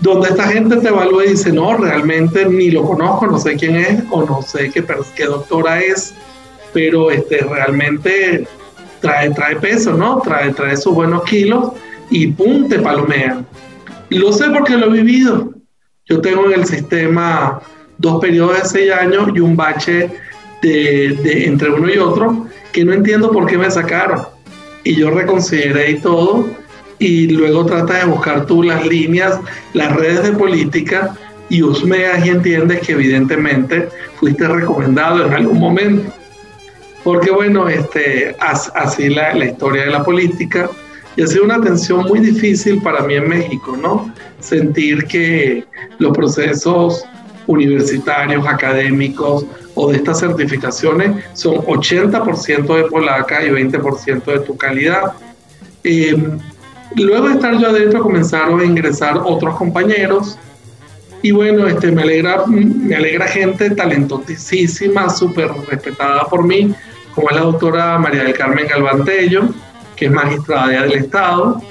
donde 0.00 0.28
esta 0.28 0.48
gente 0.48 0.76
te 0.76 0.88
evalúa 0.88 1.24
y 1.24 1.30
dice, 1.30 1.50
no, 1.50 1.76
realmente 1.76 2.44
ni 2.44 2.70
lo 2.70 2.82
conozco, 2.82 3.26
no 3.26 3.38
sé 3.38 3.56
quién 3.56 3.76
es 3.76 4.02
o 4.10 4.22
no 4.24 4.42
sé 4.42 4.70
qué, 4.70 4.84
qué 5.14 5.24
doctora 5.24 5.80
es, 5.80 6.14
pero 6.74 7.10
este, 7.10 7.38
realmente 7.38 8.46
trae, 9.00 9.30
trae 9.30 9.56
peso, 9.56 9.92
¿no? 9.92 10.20
Trae, 10.20 10.52
trae 10.52 10.76
sus 10.76 10.94
buenos 10.94 11.24
kilos 11.24 11.72
y 12.10 12.28
pum, 12.28 12.68
te 12.68 12.78
palomean. 12.78 13.46
Lo 14.10 14.32
sé 14.32 14.50
porque 14.50 14.76
lo 14.76 14.86
he 14.86 15.02
vivido. 15.02 15.52
Yo 16.06 16.20
tengo 16.20 16.46
en 16.46 16.60
el 16.60 16.66
sistema 16.66 17.60
dos 17.98 18.20
periodos 18.20 18.62
de 18.62 18.68
seis 18.68 18.92
años 18.92 19.30
y 19.34 19.40
un 19.40 19.56
bache 19.56 20.10
de, 20.62 21.44
entre 21.46 21.70
uno 21.70 21.92
y 21.92 21.98
otro 21.98 22.46
que 22.72 22.84
no 22.84 22.92
entiendo 22.92 23.30
por 23.30 23.46
qué 23.46 23.58
me 23.58 23.70
sacaron. 23.70 24.22
Y 24.84 24.94
yo 24.94 25.10
reconsideré 25.10 25.92
y 25.92 26.00
todo, 26.00 26.48
y 26.98 27.28
luego 27.28 27.66
trata 27.66 27.98
de 27.98 28.04
buscar 28.04 28.46
tú 28.46 28.62
las 28.62 28.86
líneas, 28.86 29.40
las 29.72 29.94
redes 29.96 30.22
de 30.22 30.32
política, 30.32 31.16
y 31.48 31.62
husmeas 31.62 32.24
y 32.26 32.30
entiendes 32.30 32.80
que 32.80 32.92
evidentemente 32.92 33.88
fuiste 34.16 34.46
recomendado 34.46 35.24
en 35.26 35.32
algún 35.32 35.58
momento. 35.58 36.12
Porque 37.06 37.30
bueno, 37.30 37.68
este, 37.68 38.34
así 38.40 39.10
la, 39.10 39.32
la 39.32 39.44
historia 39.44 39.84
de 39.84 39.92
la 39.92 40.02
política, 40.02 40.68
y 41.14 41.22
ha 41.22 41.26
sido 41.28 41.44
una 41.44 41.60
tensión 41.60 42.00
muy 42.00 42.18
difícil 42.18 42.82
para 42.82 43.00
mí 43.02 43.14
en 43.14 43.28
México, 43.28 43.76
¿no? 43.80 44.12
Sentir 44.40 45.04
que 45.04 45.64
los 46.00 46.12
procesos 46.16 47.04
universitarios, 47.46 48.44
académicos 48.44 49.46
o 49.76 49.92
de 49.92 49.98
estas 49.98 50.18
certificaciones 50.18 51.24
son 51.34 51.58
80% 51.58 52.74
de 52.74 52.82
polaca 52.90 53.44
y 53.44 53.50
20% 53.50 54.24
de 54.24 54.40
tu 54.40 54.56
calidad. 54.56 55.12
Em, 55.84 56.40
luego 56.96 57.28
de 57.28 57.34
estar 57.34 57.56
yo 57.56 57.68
adentro 57.68 58.02
comenzaron 58.02 58.58
a 58.58 58.64
ingresar 58.64 59.16
otros 59.24 59.54
compañeros 59.54 60.36
y 61.22 61.30
bueno, 61.30 61.68
este, 61.68 61.92
me, 61.92 62.02
alegra, 62.02 62.46
me 62.46 62.96
alegra 62.96 63.28
gente 63.28 63.70
talentosísima, 63.70 65.08
súper 65.08 65.50
respetada 65.68 66.24
por 66.24 66.44
mí, 66.44 66.74
como 67.16 67.30
es 67.30 67.36
la 67.36 67.42
doctora 67.42 67.98
María 67.98 68.24
del 68.24 68.34
Carmen 68.34 68.68
Galvantello, 68.68 69.48
que 69.96 70.04
es 70.04 70.12
magistrada 70.12 70.68
del 70.68 70.92
Estado, 70.92 71.62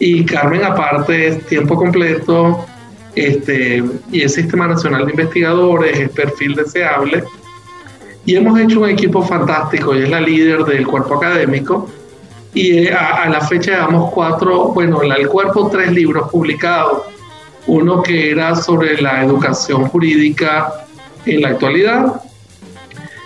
y 0.00 0.24
Carmen 0.24 0.64
aparte 0.64 1.28
es 1.28 1.46
tiempo 1.46 1.76
completo 1.76 2.66
este, 3.14 3.82
y 4.10 4.22
es 4.22 4.34
Sistema 4.34 4.66
Nacional 4.66 5.06
de 5.06 5.12
Investigadores, 5.12 5.98
es 5.98 6.10
perfil 6.10 6.56
deseable. 6.56 7.22
Y 8.26 8.34
hemos 8.34 8.58
hecho 8.58 8.80
un 8.80 8.88
equipo 8.88 9.22
fantástico, 9.22 9.94
ella 9.94 10.04
es 10.04 10.10
la 10.10 10.20
líder 10.20 10.64
del 10.64 10.86
cuerpo 10.86 11.14
académico. 11.14 11.88
Y 12.52 12.78
eh, 12.78 12.92
a, 12.92 13.28
la 13.28 13.40
fecha 13.40 13.72
llevamos 13.72 14.12
cuatro, 14.12 14.72
bueno, 14.72 15.00
el 15.02 15.28
cuerpo 15.28 15.68
tres 15.70 15.92
libros 15.92 16.28
publicados. 16.28 17.02
Uno 17.68 18.02
que 18.02 18.32
era 18.32 18.56
sobre 18.56 19.00
la 19.00 19.24
educación 19.24 19.86
jurídica 19.86 20.72
en 21.24 21.42
la 21.42 21.50
actualidad. 21.50 22.20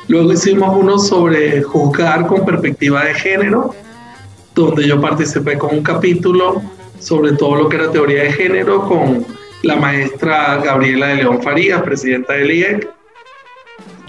Luego 0.08 0.32
hicimos 0.32 0.76
uno 0.76 0.98
sobre 0.98 1.62
juzgar 1.62 2.26
con 2.26 2.44
perspectiva 2.44 3.04
de 3.04 3.14
género, 3.14 3.74
donde 4.54 4.86
yo 4.86 5.00
participé 5.00 5.56
con 5.56 5.76
un 5.76 5.82
capítulo 5.82 6.62
sobre 7.02 7.32
todo 7.32 7.56
lo 7.56 7.68
que 7.68 7.76
era 7.76 7.90
teoría 7.90 8.22
de 8.22 8.32
género 8.32 8.86
con 8.86 9.26
la 9.62 9.76
maestra 9.76 10.60
Gabriela 10.62 11.08
de 11.08 11.16
León 11.16 11.42
Farías, 11.42 11.82
presidenta 11.82 12.34
del 12.34 12.50
IEC, 12.50 12.88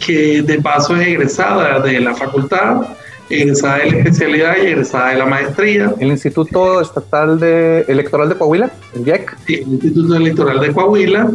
que 0.06 0.41
de 0.41 0.62
paso 0.62 0.96
es 0.96 1.08
egresada 1.08 1.80
de 1.80 2.00
la 2.00 2.14
facultad, 2.14 2.82
egresada 3.30 3.78
de 3.78 3.91
la 3.91 3.98
especialidad 3.98 4.56
y 4.62 4.68
egresada 4.68 5.10
de 5.10 5.18
la 5.18 5.26
maestría. 5.26 5.94
¿El 6.00 6.10
Instituto 6.10 6.82
Estatal 6.82 7.39
de 7.39 7.82
Electoral 7.88 8.30
de 8.30 8.36
Coahuila, 8.36 8.72
el 8.96 9.08
IEC? 9.08 9.38
Sí, 9.46 9.56
el 9.56 9.74
Instituto 9.74 10.16
Electoral 10.16 10.60
de 10.60 10.72
Coahuila, 10.72 11.32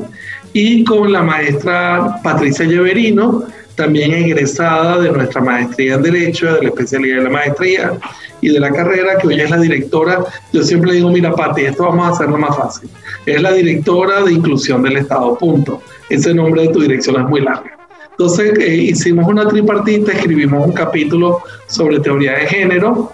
y 0.52 0.84
con 0.84 1.12
la 1.12 1.22
maestra 1.22 2.20
Patricia 2.22 2.66
Lleverino, 2.66 3.44
también 3.78 4.12
egresada 4.12 4.98
de 4.98 5.12
nuestra 5.12 5.40
maestría 5.40 5.94
en 5.94 6.02
Derecho, 6.02 6.52
de 6.52 6.62
la 6.62 6.68
especialidad 6.68 7.18
de 7.18 7.22
la 7.22 7.30
maestría 7.30 7.92
y 8.40 8.48
de 8.48 8.58
la 8.58 8.72
carrera, 8.72 9.16
que 9.18 9.28
hoy 9.28 9.40
es 9.40 9.48
la 9.48 9.56
directora. 9.56 10.24
Yo 10.52 10.64
siempre 10.64 10.94
digo, 10.94 11.08
mira, 11.10 11.32
Pati, 11.32 11.62
esto 11.62 11.84
vamos 11.84 12.08
a 12.08 12.10
hacerlo 12.10 12.36
más 12.38 12.56
fácil. 12.56 12.90
Es 13.24 13.40
la 13.40 13.52
directora 13.52 14.22
de 14.22 14.32
inclusión 14.32 14.82
del 14.82 14.96
Estado, 14.96 15.38
punto. 15.38 15.80
Ese 16.10 16.34
nombre 16.34 16.62
de 16.62 16.68
tu 16.68 16.80
dirección 16.80 17.22
es 17.22 17.28
muy 17.28 17.40
largo. 17.40 17.68
Entonces 18.10 18.58
eh, 18.58 18.74
hicimos 18.74 19.28
una 19.28 19.46
tripartita, 19.46 20.10
escribimos 20.10 20.66
un 20.66 20.72
capítulo 20.72 21.40
sobre 21.68 22.00
teoría 22.00 22.32
de 22.32 22.46
género 22.48 23.12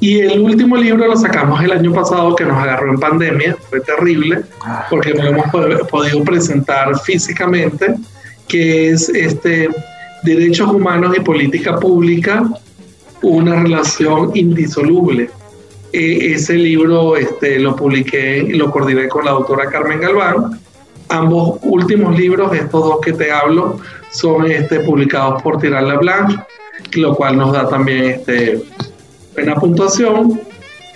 y 0.00 0.18
el 0.18 0.38
último 0.40 0.76
libro 0.76 1.06
lo 1.06 1.16
sacamos 1.16 1.62
el 1.62 1.72
año 1.72 1.94
pasado 1.94 2.36
que 2.36 2.44
nos 2.44 2.58
agarró 2.58 2.90
en 2.90 3.00
pandemia, 3.00 3.56
fue 3.70 3.80
terrible 3.80 4.42
ah. 4.62 4.86
porque 4.90 5.14
no 5.14 5.22
lo 5.22 5.30
hemos 5.30 5.88
podido 5.88 6.22
presentar 6.24 6.98
físicamente 7.00 7.96
que 8.48 8.90
es 8.90 9.08
este, 9.08 9.68
Derechos 10.22 10.70
Humanos 10.72 11.16
y 11.16 11.20
Política 11.20 11.78
Pública, 11.78 12.48
una 13.22 13.62
relación 13.62 14.30
indisoluble. 14.34 15.30
E, 15.92 16.32
ese 16.32 16.54
libro 16.54 17.16
este, 17.16 17.58
lo 17.58 17.74
publiqué 17.76 18.42
lo 18.50 18.70
coordiné 18.70 19.08
con 19.08 19.24
la 19.24 19.32
doctora 19.32 19.70
Carmen 19.70 20.00
Galván. 20.00 20.60
Ambos 21.08 21.60
últimos 21.62 22.18
libros, 22.18 22.52
estos 22.54 22.84
dos 22.84 22.98
que 23.00 23.12
te 23.12 23.30
hablo, 23.30 23.78
son 24.10 24.50
este, 24.50 24.80
publicados 24.80 25.42
por 25.42 25.58
Tirar 25.58 25.84
la 25.84 25.96
Blanche, 25.98 26.36
lo 26.94 27.14
cual 27.14 27.36
nos 27.36 27.52
da 27.52 27.68
también 27.68 28.04
este, 28.04 28.62
buena 29.34 29.54
puntuación. 29.54 30.40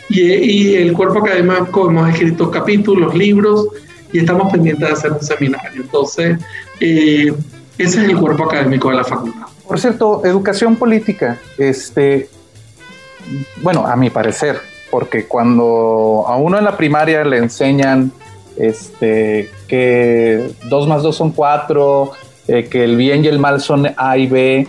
Y, 0.08 0.22
y 0.22 0.74
el 0.74 0.92
cuerpo 0.92 1.20
académico 1.20 1.88
hemos 1.88 2.08
escrito 2.10 2.50
capítulos, 2.50 3.14
libros, 3.14 3.68
y 4.12 4.18
estamos 4.18 4.52
pendientes 4.52 4.86
de 4.86 4.92
hacer 4.92 5.12
un 5.12 5.22
seminario. 5.22 5.82
Entonces, 5.82 6.38
eh, 6.80 7.32
ese 7.78 8.02
es 8.02 8.08
el 8.10 8.18
cuerpo 8.18 8.44
académico 8.44 8.90
de 8.90 8.96
la 8.96 9.04
facultad. 9.04 9.46
Por 9.66 9.78
cierto, 9.78 10.24
educación 10.24 10.76
política, 10.76 11.38
este, 11.56 12.28
bueno, 13.62 13.86
a 13.86 13.96
mi 13.96 14.10
parecer, 14.10 14.60
porque 14.90 15.26
cuando 15.26 16.24
a 16.26 16.36
uno 16.36 16.58
en 16.58 16.64
la 16.64 16.76
primaria 16.76 17.24
le 17.24 17.38
enseñan 17.38 18.12
este, 18.56 19.50
que 19.68 20.52
dos 20.68 20.88
más 20.88 21.02
dos 21.02 21.16
son 21.16 21.30
cuatro, 21.30 22.12
eh, 22.48 22.64
que 22.68 22.84
el 22.84 22.96
bien 22.96 23.24
y 23.24 23.28
el 23.28 23.38
mal 23.38 23.60
son 23.60 23.88
A 23.96 24.18
y 24.18 24.26
B, 24.26 24.66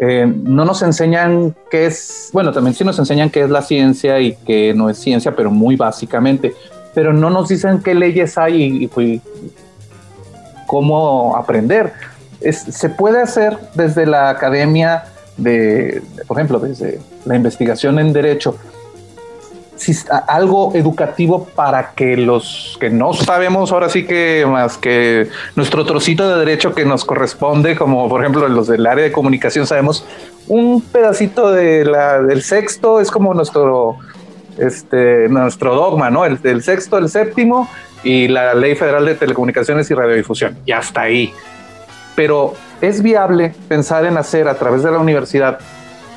eh, 0.00 0.32
no 0.44 0.64
nos 0.64 0.82
enseñan 0.82 1.54
qué 1.70 1.86
es, 1.86 2.30
bueno, 2.32 2.52
también 2.52 2.74
sí 2.74 2.84
nos 2.84 2.98
enseñan 2.98 3.30
qué 3.30 3.42
es 3.42 3.50
la 3.50 3.62
ciencia 3.62 4.20
y 4.20 4.34
que 4.46 4.72
no 4.72 4.88
es 4.88 4.98
ciencia, 4.98 5.34
pero 5.34 5.50
muy 5.50 5.76
básicamente 5.76 6.54
pero 6.94 7.12
no 7.12 7.30
nos 7.30 7.48
dicen 7.48 7.80
qué 7.82 7.94
leyes 7.94 8.38
hay 8.38 8.88
y, 8.96 9.20
cómo 10.66 11.34
aprender. 11.36 11.92
se 12.40 12.90
puede 12.90 13.22
hacer 13.22 13.56
desde 13.74 14.04
la 14.06 14.28
academia 14.28 15.04
de, 15.36 16.02
por 16.26 16.36
ejemplo, 16.36 16.58
desde 16.58 17.00
la 17.24 17.36
investigación 17.36 17.98
en 17.98 18.12
derecho, 18.12 18.58
algo 20.26 20.72
educativo 20.74 21.46
para 21.54 21.92
que 21.92 22.16
los 22.16 22.76
que 22.80 22.90
no 22.90 23.12
sabemos 23.12 23.72
ahora 23.72 23.88
sí 23.88 24.04
que 24.04 24.44
más 24.46 24.76
que 24.76 25.28
nuestro 25.54 25.84
trocito 25.84 26.28
de 26.28 26.36
derecho 26.36 26.74
que 26.74 26.84
nos 26.84 27.04
corresponde, 27.04 27.76
como 27.76 28.08
por 28.08 28.20
ejemplo 28.20 28.46
los 28.48 28.66
del 28.66 28.86
área 28.86 29.04
de 29.04 29.12
comunicación, 29.12 29.66
sabemos 29.66 30.04
un 30.48 30.80
pedacito 30.80 31.52
de 31.52 31.84
la, 31.84 32.20
del 32.20 32.42
sexto 32.42 33.00
es 33.00 33.10
como 33.10 33.34
nuestro 33.34 33.98
este, 34.58 35.28
nuestro 35.28 35.74
dogma, 35.74 36.10
¿no? 36.10 36.24
El, 36.24 36.38
el 36.42 36.62
sexto, 36.62 36.98
el 36.98 37.08
séptimo 37.08 37.68
y 38.02 38.28
la 38.28 38.54
Ley 38.54 38.74
Federal 38.74 39.04
de 39.04 39.14
Telecomunicaciones 39.14 39.90
y 39.90 39.94
Radiodifusión. 39.94 40.58
Y 40.64 40.72
hasta 40.72 41.02
ahí. 41.02 41.32
Pero 42.14 42.54
¿es 42.80 43.02
viable 43.02 43.54
pensar 43.68 44.04
en 44.04 44.16
hacer 44.16 44.48
a 44.48 44.54
través 44.54 44.82
de 44.82 44.90
la 44.90 44.98
universidad, 44.98 45.58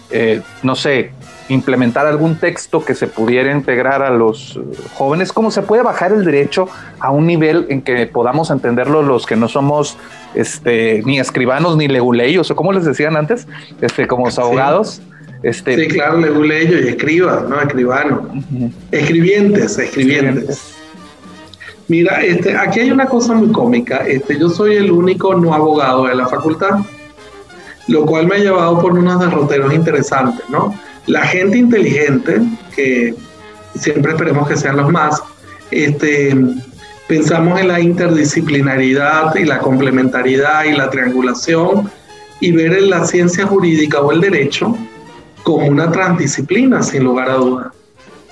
eh, 0.10 0.42
no 0.64 0.76
sé, 0.76 1.12
implementar 1.50 2.08
algún 2.08 2.38
texto 2.38 2.84
que 2.86 2.96
se 2.96 3.08
pudiera 3.08 3.52
integrar 3.52 4.02
a 4.02 4.10
los 4.10 4.60
jóvenes? 4.96 5.34
¿Cómo 5.34 5.52
se 5.52 5.62
puede 5.62 5.84
bajar 5.84 6.12
el 6.12 6.24
derecho 6.26 6.68
a 7.00 7.12
un 7.12 7.28
nivel 7.28 7.68
en 7.70 7.82
que 7.82 8.08
podamos 8.08 8.50
entenderlo 8.52 9.02
los 9.02 9.26
que 9.26 9.36
no 9.36 9.48
somos 9.48 9.98
este, 10.34 11.02
ni 11.06 11.20
escribanos 11.20 11.78
ni 11.78 11.88
leguleyos, 11.88 12.50
o 12.52 12.56
como 12.56 12.74
les 12.74 12.86
decían 12.86 13.16
antes, 13.16 13.48
este, 13.82 14.08
como 14.08 14.26
los 14.26 14.40
abogados? 14.40 15.02
Este, 15.44 15.76
sí, 15.76 15.88
claro, 15.88 16.20
leguleyos 16.20 16.86
y 16.86 16.90
escribas, 16.90 17.50
¿no? 17.50 17.60
Escribanos. 17.62 18.20
escribientes, 18.92 19.78
escribientes. 19.78 20.76
Mira, 21.88 22.22
este, 22.22 22.56
aquí 22.56 22.82
hay 22.82 22.92
una 22.92 23.08
cosa 23.08 23.34
muy 23.34 23.52
cómica. 23.52 23.98
Este, 24.08 24.40
yo 24.40 24.50
soy 24.50 24.76
el 24.76 24.92
único 24.92 25.34
no 25.36 25.54
abogado 25.54 26.06
de 26.06 26.16
la 26.16 26.28
facultad, 26.28 26.80
lo 27.88 28.06
cual 28.06 28.28
me 28.28 28.36
ha 28.36 28.40
llevado 28.40 28.80
por 28.80 28.94
unos 28.94 29.20
derroteros 29.20 29.74
interesantes, 29.74 30.48
¿no? 30.50 30.74
La 31.08 31.24
gente 31.24 31.58
inteligente, 31.58 32.40
que 32.76 33.16
siempre 33.76 34.12
esperemos 34.12 34.48
que 34.48 34.56
sean 34.56 34.78
los 34.78 34.92
más, 34.92 35.24
este, 35.72 36.36
pensamos 37.08 37.60
en 37.60 37.68
la 37.68 37.80
interdisciplinaridad 37.80 39.36
y 39.36 39.46
la 39.46 39.60
complementariedad 39.60 40.66
y 40.66 40.74
la 40.74 40.90
triangulación 40.90 41.90
y 42.40 42.52
ver 42.52 42.74
en 42.74 42.90
la 42.90 43.06
ciencia 43.06 43.46
jurídica 43.48 44.00
o 44.02 44.12
el 44.12 44.22
derecho 44.22 44.78
como 45.44 45.68
una 45.68 45.92
transdisciplina, 45.92 46.82
sin 46.84 47.04
lugar 47.04 47.30
a 47.30 47.36
dudas. 47.36 47.68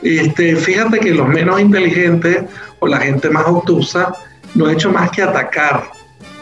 Este, 0.01 0.55
fíjate 0.55 0.99
que 0.99 1.11
los 1.11 1.27
menos 1.27 1.59
inteligentes 1.59 2.45
o 2.79 2.87
la 2.87 2.99
gente 2.99 3.29
más 3.29 3.45
obtusa 3.47 4.13
no 4.55 4.67
ha 4.67 4.73
hecho 4.73 4.91
más 4.91 5.11
que 5.11 5.21
atacar 5.21 5.89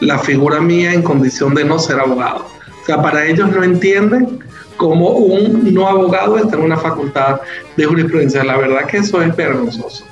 la 0.00 0.18
figura 0.18 0.60
mía 0.60 0.92
en 0.92 1.02
condición 1.02 1.54
de 1.54 1.64
no 1.64 1.78
ser 1.78 1.98
abogado. 1.98 2.46
O 2.82 2.86
sea, 2.86 3.02
para 3.02 3.26
ellos 3.26 3.50
no 3.50 3.62
entienden 3.64 4.38
cómo 4.76 5.10
un 5.10 5.74
no 5.74 5.88
abogado 5.88 6.38
está 6.38 6.56
en 6.56 6.62
una 6.62 6.76
facultad 6.76 7.40
de 7.76 7.84
jurisprudencia. 7.84 8.44
La 8.44 8.56
verdad 8.56 8.86
que 8.86 8.98
eso 8.98 9.20
es 9.20 9.34
vergonzoso. 9.36 10.04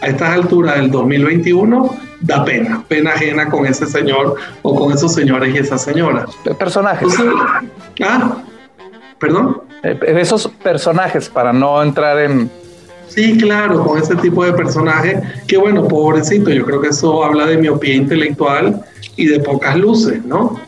A 0.00 0.08
estas 0.08 0.30
alturas 0.30 0.76
del 0.76 0.90
2021 0.90 1.96
da 2.20 2.44
pena, 2.44 2.82
pena 2.88 3.12
ajena 3.12 3.48
con 3.48 3.66
ese 3.66 3.86
señor 3.86 4.36
o 4.62 4.74
con 4.74 4.92
esos 4.92 5.14
señores 5.14 5.54
y 5.54 5.58
esas 5.58 5.82
señoras. 5.82 6.30
Personajes. 6.58 7.14
¿Ah? 8.02 8.38
¿Perdón? 9.18 9.62
Eh, 9.84 9.98
esos 10.18 10.48
personajes, 10.62 11.28
para 11.28 11.52
no 11.52 11.82
entrar 11.82 12.18
en, 12.18 12.50
Sí, 13.14 13.36
claro, 13.36 13.84
con 13.84 13.98
ese 13.98 14.16
tipo 14.16 14.44
de 14.44 14.52
personaje, 14.52 15.20
que 15.46 15.56
bueno, 15.56 15.86
pobrecito, 15.86 16.50
yo 16.50 16.64
creo 16.64 16.80
que 16.80 16.88
eso 16.88 17.22
habla 17.22 17.46
de 17.46 17.58
miopía 17.58 17.94
intelectual 17.94 18.82
y 19.14 19.26
de 19.26 19.38
pocas 19.38 19.76
luces, 19.76 20.24
¿no? 20.24 20.58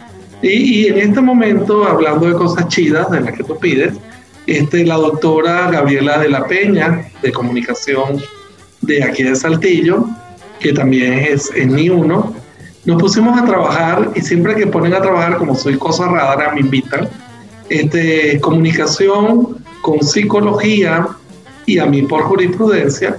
Y, 0.43 0.87
en 0.87 0.99
este 0.99 1.21
momento, 1.21 1.85
hablando 1.85 2.27
de 2.29 2.35
cosas 2.35 2.69
chidas, 2.69 3.11
de 3.11 3.21
las 3.21 3.33
que 3.33 3.43
tú 3.43 3.59
pides, 3.59 3.95
este, 4.47 4.85
la 4.85 4.97
doctora 4.97 5.71
Gabriela 5.73 6.19
de 6.19 6.29
la 6.29 6.47
Peña, 6.47 7.09
de 7.21 7.33
comunicación 7.33 8.23
de 8.83 9.03
aquí 9.03 9.25
de 9.25 9.35
Saltillo, 9.35 10.07
que 10.61 10.73
también 10.73 11.15
es 11.15 11.51
en 11.57 11.75
ni 11.75 11.89
uno, 11.89 12.33
nos 12.85 13.03
pusimos 13.03 13.37
a 13.37 13.45
trabajar 13.45 14.11
y 14.15 14.21
siempre 14.21 14.55
que 14.55 14.69
ponen 14.69 14.95
a 14.95 15.01
trabajar, 15.01 15.39
como 15.39 15.57
soy 15.57 15.77
cosa 15.77 16.07
rara, 16.07 16.53
me 16.55 16.61
invitan, 16.61 17.09
este, 17.69 18.41
comunicación 18.41 19.65
con 19.83 20.01
psicología, 20.03 21.09
y 21.67 21.79
a 21.79 21.87
mí 21.87 22.03
por 22.03 22.23
jurisprudencia, 22.23 23.17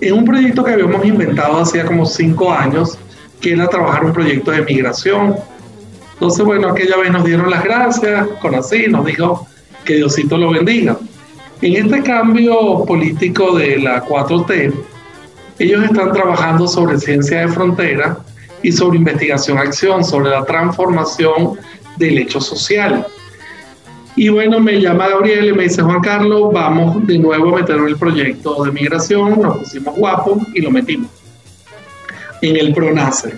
en 0.00 0.14
un 0.14 0.24
proyecto 0.24 0.64
que 0.64 0.72
habíamos 0.72 1.04
inventado 1.04 1.60
hacía 1.60 1.86
como 1.86 2.04
cinco 2.04 2.52
años, 2.52 2.98
que 3.40 3.52
era 3.52 3.68
trabajar 3.68 4.04
un 4.04 4.12
proyecto 4.12 4.50
de 4.50 4.62
migración. 4.62 5.36
Entonces, 6.14 6.44
bueno, 6.44 6.68
aquella 6.68 6.96
vez 6.96 7.10
nos 7.10 7.24
dieron 7.24 7.50
las 7.50 7.62
gracias, 7.62 8.26
con 8.40 8.54
así, 8.54 8.86
nos 8.88 9.04
dijo 9.04 9.46
que 9.84 9.96
Diosito 9.96 10.36
lo 10.36 10.50
bendiga. 10.50 10.96
En 11.60 11.76
este 11.76 12.02
cambio 12.02 12.84
político 12.84 13.56
de 13.56 13.78
la 13.78 14.04
4T, 14.04 14.72
ellos 15.58 15.84
están 15.84 16.12
trabajando 16.12 16.66
sobre 16.66 16.98
ciencia 16.98 17.40
de 17.40 17.48
frontera 17.48 18.18
y 18.62 18.72
sobre 18.72 18.98
investigación-acción, 18.98 20.04
sobre 20.04 20.30
la 20.30 20.44
transformación 20.44 21.58
del 21.96 22.18
hecho 22.18 22.40
social. 22.40 23.06
Y 24.16 24.28
bueno, 24.28 24.60
me 24.60 24.80
llama 24.80 25.08
Gabriel 25.08 25.46
y 25.46 25.52
me 25.52 25.64
dice, 25.64 25.82
Juan 25.82 26.00
Carlos, 26.00 26.52
vamos 26.52 27.04
de 27.06 27.18
nuevo 27.18 27.54
a 27.54 27.60
meter 27.60 27.76
el 27.76 27.96
proyecto 27.96 28.64
de 28.64 28.70
migración, 28.70 29.40
nos 29.40 29.58
pusimos 29.58 29.96
guapos 29.96 30.38
y 30.54 30.60
lo 30.60 30.70
metimos 30.70 31.10
en 32.40 32.56
el 32.56 32.72
PRONACE. 32.72 33.34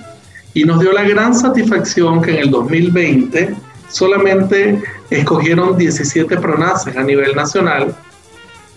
Y 0.53 0.65
nos 0.65 0.81
dio 0.81 0.93
la 0.93 1.03
gran 1.03 1.35
satisfacción 1.35 2.21
que 2.21 2.33
en 2.33 2.37
el 2.39 2.51
2020 2.51 3.55
solamente 3.89 4.83
escogieron 5.09 5.79
17 5.79 6.37
PRONACES 6.37 6.97
a 6.97 7.03
nivel 7.03 7.35
nacional 7.35 7.95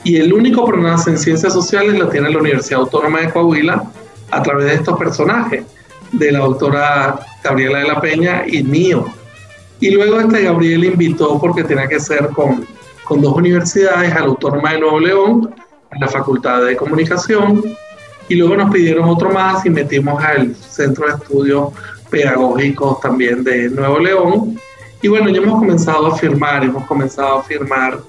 y 0.04 0.16
el 0.18 0.34
único 0.34 0.66
PRONACE 0.66 1.12
en 1.12 1.18
ciencias 1.18 1.54
sociales 1.54 2.00
lo 2.00 2.08
tiene 2.08 2.30
la 2.30 2.40
Universidad 2.40 2.82
Autónoma 2.82 3.22
de 3.22 3.32
Coahuila 3.32 3.84
a 4.32 4.44
través 4.44 4.68
de 4.68 4.74
estos 4.76 4.98
personajes, 4.98 5.66
de 6.12 6.32
la 6.32 6.40
doctora 6.40 7.20
Gabriela 7.44 7.80
de 7.80 7.88
la 7.88 8.00
Peña 8.00 8.44
y 8.48 8.64
mío, 8.64 9.06
y 9.80 9.92
luego 9.92 10.20
este 10.20 10.44
Gabriel 10.44 10.84
invitó, 10.84 11.40
porque 11.40 11.64
tenía 11.64 11.88
que 11.88 12.00
ser 12.00 12.30
con, 12.30 12.66
con 13.06 13.22
dos 13.22 13.34
universidades, 13.36 14.14
a 14.14 14.20
la 14.20 14.26
Autónoma 14.26 14.74
de 14.74 14.80
Nuevo 14.80 15.00
León, 15.00 15.56
a 15.90 16.00
la 16.00 16.08
Facultad 16.08 16.66
de 16.66 16.76
Comunicación, 16.76 17.64
y 18.28 18.36
luego 18.36 18.58
nos 18.58 18.72
pidieron 18.72 19.08
otro 19.10 19.32
más 19.32 19.66
y 19.66 19.70
metimos 19.70 20.22
al 20.24 20.54
Centro 20.56 21.08
de 21.08 21.14
Estudios 21.14 21.70
Pedagógicos 22.10 23.00
también 23.00 23.44
de 23.44 23.70
Nuevo 23.70 24.00
León. 24.00 24.60
Y 25.02 25.08
bueno, 25.08 25.30
ya 25.30 25.42
hemos 25.42 25.60
comenzado 25.60 26.08
a 26.08 26.18
firmar, 26.18 26.64
hemos 26.64 26.86
comenzado 26.86 27.40
a 27.40 27.44
firmar 27.44 28.00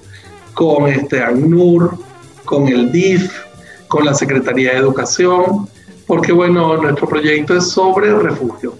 con 0.53 0.87
este 0.87 1.23
ANUR, 1.23 1.97
con 2.43 2.67
el 2.67 2.91
DIF, 2.91 3.31
con 3.87 4.05
la 4.05 4.13
Secretaría 4.13 4.73
de 4.73 4.79
Educación, 4.79 5.69
porque 6.05 6.33
bueno, 6.33 6.75
nuestro 6.77 7.07
proyecto 7.07 7.55
es 7.55 7.69
sobre 7.69 8.13
refugio 8.13 8.75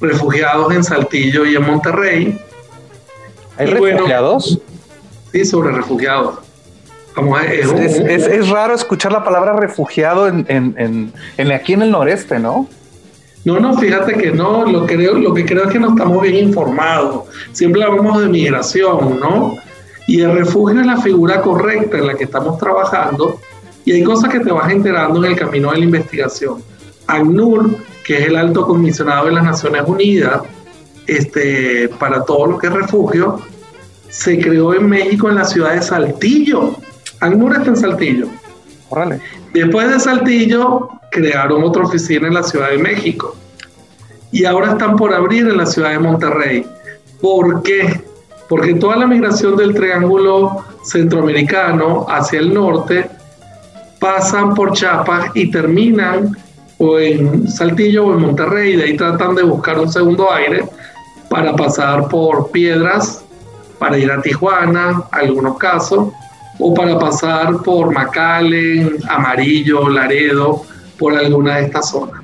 refugiados 0.00 0.74
en 0.74 0.84
Saltillo 0.84 1.44
y 1.46 1.56
en 1.56 1.66
Monterrey. 1.66 2.40
¿Hay 3.56 3.66
refugiados? 3.66 4.58
sí, 5.32 5.44
sobre 5.44 5.72
refugiados. 5.72 6.38
es, 7.48 8.48
raro 8.48 8.74
escuchar 8.74 9.12
la 9.12 9.24
palabra 9.24 9.54
refugiado 9.54 10.28
en, 10.28 10.44
en, 10.48 11.52
aquí 11.52 11.72
en 11.72 11.82
el 11.82 11.90
noreste, 11.90 12.38
¿no? 12.38 12.68
No, 13.44 13.60
no, 13.60 13.76
fíjate 13.76 14.14
que 14.14 14.30
no, 14.30 14.64
lo, 14.64 14.86
creo, 14.86 15.14
lo 15.14 15.34
que 15.34 15.44
creo 15.44 15.64
es 15.64 15.72
que 15.72 15.78
no 15.78 15.90
estamos 15.90 16.22
bien 16.22 16.36
informados. 16.36 17.24
Siempre 17.52 17.84
hablamos 17.84 18.22
de 18.22 18.28
migración, 18.28 19.20
¿no? 19.20 19.56
Y 20.06 20.22
el 20.22 20.32
refugio 20.32 20.80
es 20.80 20.86
la 20.86 20.96
figura 20.96 21.42
correcta 21.42 21.98
en 21.98 22.06
la 22.06 22.14
que 22.14 22.24
estamos 22.24 22.58
trabajando 22.58 23.38
y 23.84 23.92
hay 23.92 24.02
cosas 24.02 24.30
que 24.30 24.40
te 24.40 24.50
vas 24.50 24.70
enterando 24.70 25.22
en 25.24 25.32
el 25.32 25.38
camino 25.38 25.70
de 25.72 25.78
la 25.78 25.84
investigación. 25.84 26.62
ACNUR 27.06 27.76
que 28.04 28.18
es 28.18 28.26
el 28.26 28.36
alto 28.36 28.66
comisionado 28.66 29.26
de 29.26 29.32
las 29.32 29.44
Naciones 29.44 29.82
Unidas 29.86 30.42
este, 31.06 31.88
para 31.98 32.24
todo 32.24 32.46
lo 32.46 32.58
que 32.58 32.68
es 32.68 32.72
refugio, 32.72 33.40
se 34.08 34.38
creó 34.38 34.74
en 34.74 34.88
México 34.88 35.28
en 35.28 35.36
la 35.36 35.44
ciudad 35.44 35.72
de 35.72 35.82
Saltillo. 35.82 36.76
ACNUR 37.20 37.56
está 37.56 37.70
en 37.70 37.76
Saltillo. 37.76 38.28
Después 39.52 39.90
de 39.90 39.98
Saltillo, 39.98 40.88
crearon 41.10 41.64
otra 41.64 41.84
oficina 41.84 42.28
en 42.28 42.34
la 42.34 42.42
Ciudad 42.42 42.70
de 42.70 42.78
México. 42.78 43.34
Y 44.30 44.44
ahora 44.44 44.72
están 44.72 44.96
por 44.96 45.12
abrir 45.12 45.48
en 45.48 45.56
la 45.56 45.66
ciudad 45.66 45.90
de 45.90 45.98
Monterrey. 45.98 46.66
¿Por 47.20 47.62
qué? 47.62 48.02
Porque 48.48 48.74
toda 48.74 48.96
la 48.96 49.06
migración 49.06 49.56
del 49.56 49.74
triángulo 49.74 50.64
centroamericano 50.84 52.06
hacia 52.08 52.40
el 52.40 52.52
norte 52.52 53.08
pasan 53.98 54.54
por 54.54 54.72
Chiapas 54.72 55.30
y 55.34 55.50
terminan 55.50 56.36
o 56.78 56.98
en 56.98 57.48
Saltillo 57.48 58.06
o 58.06 58.14
en 58.14 58.20
Monterrey, 58.20 58.76
de 58.76 58.84
ahí 58.84 58.96
tratan 58.96 59.34
de 59.34 59.42
buscar 59.42 59.78
un 59.78 59.90
segundo 59.90 60.32
aire 60.32 60.64
para 61.28 61.54
pasar 61.54 62.08
por 62.08 62.50
piedras, 62.50 63.24
para 63.78 63.98
ir 63.98 64.10
a 64.10 64.22
Tijuana, 64.22 65.02
algunos 65.10 65.58
casos, 65.58 66.12
o 66.58 66.74
para 66.74 66.98
pasar 66.98 67.62
por 67.62 67.92
McAllen, 67.92 68.98
Amarillo, 69.08 69.88
Laredo, 69.88 70.62
por 70.98 71.14
alguna 71.14 71.56
de 71.56 71.64
estas 71.64 71.90
zonas. 71.90 72.22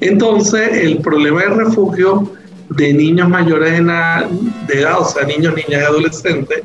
Entonces, 0.00 0.70
el 0.72 0.98
problema 0.98 1.42
de 1.42 1.48
refugio 1.50 2.32
de 2.70 2.92
niños 2.94 3.28
mayores 3.28 3.72
de 3.72 4.80
edad, 4.80 4.98
o 4.98 5.04
sea, 5.04 5.24
niños, 5.24 5.54
niñas 5.54 5.82
y 5.82 5.84
adolescentes, 5.84 6.62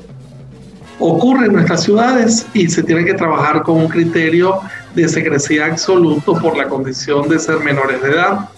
ocurre 1.00 1.48
en 1.48 1.54
nuestras 1.54 1.84
ciudades 1.84 2.48
y 2.54 2.68
se 2.70 2.82
tiene 2.82 3.06
que 3.06 3.14
trabajar 3.14 3.62
con 3.64 3.78
un 3.78 3.88
criterio 3.88 4.60
de 5.02 5.08
secrecía 5.08 5.68
absoluto 5.68 6.34
por 6.34 6.58
la 6.58 6.68
condición 6.68 7.30
de 7.30 7.38
ser 7.38 7.60
menores 7.60 8.02
de 8.02 8.10
edad. 8.10 8.50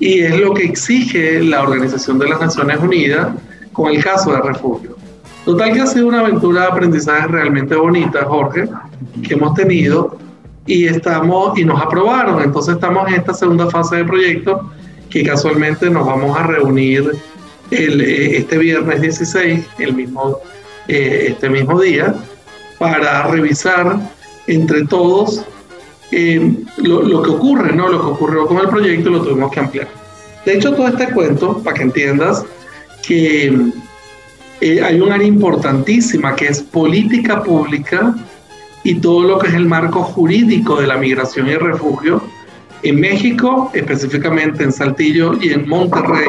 Y 0.00 0.20
es 0.20 0.38
lo 0.38 0.52
que 0.52 0.64
exige 0.64 1.40
la 1.42 1.62
Organización 1.62 2.18
de 2.18 2.28
las 2.28 2.40
Naciones 2.40 2.80
Unidas 2.80 3.28
con 3.72 3.92
el 3.92 4.02
caso 4.02 4.32
de 4.32 4.40
refugio. 4.40 4.96
Total 5.44 5.72
que 5.72 5.80
ha 5.80 5.86
sido 5.86 6.08
una 6.08 6.20
aventura 6.20 6.62
de 6.62 6.66
aprendizaje 6.66 7.28
realmente 7.28 7.76
bonita, 7.76 8.24
Jorge, 8.24 8.68
que 9.26 9.34
hemos 9.34 9.54
tenido 9.54 10.18
y 10.66 10.86
estamos 10.86 11.56
y 11.56 11.64
nos 11.64 11.80
aprobaron. 11.80 12.42
Entonces 12.42 12.74
estamos 12.74 13.06
en 13.08 13.14
esta 13.14 13.32
segunda 13.32 13.70
fase 13.70 13.96
de 13.96 14.04
proyecto 14.04 14.72
que 15.08 15.22
casualmente 15.22 15.88
nos 15.88 16.04
vamos 16.04 16.36
a 16.36 16.42
reunir 16.42 17.12
el, 17.70 18.00
eh, 18.00 18.38
este 18.38 18.58
viernes 18.58 19.00
16, 19.00 19.64
el 19.78 19.94
mismo, 19.94 20.38
eh, 20.88 21.26
este 21.28 21.48
mismo 21.48 21.80
día, 21.80 22.14
para 22.78 23.22
revisar 23.28 24.17
entre 24.48 24.84
todos 24.86 25.44
eh, 26.10 26.54
lo, 26.78 27.22
que 27.22 27.30
ocurre, 27.30 27.72
¿no? 27.74 27.88
Lo 27.88 28.00
que 28.00 28.06
ocurrió 28.06 28.46
con 28.46 28.58
el 28.58 28.68
proyecto 28.68 29.10
lo 29.10 29.22
tuvimos 29.22 29.52
que 29.52 29.60
ampliar. 29.60 29.88
De 30.44 30.54
hecho, 30.54 30.74
todo 30.74 30.88
este 30.88 31.12
cuento, 31.12 31.58
para 31.58 31.76
que 31.76 31.82
entiendas, 31.82 32.44
que 33.06 33.70
hay 34.60 35.00
un 35.00 35.12
área 35.12 35.26
importantísima 35.26 36.34
que 36.34 36.48
es 36.48 36.62
política 36.62 37.42
pública 37.42 38.14
y 38.82 38.96
todo 38.96 39.22
lo 39.22 39.38
que 39.38 39.48
es 39.48 39.54
el 39.54 39.66
marco 39.66 40.02
jurídico 40.02 40.80
de 40.80 40.86
la 40.86 40.96
migración 40.96 41.46
y 41.46 41.50
el 41.50 41.60
refugio 41.60 42.22
en 42.82 43.00
México, 43.00 43.70
específicamente 43.74 44.62
en 44.62 44.72
Saltillo 44.72 45.34
y 45.40 45.52
en 45.52 45.68
Monterrey. 45.68 46.28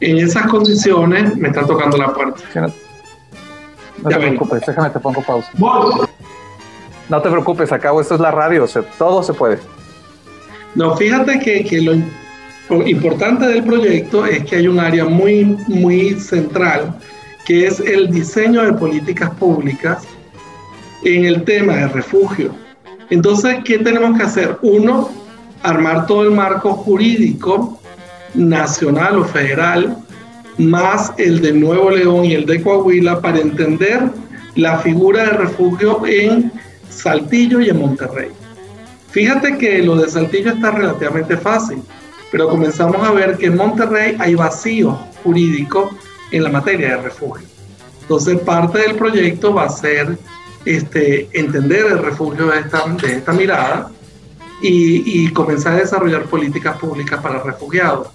En 0.00 0.18
esas 0.18 0.46
condiciones 0.46 1.36
me 1.36 1.48
está 1.48 1.66
tocando 1.66 1.96
la 1.96 2.12
puerta. 2.12 2.42
No 4.02 4.08
te 4.08 4.16
preocupes, 4.16 4.62
déjame 4.66 4.90
te 4.90 5.00
pongo 5.00 5.22
pausa. 5.22 5.50
No 7.08 7.20
te 7.20 7.30
preocupes, 7.30 7.70
acabo, 7.72 8.00
esto 8.00 8.14
es 8.14 8.20
la 8.20 8.30
radio, 8.30 8.66
todo 8.98 9.22
se 9.22 9.34
puede. 9.34 9.58
No, 10.74 10.96
fíjate 10.96 11.38
que, 11.38 11.64
que 11.64 11.82
lo 11.82 11.94
importante 12.86 13.46
del 13.46 13.62
proyecto 13.62 14.24
es 14.24 14.44
que 14.44 14.56
hay 14.56 14.68
un 14.68 14.80
área 14.80 15.04
muy, 15.04 15.44
muy 15.68 16.18
central, 16.18 16.94
que 17.44 17.66
es 17.66 17.80
el 17.80 18.10
diseño 18.10 18.62
de 18.62 18.72
políticas 18.72 19.30
públicas 19.34 20.04
en 21.04 21.26
el 21.26 21.44
tema 21.44 21.74
de 21.74 21.88
refugio. 21.88 22.54
Entonces, 23.10 23.58
¿qué 23.64 23.78
tenemos 23.78 24.16
que 24.16 24.24
hacer? 24.24 24.58
Uno, 24.62 25.10
armar 25.62 26.06
todo 26.06 26.22
el 26.24 26.30
marco 26.30 26.72
jurídico 26.72 27.78
nacional 28.34 29.18
o 29.18 29.24
federal, 29.24 29.96
más 30.56 31.12
el 31.18 31.40
de 31.40 31.52
Nuevo 31.52 31.90
León 31.90 32.24
y 32.24 32.34
el 32.34 32.46
de 32.46 32.62
Coahuila, 32.62 33.20
para 33.20 33.38
entender 33.38 34.00
la 34.56 34.78
figura 34.78 35.24
de 35.24 35.30
refugio 35.30 36.06
en 36.06 36.50
Saltillo 36.94 37.60
y 37.60 37.70
en 37.70 37.78
Monterrey. 37.78 38.30
Fíjate 39.10 39.58
que 39.58 39.82
lo 39.82 39.96
de 39.96 40.08
Saltillo 40.08 40.52
está 40.52 40.70
relativamente 40.70 41.36
fácil, 41.36 41.82
pero 42.32 42.48
comenzamos 42.48 42.96
a 43.06 43.12
ver 43.12 43.36
que 43.36 43.46
en 43.46 43.56
Monterrey 43.56 44.16
hay 44.18 44.34
vacío 44.34 44.98
jurídico 45.22 45.90
en 46.30 46.42
la 46.42 46.50
materia 46.50 46.96
de 46.96 47.02
refugio. 47.02 47.46
Entonces 48.02 48.38
parte 48.40 48.78
del 48.80 48.96
proyecto 48.96 49.54
va 49.54 49.64
a 49.64 49.70
ser 49.70 50.18
este, 50.64 51.28
entender 51.32 51.86
el 51.86 51.98
refugio 51.98 52.46
de 52.46 52.60
esta, 52.60 52.86
de 52.86 53.12
esta 53.12 53.32
mirada 53.32 53.90
y, 54.62 55.28
comenzar 55.32 55.74
a 55.74 55.76
desarrollar 55.76 56.24
políticas 56.24 56.78
públicas 56.78 57.20
para 57.20 57.42
refugiados. 57.42 58.08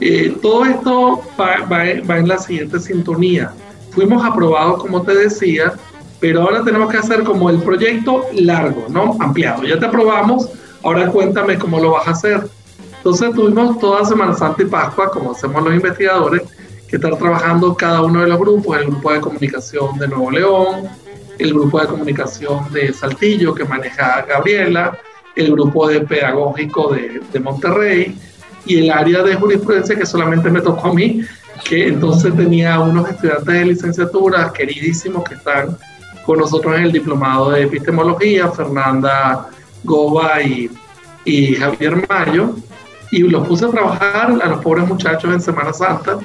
Eh, 0.00 0.36
todo 0.42 0.64
esto 0.64 1.22
va, 1.40 1.88
en 1.88 2.28
la 2.28 2.38
siguiente 2.38 2.80
sintonía. 2.80 3.52
Fuimos 3.90 4.24
aprobados, 4.24 4.80
como 4.80 5.02
te 5.02 5.14
decía, 5.14 5.74
pero 6.24 6.40
ahora 6.40 6.64
tenemos 6.64 6.90
que 6.90 6.96
hacer 6.96 7.22
como 7.22 7.50
el 7.50 7.58
proyecto 7.58 8.24
largo, 8.32 8.86
¿no? 8.88 9.14
Ampliado. 9.20 9.62
Ya 9.64 9.78
te 9.78 9.84
aprobamos, 9.84 10.48
ahora 10.82 11.08
cuéntame 11.08 11.58
cómo 11.58 11.78
lo 11.78 11.90
vas 11.90 12.08
a 12.08 12.12
hacer. 12.12 12.48
Entonces 12.96 13.34
tuvimos 13.34 13.78
toda 13.78 14.06
Semana 14.06 14.32
Santa 14.32 14.62
y 14.62 14.64
Pascua, 14.64 15.10
como 15.10 15.32
hacemos 15.32 15.62
los 15.62 15.74
investigadores, 15.74 16.40
que 16.88 16.96
estar 16.96 17.14
trabajando 17.18 17.74
cada 17.74 18.00
uno 18.00 18.22
de 18.22 18.28
los 18.28 18.38
grupos, 18.38 18.78
el 18.78 18.86
grupo 18.86 19.12
de 19.12 19.20
comunicación 19.20 19.98
de 19.98 20.08
Nuevo 20.08 20.30
León, 20.30 20.88
el 21.38 21.52
grupo 21.52 21.78
de 21.78 21.88
comunicación 21.88 22.72
de 22.72 22.94
Saltillo 22.94 23.54
que 23.54 23.66
maneja 23.66 24.24
Gabriela, 24.26 24.98
el 25.36 25.52
grupo 25.52 25.88
de 25.88 26.00
pedagógico 26.00 26.94
de, 26.94 27.20
de 27.30 27.38
Monterrey 27.38 28.18
y 28.64 28.78
el 28.78 28.90
área 28.90 29.22
de 29.22 29.34
jurisprudencia 29.34 29.94
que 29.94 30.06
solamente 30.06 30.50
me 30.50 30.62
tocó 30.62 30.88
a 30.88 30.94
mí, 30.94 31.20
que 31.68 31.86
entonces 31.86 32.34
tenía 32.34 32.80
unos 32.80 33.10
estudiantes 33.10 33.44
de 33.44 33.64
licenciatura 33.66 34.50
queridísimos 34.54 35.22
que 35.24 35.34
están 35.34 35.76
con 36.24 36.38
nosotros 36.38 36.76
en 36.76 36.84
el 36.84 36.92
diplomado 36.92 37.50
de 37.50 37.62
epistemología, 37.62 38.50
Fernanda 38.50 39.48
Goba 39.84 40.42
y, 40.42 40.70
y 41.24 41.54
Javier 41.54 42.06
Mayo, 42.08 42.54
y 43.10 43.20
los 43.20 43.46
puse 43.46 43.66
a 43.66 43.70
trabajar 43.70 44.34
a 44.42 44.48
los 44.48 44.60
pobres 44.62 44.88
muchachos 44.88 45.32
en 45.32 45.40
Semana 45.40 45.72
Santa 45.72 46.18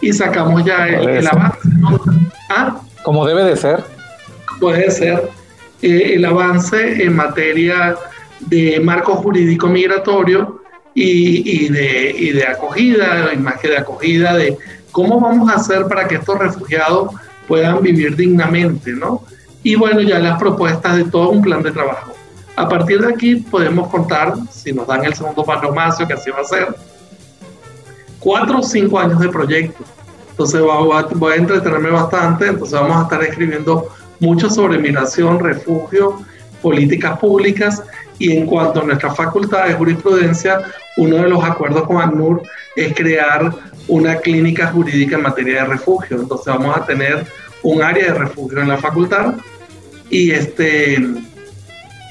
y 0.00 0.12
sacamos 0.12 0.64
ya 0.64 0.88
el, 0.88 1.26
avance. 1.26 1.68
¿Ah? 2.50 2.80
Como 3.02 3.26
debe 3.26 3.44
de 3.44 3.56
ser. 3.56 3.82
Puede 4.60 4.90
ser 4.90 5.30
eh, 5.82 6.12
el 6.14 6.24
avance 6.24 7.02
en 7.02 7.16
materia 7.16 7.96
de 8.40 8.80
marco 8.80 9.16
jurídico 9.16 9.68
migratorio 9.68 10.60
y, 10.94 11.68
de, 11.68 12.14
y 12.18 12.32
de 12.32 12.46
acogida, 12.46 13.30
y 13.34 13.36
más 13.36 13.60
que 13.60 13.68
de 13.68 13.76
acogida, 13.76 14.34
de 14.34 14.56
cómo 14.92 15.20
vamos 15.20 15.50
a 15.50 15.56
hacer 15.56 15.86
para 15.88 16.08
que 16.08 16.14
estos 16.14 16.38
refugiados 16.38 17.10
puedan 17.46 17.82
vivir 17.82 18.16
dignamente, 18.16 18.92
¿no? 18.92 19.24
Y 19.62 19.74
bueno, 19.74 20.00
ya 20.00 20.18
las 20.18 20.38
propuestas 20.38 20.96
de 20.96 21.04
todo 21.04 21.30
un 21.30 21.42
plan 21.42 21.62
de 21.62 21.72
trabajo. 21.72 22.12
A 22.54 22.68
partir 22.68 23.00
de 23.00 23.12
aquí 23.12 23.36
podemos 23.36 23.88
contar, 23.88 24.34
si 24.50 24.72
nos 24.72 24.86
dan 24.86 25.04
el 25.04 25.14
segundo 25.14 25.44
panomacio, 25.44 26.06
que 26.06 26.14
así 26.14 26.30
va 26.30 26.40
a 26.40 26.44
ser, 26.44 26.74
cuatro 28.18 28.60
o 28.60 28.62
cinco 28.62 28.98
años 28.98 29.20
de 29.20 29.28
proyecto. 29.28 29.84
Entonces 30.30 30.60
voy 30.60 31.32
a 31.32 31.36
entretenerme 31.36 31.90
bastante, 31.90 32.46
entonces 32.46 32.78
vamos 32.78 32.96
a 32.98 33.02
estar 33.02 33.22
escribiendo 33.22 33.88
mucho 34.20 34.48
sobre 34.50 34.78
migración, 34.78 35.38
refugio, 35.40 36.20
políticas 36.62 37.18
públicas 37.18 37.82
y 38.18 38.36
en 38.36 38.46
cuanto 38.46 38.80
a 38.80 38.84
nuestra 38.84 39.14
facultad 39.14 39.66
de 39.66 39.74
jurisprudencia, 39.74 40.60
uno 40.96 41.16
de 41.16 41.28
los 41.28 41.44
acuerdos 41.44 41.84
con 41.84 41.98
ACNUR 42.00 42.42
es 42.74 42.94
crear 42.94 43.52
una 43.88 44.16
clínica 44.16 44.68
jurídica 44.68 45.16
en 45.16 45.22
materia 45.22 45.62
de 45.62 45.68
refugio. 45.68 46.20
Entonces 46.20 46.46
vamos 46.46 46.76
a 46.76 46.84
tener 46.84 47.26
un 47.62 47.82
área 47.82 48.12
de 48.12 48.18
refugio 48.18 48.60
en 48.60 48.68
la 48.68 48.76
facultad 48.78 49.34
y 50.10 50.30
este 50.30 51.04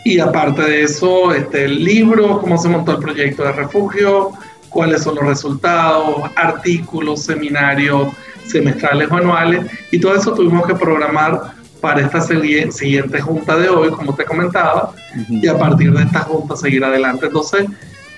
y 0.04 0.20
aparte 0.20 0.62
de 0.62 0.84
eso, 0.84 1.34
este 1.34 1.68
libro, 1.68 2.40
cómo 2.40 2.60
se 2.60 2.70
montó 2.70 2.92
el 2.92 3.00
proyecto 3.00 3.44
de 3.44 3.54
refugio, 3.54 4.34
cuáles 4.70 5.02
son 5.02 5.16
los 5.16 5.26
resultados, 5.26 6.30
artículos, 6.36 7.24
seminarios 7.24 8.14
semestrales 8.46 9.10
o 9.10 9.16
anuales 9.16 9.66
y 9.92 10.00
todo 10.00 10.16
eso 10.16 10.34
tuvimos 10.34 10.68
que 10.68 10.76
programar 10.76 11.56
para 11.82 12.02
esta 12.02 12.22
siguiente 12.22 13.22
junta 13.22 13.58
de 13.58 13.70
hoy, 13.70 13.90
como 13.92 14.16
te 14.16 14.26
comentaba, 14.26 14.94
y 15.30 15.48
a 15.48 15.58
partir 15.58 15.92
de 15.92 16.04
esta 16.04 16.22
junta 16.22 16.56
seguir 16.56 16.84
adelante. 16.84 17.28
Entonces, 17.28 17.68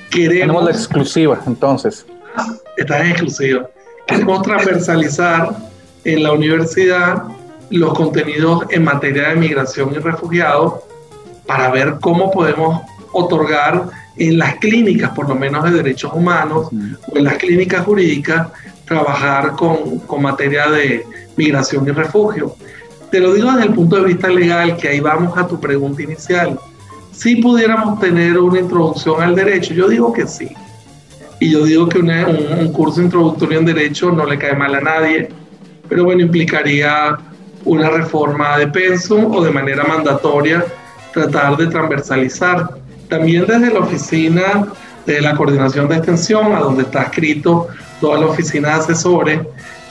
queremos... 0.10 0.40
Tenemos 0.40 0.64
la 0.64 0.72
exclusiva, 0.72 1.42
entonces. 1.46 2.06
Esta 2.78 3.04
es 3.04 3.12
exclusiva. 3.12 3.70
Queremos 4.08 4.42
transversalizar 4.42 5.56
en 6.04 6.24
la 6.24 6.32
universidad 6.32 7.24
los 7.70 7.94
contenidos 7.94 8.64
en 8.70 8.84
materia 8.84 9.30
de 9.30 9.36
migración 9.36 9.94
y 9.94 9.98
refugiados 9.98 10.76
para 11.46 11.70
ver 11.70 11.98
cómo 12.00 12.32
podemos 12.32 12.82
otorgar 13.12 13.86
en 14.18 14.38
las 14.38 14.56
clínicas, 14.56 15.12
por 15.12 15.28
lo 15.28 15.36
menos 15.36 15.64
de 15.66 15.72
derechos 15.72 16.12
humanos, 16.14 16.70
o 17.12 17.18
en 17.18 17.24
las 17.24 17.36
clínicas 17.38 17.86
jurídicas, 17.86 18.48
trabajar 18.86 19.52
con, 19.56 20.00
con 20.00 20.22
materia 20.22 20.70
de 20.70 21.06
migración 21.36 21.88
y 21.88 21.92
refugio. 21.92 22.56
Te 23.12 23.20
lo 23.20 23.34
digo 23.34 23.52
desde 23.52 23.68
el 23.68 23.74
punto 23.74 23.98
de 23.98 24.06
vista 24.06 24.28
legal, 24.28 24.76
que 24.78 24.90
ahí 24.90 25.00
vamos 25.00 25.38
a 25.38 25.48
tu 25.48 25.60
pregunta 25.60 26.02
inicial. 26.02 26.60
Si 27.12 27.38
pudiéramos 27.38 28.00
tener 28.00 28.38
una 28.38 28.60
introducción 28.60 29.22
al 29.22 29.36
derecho, 29.36 29.74
yo 29.74 29.88
digo 29.88 30.12
que 30.14 30.28
sí. 30.28 30.50
Y 31.40 31.52
yo 31.52 31.66
digo 31.66 31.88
que 31.88 32.00
un, 32.00 32.72
curso 32.74 33.02
introductorio 33.02 33.60
en 33.60 33.66
derecho 33.66 34.12
no 34.12 34.26
le 34.26 34.38
cae 34.38 34.56
mal 34.56 34.74
a 34.76 34.82
nadie, 34.82 35.30
pero 35.88 36.04
bueno, 36.04 36.22
implicaría 36.22 37.18
una 37.64 37.90
reforma 37.90 38.58
de 38.58 38.68
pensum 38.68 39.34
o 39.34 39.44
de 39.44 39.52
manera 39.52 39.84
mandatoria 39.84 40.66
tratar 41.14 41.58
de 41.58 41.68
transversalizar. 41.68 42.70
También 43.10 43.46
desde 43.46 43.74
la 43.74 43.80
oficina 43.80 44.68
de 45.06 45.22
la 45.22 45.36
coordinación 45.36 45.88
de 45.88 45.96
extensión, 45.96 46.54
a 46.54 46.60
donde 46.60 46.84
está 46.84 47.04
escrito 47.04 47.68
toda 48.02 48.20
la 48.20 48.26
oficina 48.28 48.70
de 48.70 48.74
asesores, 48.76 49.40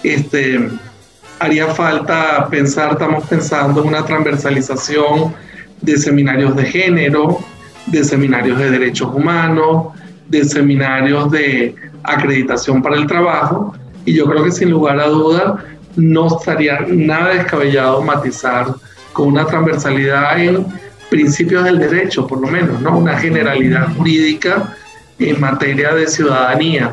este, 0.03 0.69
haría 1.39 1.69
falta 1.69 2.49
pensar, 2.51 2.93
estamos 2.93 3.25
pensando 3.27 3.83
en 3.83 3.89
una 3.89 4.05
transversalización 4.05 5.35
de 5.81 5.97
seminarios 5.97 6.57
de 6.57 6.65
género, 6.65 7.39
de 7.87 8.05
seminarios 8.05 8.59
de 8.59 8.71
derechos 8.71 9.15
humanos, 9.15 9.89
de 10.29 10.45
seminarios 10.45 11.31
de 11.31 11.75
acreditación 12.03 12.83
para 12.83 12.97
el 12.97 13.07
trabajo, 13.07 13.75
y 14.05 14.15
yo 14.15 14.27
creo 14.27 14.45
que 14.45 14.53
sin 14.53 14.71
lugar 14.71 15.01
a 15.01 15.09
duda 15.09 15.65
no 15.97 16.27
estaría 16.27 16.81
nada 16.89 17.31
descabellado 17.31 18.03
matizar 18.03 18.75
con 19.13 19.29
una 19.29 19.47
transversalidad 19.47 20.39
en 20.39 20.67
principios 21.09 21.65
del 21.65 21.79
derecho, 21.79 22.27
por 22.27 22.41
lo 22.41 22.49
menos, 22.49 22.81
¿no? 22.81 22.99
Una 22.99 23.19
generalidad 23.19 23.95
jurídica 23.97 24.77
en 25.19 25.41
materia 25.41 25.95
de 25.95 26.07
ciudadanía. 26.07 26.93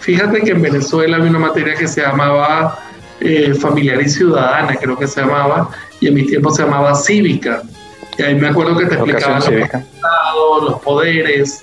Fíjate 0.00 0.42
que 0.42 0.50
en 0.52 0.62
Venezuela 0.62 1.16
había 1.16 1.30
una 1.30 1.40
materia 1.40 1.74
que 1.74 1.88
se 1.88 2.02
llamaba 2.02 2.78
eh, 3.20 3.54
familiar 3.54 4.00
y 4.00 4.08
ciudadana, 4.08 4.76
creo 4.76 4.96
que 4.96 5.08
se 5.08 5.20
llamaba, 5.20 5.70
y 6.00 6.08
en 6.08 6.14
mi 6.14 6.26
tiempo 6.26 6.50
se 6.50 6.62
llamaba 6.62 6.94
cívica. 6.94 7.62
Y 8.16 8.22
ahí 8.22 8.34
me 8.36 8.48
acuerdo 8.48 8.76
que 8.76 8.86
te 8.86 8.94
explicaban 8.94 9.42
los, 9.42 10.70
los 10.70 10.80
poderes. 10.80 11.62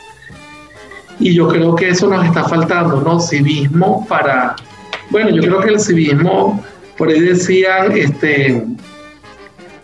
Y 1.20 1.34
yo 1.34 1.48
creo 1.48 1.76
que 1.76 1.90
eso 1.90 2.08
nos 2.08 2.26
está 2.26 2.44
faltando, 2.44 3.02
¿no? 3.02 3.20
Civismo 3.20 4.06
para, 4.08 4.56
bueno, 5.10 5.30
yo 5.30 5.42
creo 5.42 5.60
que 5.62 5.70
el 5.70 5.80
civismo, 5.80 6.64
por 6.98 7.10
ahí 7.10 7.20
decían, 7.20 7.92
este, 7.96 8.66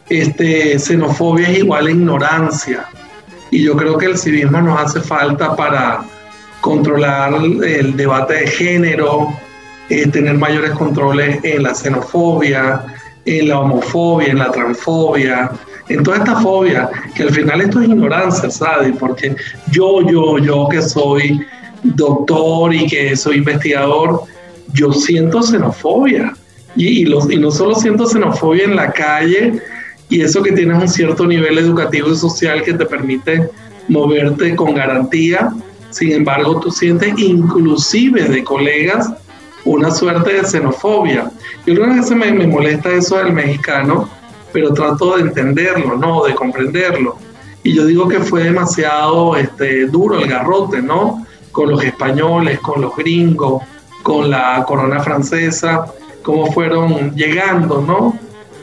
este, 0.10 0.80
xenofobia 0.80 1.50
es 1.50 1.60
igual 1.60 1.88
a 1.88 1.92
ignorancia. 1.92 2.86
Y 3.52 3.64
yo 3.64 3.76
creo 3.76 3.98
que 3.98 4.08
el 4.08 4.18
civismo 4.18 4.62
nos 4.62 4.80
hace 4.80 5.02
falta 5.02 5.56
para 5.56 6.04
controlar 6.62 7.34
el 7.34 7.96
debate 7.96 8.34
de 8.36 8.48
género, 8.48 9.30
eh, 9.90 10.08
tener 10.08 10.38
mayores 10.38 10.72
controles 10.72 11.40
en 11.44 11.64
la 11.64 11.74
xenofobia, 11.74 12.86
en 13.26 13.50
la 13.50 13.60
homofobia, 13.60 14.30
en 14.30 14.40
la 14.40 14.52
transfobia, 14.52 15.52
en 15.90 16.04
toda 16.04 16.18
esta 16.18 16.40
fobia, 16.40 16.90
que 17.16 17.24
al 17.24 17.32
final 17.32 17.62
esto 17.62 17.82
es 17.82 17.90
ignorancia, 17.90 18.50
¿sabes? 18.50 18.94
Porque 18.98 19.36
yo, 19.72 20.02
yo, 20.10 20.38
yo 20.38 20.68
que 20.70 20.82
soy 20.82 21.42
doctor 21.84 22.74
y 22.74 22.88
que 22.88 23.16
soy 23.16 23.38
investigador, 23.38 24.24
yo 24.74 24.94
siento 24.94 25.42
xenofobia. 25.42 26.34
Y, 26.76 27.06
no 27.06 27.52
solo 27.52 27.76
siento 27.76 28.06
xenofobia 28.06 28.66
en 28.66 28.76
la 28.76 28.92
calle, 28.92 29.60
y 30.10 30.22
eso 30.22 30.42
que 30.44 30.52
tienes 30.52 30.82
un 30.82 30.88
cierto 30.88 31.26
nivel 31.26 31.58
educativo 31.58 32.10
y 32.10 32.16
social 32.16 32.62
que 32.62 32.74
te 32.74 32.86
permite 32.86 33.50
moverte 33.88 34.56
con 34.56 34.76
garantía, 34.76 35.52
sin 35.90 36.12
embargo 36.12 36.60
tú 36.60 36.70
sientes 36.70 37.18
inclusive 37.18 38.24
de 38.24 38.44
colegas 38.44 39.12
una 39.66 39.92
suerte 39.92 40.34
de 40.34 40.46
xenofobia. 40.46 41.32
Yo 41.66 41.74
creo 41.74 41.88
que 41.88 42.16
me, 42.16 42.32
me 42.32 42.48
molesta 42.48 42.92
eso 42.92 43.18
del 43.18 43.34
mexicano, 43.34 44.10
pero 44.52 44.74
trato 44.74 45.18
de 45.18 45.24
entenderlo, 45.24 45.98
¿no? 45.98 46.24
De 46.24 46.34
comprenderlo. 46.34 47.18
Y 47.64 47.76
yo 47.76 47.86
digo 47.86 48.08
que 48.08 48.20
fue 48.20 48.44
demasiado 48.44 49.36
este, 49.36 49.86
duro 49.88 50.18
el 50.20 50.28
garrote, 50.28 50.82
¿no? 50.82 51.26
Con 51.52 51.72
los 51.72 51.84
españoles, 51.84 52.60
con 52.60 52.82
los 52.82 52.96
gringos, 52.96 53.64
con 54.04 54.30
la 54.30 54.64
corona 54.66 55.00
francesa, 55.02 55.86
cómo 56.24 56.52
fueron 56.52 57.16
llegando, 57.16 57.82
¿no? 57.82 58.18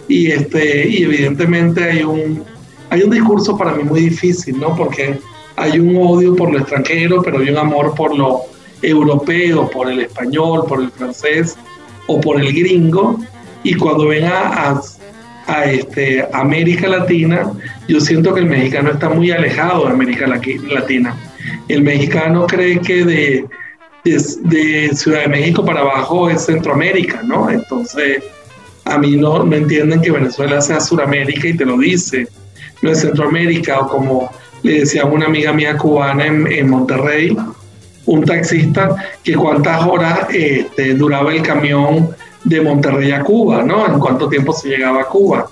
Y, 0.09 0.31
este, 0.31 0.89
y 0.89 1.03
evidentemente 1.03 1.85
hay 1.85 2.03
un, 2.03 2.45
hay 2.91 3.03
un 3.03 3.11
discurso 3.11 3.57
para 3.57 3.73
mí 3.73 3.83
muy 3.83 4.01
difícil, 4.01 4.59
¿no? 4.59 4.75
Porque 4.75 5.19
hay 5.57 5.79
un 5.79 5.97
odio 5.97 6.35
por 6.37 6.53
lo 6.53 6.59
extranjero, 6.59 7.23
pero 7.23 7.39
hay 7.39 7.51
un 7.51 7.59
amor 7.59 7.95
por 7.95 8.17
lo 8.17 8.43
europeo, 8.83 9.69
por 9.71 9.91
el 9.91 10.01
español, 10.01 10.65
por 10.69 10.83
el 10.83 10.91
francés 10.91 11.57
o 12.07 12.21
por 12.21 12.41
el 12.41 12.53
gringo. 12.53 13.19
Y 13.63 13.75
cuando 13.75 14.09
ven 14.09 14.25
a, 14.25 14.71
a, 14.71 14.83
este, 15.65 16.27
América 16.33 16.89
Latina, 16.89 17.51
yo 17.89 18.01
siento 18.01 18.35
que 18.35 18.41
el 18.41 18.47
mexicano 18.47 18.91
está 18.91 19.09
muy 19.09 19.31
alejado 19.31 19.87
de 19.87 19.93
América 19.93 20.27
Latina. 20.27 21.17
El 21.69 21.83
mexicano 21.83 22.47
cree 22.47 22.81
que 22.81 23.05
de, 23.05 23.45
de, 24.05 24.91
Ciudad 24.95 25.23
de 25.23 25.29
México 25.29 25.65
para 25.65 25.81
abajo 25.81 26.29
es 26.29 26.45
Centroamérica, 26.45 27.23
¿no? 27.23 27.51
Entonces, 27.51 28.23
a 28.85 28.99
mí 28.99 29.17
no, 29.17 29.43
no 29.45 29.57
entienden 29.57 30.01
que 30.01 30.11
Venezuela 30.11 30.61
sea 30.61 30.81
Suramérica 30.81 31.49
y 31.49 31.57
te 31.57 31.65
lo 31.65 31.79
dice. 31.79 32.29
No 32.83 32.91
es 32.91 33.01
Centroamérica 33.01 33.81
o 33.81 33.89
como 33.89 34.31
le 34.63 34.81
decía 34.81 35.03
a 35.03 35.07
una 35.07 35.27
amiga 35.27 35.53
mía 35.53 35.77
cubana 35.77 36.27
en, 36.27 36.47
en 36.47 36.69
Monterrey, 36.69 37.37
un 38.07 38.25
taxista 38.25 38.97
que 39.23 39.35
cuántas 39.35 39.85
horas 39.85 40.29
este, 40.31 40.95
duraba 40.95 41.33
el 41.33 41.43
camión 41.43 42.11
de 42.47 42.61
Monterrey 42.61 43.11
a 43.11 43.23
Cuba, 43.23 43.63
¿no? 43.63 43.87
En 43.87 43.99
cuánto 43.99 44.29
tiempo 44.29 44.53
se 44.53 44.69
llegaba 44.69 45.03
a 45.03 45.05
Cuba. 45.07 45.49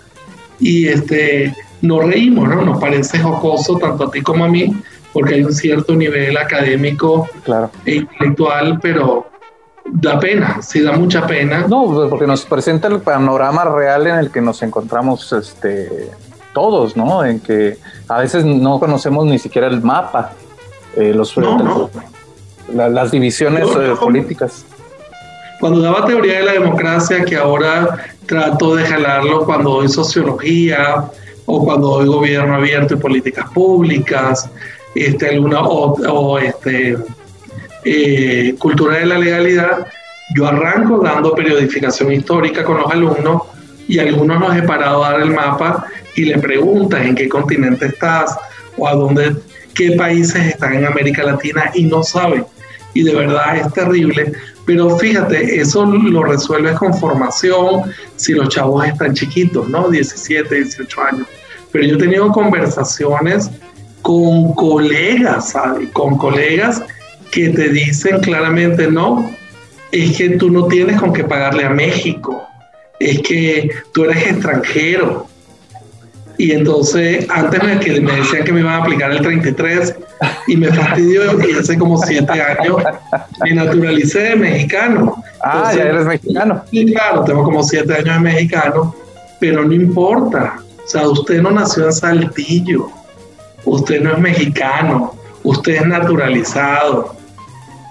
Y 0.60 0.86
este, 0.86 1.52
nos 1.82 2.04
reímos, 2.04 2.48
¿no? 2.48 2.62
Nos 2.62 2.78
parece 2.78 3.18
jocoso 3.18 3.76
tanto 3.78 4.04
a 4.04 4.10
ti 4.10 4.22
como 4.22 4.44
a 4.44 4.48
mí, 4.48 4.74
porque 5.12 5.34
hay 5.34 5.44
un 5.44 5.52
cierto 5.52 5.94
nivel 5.96 6.36
académico 6.36 7.28
claro. 7.44 7.70
e 7.84 7.96
intelectual, 7.96 8.78
pero 8.80 9.26
da 9.84 10.20
pena, 10.20 10.62
sí 10.62 10.82
da 10.82 10.92
mucha 10.92 11.26
pena. 11.26 11.66
No, 11.68 12.08
porque 12.08 12.26
nos 12.28 12.44
presenta 12.44 12.86
el 12.86 13.00
panorama 13.00 13.64
real 13.64 14.06
en 14.06 14.14
el 14.16 14.30
que 14.30 14.40
nos 14.40 14.62
encontramos 14.62 15.32
este, 15.32 16.10
todos, 16.52 16.96
¿no? 16.96 17.24
En 17.24 17.40
que 17.40 17.76
a 18.08 18.20
veces 18.20 18.44
no 18.44 18.78
conocemos 18.78 19.26
ni 19.26 19.40
siquiera 19.40 19.66
el 19.66 19.82
mapa, 19.82 20.32
eh, 20.96 21.12
los, 21.12 21.36
no, 21.36 21.58
no 21.58 21.90
las 22.72 23.10
divisiones 23.10 23.68
eh, 23.68 23.94
políticas. 23.98 24.64
Cuando 25.60 25.80
daba 25.80 26.06
teoría 26.06 26.38
de 26.38 26.44
la 26.44 26.52
democracia, 26.52 27.24
que 27.24 27.36
ahora 27.36 27.98
trato 28.26 28.76
de 28.76 28.84
jalarlo 28.84 29.44
cuando 29.44 29.70
doy 29.70 29.88
sociología 29.88 31.04
o 31.46 31.64
cuando 31.64 31.98
doy 31.98 32.06
gobierno 32.06 32.56
abierto 32.56 32.94
y 32.94 32.96
políticas 32.98 33.50
públicas, 33.50 34.50
este, 34.94 35.30
alguna, 35.30 35.62
o, 35.62 36.38
este, 36.38 36.96
eh, 37.84 38.54
cultura 38.58 38.98
de 38.98 39.06
la 39.06 39.18
legalidad, 39.18 39.86
yo 40.34 40.46
arranco 40.46 40.98
dando 40.98 41.34
periodificación 41.34 42.12
histórica 42.12 42.64
con 42.64 42.78
los 42.78 42.90
alumnos 42.90 43.42
y 43.86 43.98
algunos 43.98 44.40
nos 44.40 44.56
he 44.56 44.62
parado 44.62 45.04
a 45.04 45.12
dar 45.12 45.20
el 45.20 45.30
mapa 45.30 45.86
y 46.16 46.24
le 46.24 46.38
preguntas 46.38 47.04
en 47.04 47.14
qué 47.14 47.28
continente 47.28 47.86
estás 47.86 48.36
o 48.76 48.88
a 48.88 48.94
dónde, 48.94 49.36
qué 49.74 49.92
países 49.92 50.46
están 50.46 50.74
en 50.74 50.86
América 50.86 51.22
Latina 51.24 51.70
y 51.74 51.84
no 51.84 52.02
saben 52.02 52.46
y 52.94 53.02
de 53.02 53.14
verdad 53.14 53.56
es 53.56 53.72
terrible. 53.72 54.32
Pero 54.64 54.96
fíjate, 54.96 55.60
eso 55.60 55.84
lo 55.84 56.24
resuelves 56.24 56.78
con 56.78 56.94
formación 56.94 57.82
si 58.16 58.32
los 58.32 58.48
chavos 58.48 58.86
están 58.86 59.12
chiquitos, 59.14 59.68
¿no? 59.68 59.90
17, 59.90 60.54
18 60.54 61.02
años. 61.02 61.26
Pero 61.72 61.84
yo 61.84 61.96
he 61.96 61.98
tenido 61.98 62.32
conversaciones 62.32 63.50
con 64.00 64.54
colegas, 64.54 65.50
¿sabes? 65.50 65.88
Con 65.90 66.16
colegas 66.16 66.82
que 67.30 67.48
te 67.48 67.68
dicen 67.68 68.20
claramente, 68.20 68.90
no, 68.90 69.30
es 69.90 70.16
que 70.16 70.30
tú 70.30 70.50
no 70.50 70.66
tienes 70.66 71.00
con 71.00 71.12
qué 71.12 71.24
pagarle 71.24 71.64
a 71.64 71.70
México, 71.70 72.46
es 73.00 73.20
que 73.20 73.70
tú 73.92 74.04
eres 74.04 74.26
extranjero, 74.28 75.26
y 76.36 76.52
entonces, 76.52 77.26
antes 77.30 77.62
me, 77.62 77.78
que 77.78 78.00
me 78.00 78.12
decían 78.12 78.44
que 78.44 78.52
me 78.52 78.60
iban 78.60 78.74
a 78.74 78.82
aplicar 78.82 79.12
el 79.12 79.20
33 79.20 79.94
y 80.48 80.56
me 80.56 80.68
fastidió 80.72 81.48
y 81.48 81.52
hace 81.52 81.78
como 81.78 81.96
siete 81.98 82.32
años 82.32 82.76
me 83.42 83.54
naturalicé 83.54 84.20
de 84.20 84.36
mexicano. 84.36 85.22
ah, 85.42 85.72
ya 85.74 85.84
eres 85.84 86.06
mexicano. 86.06 86.64
Sí, 86.70 86.86
claro, 86.92 87.24
tengo 87.24 87.44
como 87.44 87.62
siete 87.62 87.94
años 87.94 88.14
de 88.14 88.20
mexicano, 88.20 88.94
pero 89.38 89.64
no 89.64 89.72
importa. 89.72 90.58
O 90.84 90.88
sea, 90.88 91.08
usted 91.08 91.40
no 91.40 91.52
nació 91.52 91.86
en 91.86 91.92
Saltillo, 91.92 92.90
usted 93.64 94.00
no 94.00 94.12
es 94.12 94.18
mexicano, 94.18 95.14
usted 95.44 95.76
es 95.76 95.86
naturalizado 95.86 97.14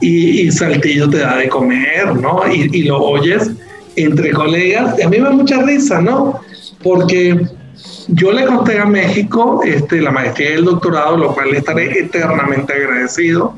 y, 0.02 0.42
y 0.42 0.52
Saltillo 0.52 1.10
te 1.10 1.20
da 1.20 1.38
de 1.38 1.48
comer, 1.48 2.14
¿no? 2.16 2.42
Y, 2.52 2.70
y 2.74 2.84
lo 2.84 3.02
oyes 3.02 3.52
entre 3.96 4.32
colegas. 4.32 5.00
Y 5.00 5.04
a 5.04 5.10
mí 5.10 5.18
me 5.18 5.30
da 5.30 5.32
mucha 5.32 5.62
risa, 5.62 6.02
¿no? 6.02 6.42
Porque 6.84 7.40
yo 8.08 8.32
le 8.32 8.46
conté 8.46 8.80
a 8.80 8.86
México 8.86 9.62
este, 9.64 10.02
la 10.02 10.12
maestría 10.12 10.52
y 10.52 10.54
el 10.54 10.66
doctorado, 10.66 11.18
lo 11.18 11.34
cual 11.34 11.52
le 11.52 11.58
estaré 11.60 12.00
eternamente 12.00 12.74
agradecido. 12.74 13.56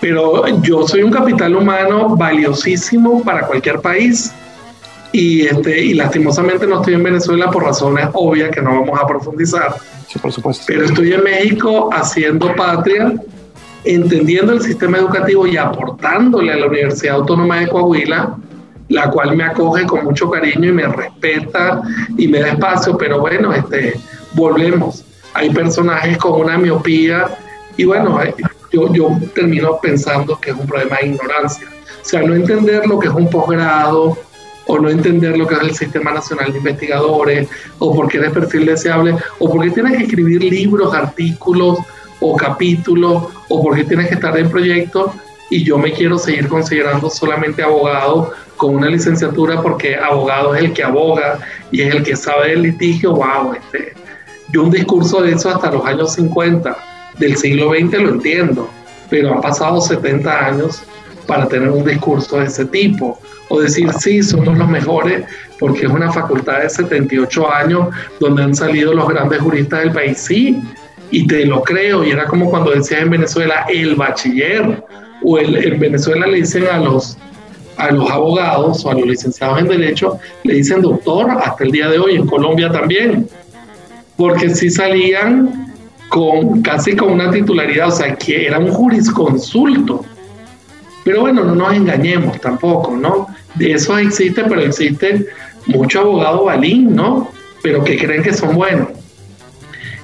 Pero 0.00 0.46
yo 0.62 0.86
soy 0.86 1.02
un 1.02 1.10
capital 1.10 1.56
humano 1.56 2.16
valiosísimo 2.16 3.22
para 3.22 3.46
cualquier 3.46 3.80
país. 3.80 4.32
Y, 5.12 5.46
este, 5.46 5.84
y 5.84 5.94
lastimosamente 5.94 6.66
no 6.66 6.80
estoy 6.80 6.94
en 6.94 7.02
Venezuela 7.02 7.50
por 7.50 7.64
razones 7.64 8.08
obvias 8.12 8.50
que 8.50 8.60
no 8.60 8.80
vamos 8.80 8.98
a 9.00 9.06
profundizar. 9.06 9.76
Sí, 10.06 10.18
por 10.18 10.32
supuesto. 10.32 10.64
Pero 10.66 10.84
estoy 10.84 11.12
en 11.12 11.24
México 11.24 11.90
haciendo 11.92 12.54
patria, 12.54 13.14
entendiendo 13.84 14.52
el 14.52 14.60
sistema 14.60 14.98
educativo 14.98 15.46
y 15.46 15.56
aportándole 15.56 16.52
a 16.52 16.56
la 16.56 16.66
Universidad 16.66 17.16
Autónoma 17.16 17.60
de 17.60 17.68
Coahuila 17.68 18.36
la 18.88 19.10
cual 19.10 19.36
me 19.36 19.44
acoge 19.44 19.86
con 19.86 20.04
mucho 20.04 20.30
cariño 20.30 20.68
y 20.68 20.72
me 20.72 20.86
respeta 20.86 21.82
y 22.16 22.28
me 22.28 22.40
da 22.40 22.48
espacio, 22.48 22.96
pero 22.96 23.20
bueno, 23.20 23.52
este, 23.52 23.94
volvemos. 24.32 25.04
Hay 25.34 25.50
personajes 25.50 26.16
con 26.18 26.40
una 26.40 26.56
miopía 26.56 27.26
y 27.76 27.84
bueno, 27.84 28.18
yo, 28.72 28.92
yo 28.92 29.10
termino 29.34 29.78
pensando 29.80 30.38
que 30.40 30.50
es 30.50 30.56
un 30.56 30.66
problema 30.66 30.96
de 31.00 31.08
ignorancia. 31.08 31.68
O 32.00 32.04
sea, 32.04 32.22
no 32.22 32.34
entender 32.34 32.86
lo 32.86 32.98
que 32.98 33.08
es 33.08 33.14
un 33.14 33.28
posgrado 33.28 34.16
o 34.66 34.78
no 34.78 34.88
entender 34.88 35.36
lo 35.36 35.46
que 35.46 35.54
es 35.54 35.60
el 35.60 35.74
Sistema 35.74 36.12
Nacional 36.12 36.52
de 36.52 36.58
Investigadores 36.58 37.48
o 37.78 37.94
por 37.94 38.08
qué 38.08 38.18
eres 38.18 38.32
perfil 38.32 38.66
deseable 38.66 39.16
o 39.38 39.50
por 39.50 39.64
qué 39.64 39.70
tienes 39.70 39.96
que 39.96 40.04
escribir 40.04 40.42
libros, 40.42 40.94
artículos 40.94 41.78
o 42.20 42.36
capítulos 42.36 43.24
o 43.48 43.62
por 43.62 43.76
qué 43.76 43.84
tienes 43.84 44.08
que 44.08 44.14
estar 44.14 44.36
en 44.38 44.50
proyectos 44.50 45.12
y 45.50 45.64
yo 45.64 45.78
me 45.78 45.92
quiero 45.92 46.18
seguir 46.18 46.48
considerando 46.48 47.08
solamente 47.10 47.62
abogado 47.62 48.32
con 48.56 48.74
una 48.74 48.88
licenciatura 48.88 49.62
porque 49.62 49.96
abogado 49.96 50.54
es 50.54 50.64
el 50.64 50.72
que 50.72 50.84
aboga 50.84 51.38
y 51.70 51.82
es 51.82 51.94
el 51.94 52.02
que 52.02 52.16
sabe 52.16 52.50
del 52.50 52.62
litigio, 52.62 53.12
wow, 53.12 53.54
este, 53.54 53.94
yo 54.50 54.64
un 54.64 54.70
discurso 54.70 55.22
de 55.22 55.32
eso 55.32 55.50
hasta 55.50 55.70
los 55.70 55.84
años 55.86 56.14
50 56.14 56.76
del 57.18 57.36
siglo 57.36 57.70
XX 57.70 58.00
lo 58.00 58.08
entiendo, 58.10 58.70
pero 59.10 59.32
han 59.32 59.40
pasado 59.40 59.80
70 59.80 60.46
años 60.46 60.82
para 61.26 61.46
tener 61.46 61.68
un 61.68 61.84
discurso 61.84 62.38
de 62.38 62.46
ese 62.46 62.64
tipo. 62.64 63.20
O 63.50 63.60
decir, 63.60 63.90
sí, 63.94 64.22
somos 64.22 64.58
los 64.58 64.68
mejores, 64.68 65.24
porque 65.58 65.86
es 65.86 65.92
una 65.92 66.12
facultad 66.12 66.60
de 66.60 66.68
78 66.68 67.50
años 67.50 67.88
donde 68.20 68.42
han 68.42 68.54
salido 68.54 68.92
los 68.92 69.08
grandes 69.08 69.40
juristas 69.40 69.80
del 69.80 69.92
país. 69.92 70.18
Sí, 70.18 70.62
y 71.10 71.26
te 71.26 71.46
lo 71.46 71.62
creo, 71.62 72.04
y 72.04 72.10
era 72.10 72.26
como 72.26 72.50
cuando 72.50 72.72
decías 72.72 73.02
en 73.02 73.10
Venezuela 73.10 73.66
el 73.68 73.94
bachiller, 73.94 74.84
o 75.22 75.38
el, 75.38 75.56
en 75.56 75.78
Venezuela 75.78 76.26
le 76.26 76.38
dicen 76.38 76.66
a 76.66 76.78
los, 76.78 77.16
a 77.76 77.90
los 77.90 78.10
abogados 78.10 78.84
o 78.84 78.90
a 78.90 78.94
los 78.94 79.06
licenciados 79.06 79.58
en 79.60 79.68
Derecho, 79.68 80.18
le 80.44 80.54
dicen 80.54 80.82
doctor 80.82 81.30
hasta 81.30 81.64
el 81.64 81.70
día 81.70 81.88
de 81.88 81.98
hoy, 81.98 82.16
en 82.16 82.26
Colombia 82.26 82.70
también, 82.70 83.28
porque 84.16 84.54
si 84.54 84.70
salían 84.70 85.74
con 86.08 86.62
casi 86.62 86.96
con 86.96 87.12
una 87.12 87.30
titularidad, 87.30 87.88
o 87.88 87.92
sea, 87.92 88.14
que 88.16 88.46
era 88.46 88.58
un 88.58 88.70
jurisconsulto. 88.70 90.04
Pero 91.04 91.22
bueno, 91.22 91.44
no 91.44 91.54
nos 91.54 91.72
engañemos 91.74 92.40
tampoco, 92.40 92.96
¿no? 92.96 93.28
De 93.54 93.72
eso 93.72 93.96
existe, 93.98 94.44
pero 94.44 94.60
existe 94.60 95.26
mucho 95.66 96.00
abogado 96.00 96.44
balín, 96.44 96.94
¿no? 96.94 97.30
Pero 97.62 97.84
que 97.84 97.96
creen 97.96 98.22
que 98.22 98.32
son 98.32 98.54
buenos. 98.56 98.88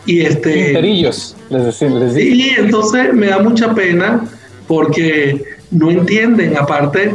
Y 0.07 0.21
este. 0.21 0.69
Interillos, 0.69 1.37
les 1.51 1.65
decimos. 1.65 2.13
Sí, 2.13 2.55
entonces 2.57 3.13
me 3.13 3.27
da 3.27 3.39
mucha 3.39 3.75
pena 3.75 4.25
porque 4.67 5.45
no 5.71 5.91
entienden, 5.91 6.57
aparte, 6.57 7.15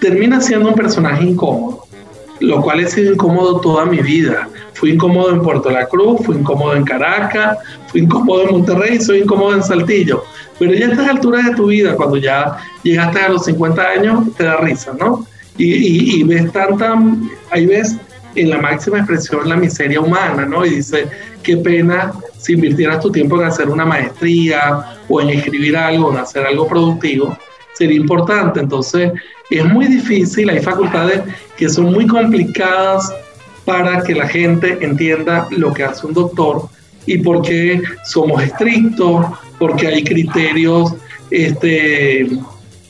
termina 0.00 0.40
siendo 0.40 0.70
un 0.70 0.74
personaje 0.74 1.24
incómodo, 1.24 1.86
lo 2.40 2.60
cual 2.60 2.80
he 2.80 2.88
sido 2.88 3.12
incómodo 3.12 3.60
toda 3.60 3.84
mi 3.86 3.98
vida. 3.98 4.48
Fui 4.74 4.90
incómodo 4.92 5.30
en 5.30 5.40
Puerto 5.40 5.70
La 5.70 5.86
Cruz, 5.86 6.20
fui 6.24 6.36
incómodo 6.36 6.74
en 6.74 6.84
Caracas, 6.84 7.58
fui 7.86 8.02
incómodo 8.02 8.42
en 8.42 8.50
Monterrey, 8.50 9.00
soy 9.00 9.20
incómodo 9.20 9.54
en 9.54 9.62
Saltillo. 9.62 10.24
Pero 10.58 10.72
ya 10.74 10.86
a 10.86 10.90
estas 10.90 11.08
alturas 11.08 11.46
de 11.46 11.54
tu 11.54 11.66
vida, 11.66 11.94
cuando 11.94 12.16
ya 12.16 12.56
llegaste 12.82 13.20
a 13.20 13.28
los 13.28 13.44
50 13.44 13.82
años, 13.82 14.34
te 14.36 14.44
da 14.44 14.56
risa, 14.56 14.92
¿no? 14.98 15.26
Y, 15.56 16.20
y 16.20 16.22
ves 16.24 16.50
tanta, 16.52 17.00
ahí 17.50 17.66
ves 17.66 17.96
en 18.34 18.50
la 18.50 18.58
máxima 18.58 18.98
expresión 18.98 19.48
la 19.48 19.56
miseria 19.56 20.00
humana, 20.00 20.44
¿no? 20.44 20.66
Y 20.66 20.70
dice, 20.70 21.08
qué 21.42 21.56
pena 21.56 22.12
si 22.44 22.52
invirtieras 22.52 23.00
tu 23.00 23.10
tiempo 23.10 23.40
en 23.40 23.46
hacer 23.46 23.70
una 23.70 23.86
maestría 23.86 24.98
o 25.08 25.20
en 25.20 25.30
escribir 25.30 25.76
algo, 25.78 26.12
en 26.12 26.18
hacer 26.18 26.46
algo 26.46 26.68
productivo, 26.68 27.36
sería 27.72 27.96
importante. 27.96 28.60
Entonces, 28.60 29.12
es 29.48 29.64
muy 29.64 29.86
difícil, 29.86 30.50
hay 30.50 30.60
facultades 30.60 31.22
que 31.56 31.70
son 31.70 31.86
muy 31.86 32.06
complicadas 32.06 33.10
para 33.64 34.02
que 34.02 34.14
la 34.14 34.28
gente 34.28 34.76
entienda 34.82 35.48
lo 35.50 35.72
que 35.72 35.84
hace 35.84 36.06
un 36.06 36.12
doctor 36.12 36.68
y 37.06 37.16
por 37.18 37.40
qué 37.40 37.80
somos 38.04 38.42
estrictos, 38.42 39.24
porque 39.58 39.86
hay 39.86 40.04
criterios 40.04 40.92
este, 41.30 42.28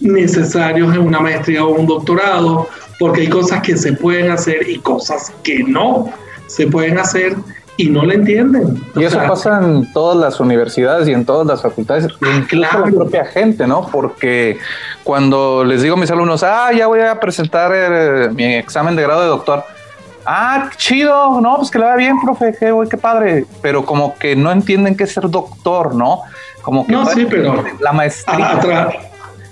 necesarios 0.00 0.92
en 0.96 1.02
una 1.02 1.20
maestría 1.20 1.64
o 1.64 1.74
un 1.74 1.86
doctorado, 1.86 2.68
porque 2.98 3.20
hay 3.20 3.28
cosas 3.28 3.62
que 3.62 3.76
se 3.76 3.92
pueden 3.92 4.32
hacer 4.32 4.68
y 4.68 4.78
cosas 4.78 5.32
que 5.44 5.62
no 5.62 6.12
se 6.48 6.66
pueden 6.66 6.98
hacer 6.98 7.36
y 7.76 7.88
no 7.88 8.04
le 8.04 8.14
entienden. 8.14 8.80
y 8.94 9.04
eso 9.04 9.18
pasa 9.18 9.60
en 9.62 9.92
todas 9.92 10.16
las 10.16 10.38
universidades 10.38 11.08
y 11.08 11.12
en 11.12 11.24
todas 11.24 11.46
las 11.46 11.62
facultades, 11.62 12.06
incluso 12.36 12.78
la 12.78 12.84
propia 12.84 13.24
gente, 13.24 13.66
¿no? 13.66 13.88
Porque 13.88 14.58
cuando 15.02 15.64
les 15.64 15.82
digo 15.82 15.96
a 15.96 15.98
mis 15.98 16.10
alumnos, 16.10 16.42
ah, 16.44 16.70
ya 16.72 16.86
voy 16.86 17.00
a 17.00 17.18
presentar 17.18 17.72
eh, 17.74 18.28
mi 18.32 18.54
examen 18.54 18.94
de 18.94 19.02
grado 19.02 19.22
de 19.22 19.28
doctor, 19.28 19.64
ah, 20.24 20.70
chido, 20.76 21.40
no, 21.40 21.56
pues 21.56 21.70
que 21.70 21.78
le 21.78 21.84
va 21.84 21.96
bien, 21.96 22.20
profe, 22.20 22.54
qué, 22.58 22.72
qué 22.88 22.96
padre, 22.96 23.44
pero 23.60 23.84
como 23.84 24.14
que 24.18 24.36
no 24.36 24.52
entienden 24.52 24.96
qué 24.96 25.04
es 25.04 25.12
ser 25.12 25.28
doctor, 25.28 25.94
¿no? 25.94 26.22
Como 26.62 26.86
que 26.86 26.92
no, 26.92 27.06
sí, 27.06 27.26
pero 27.28 27.62
la 27.80 27.92
maestría. 27.92 28.52
Atrás, 28.52 28.94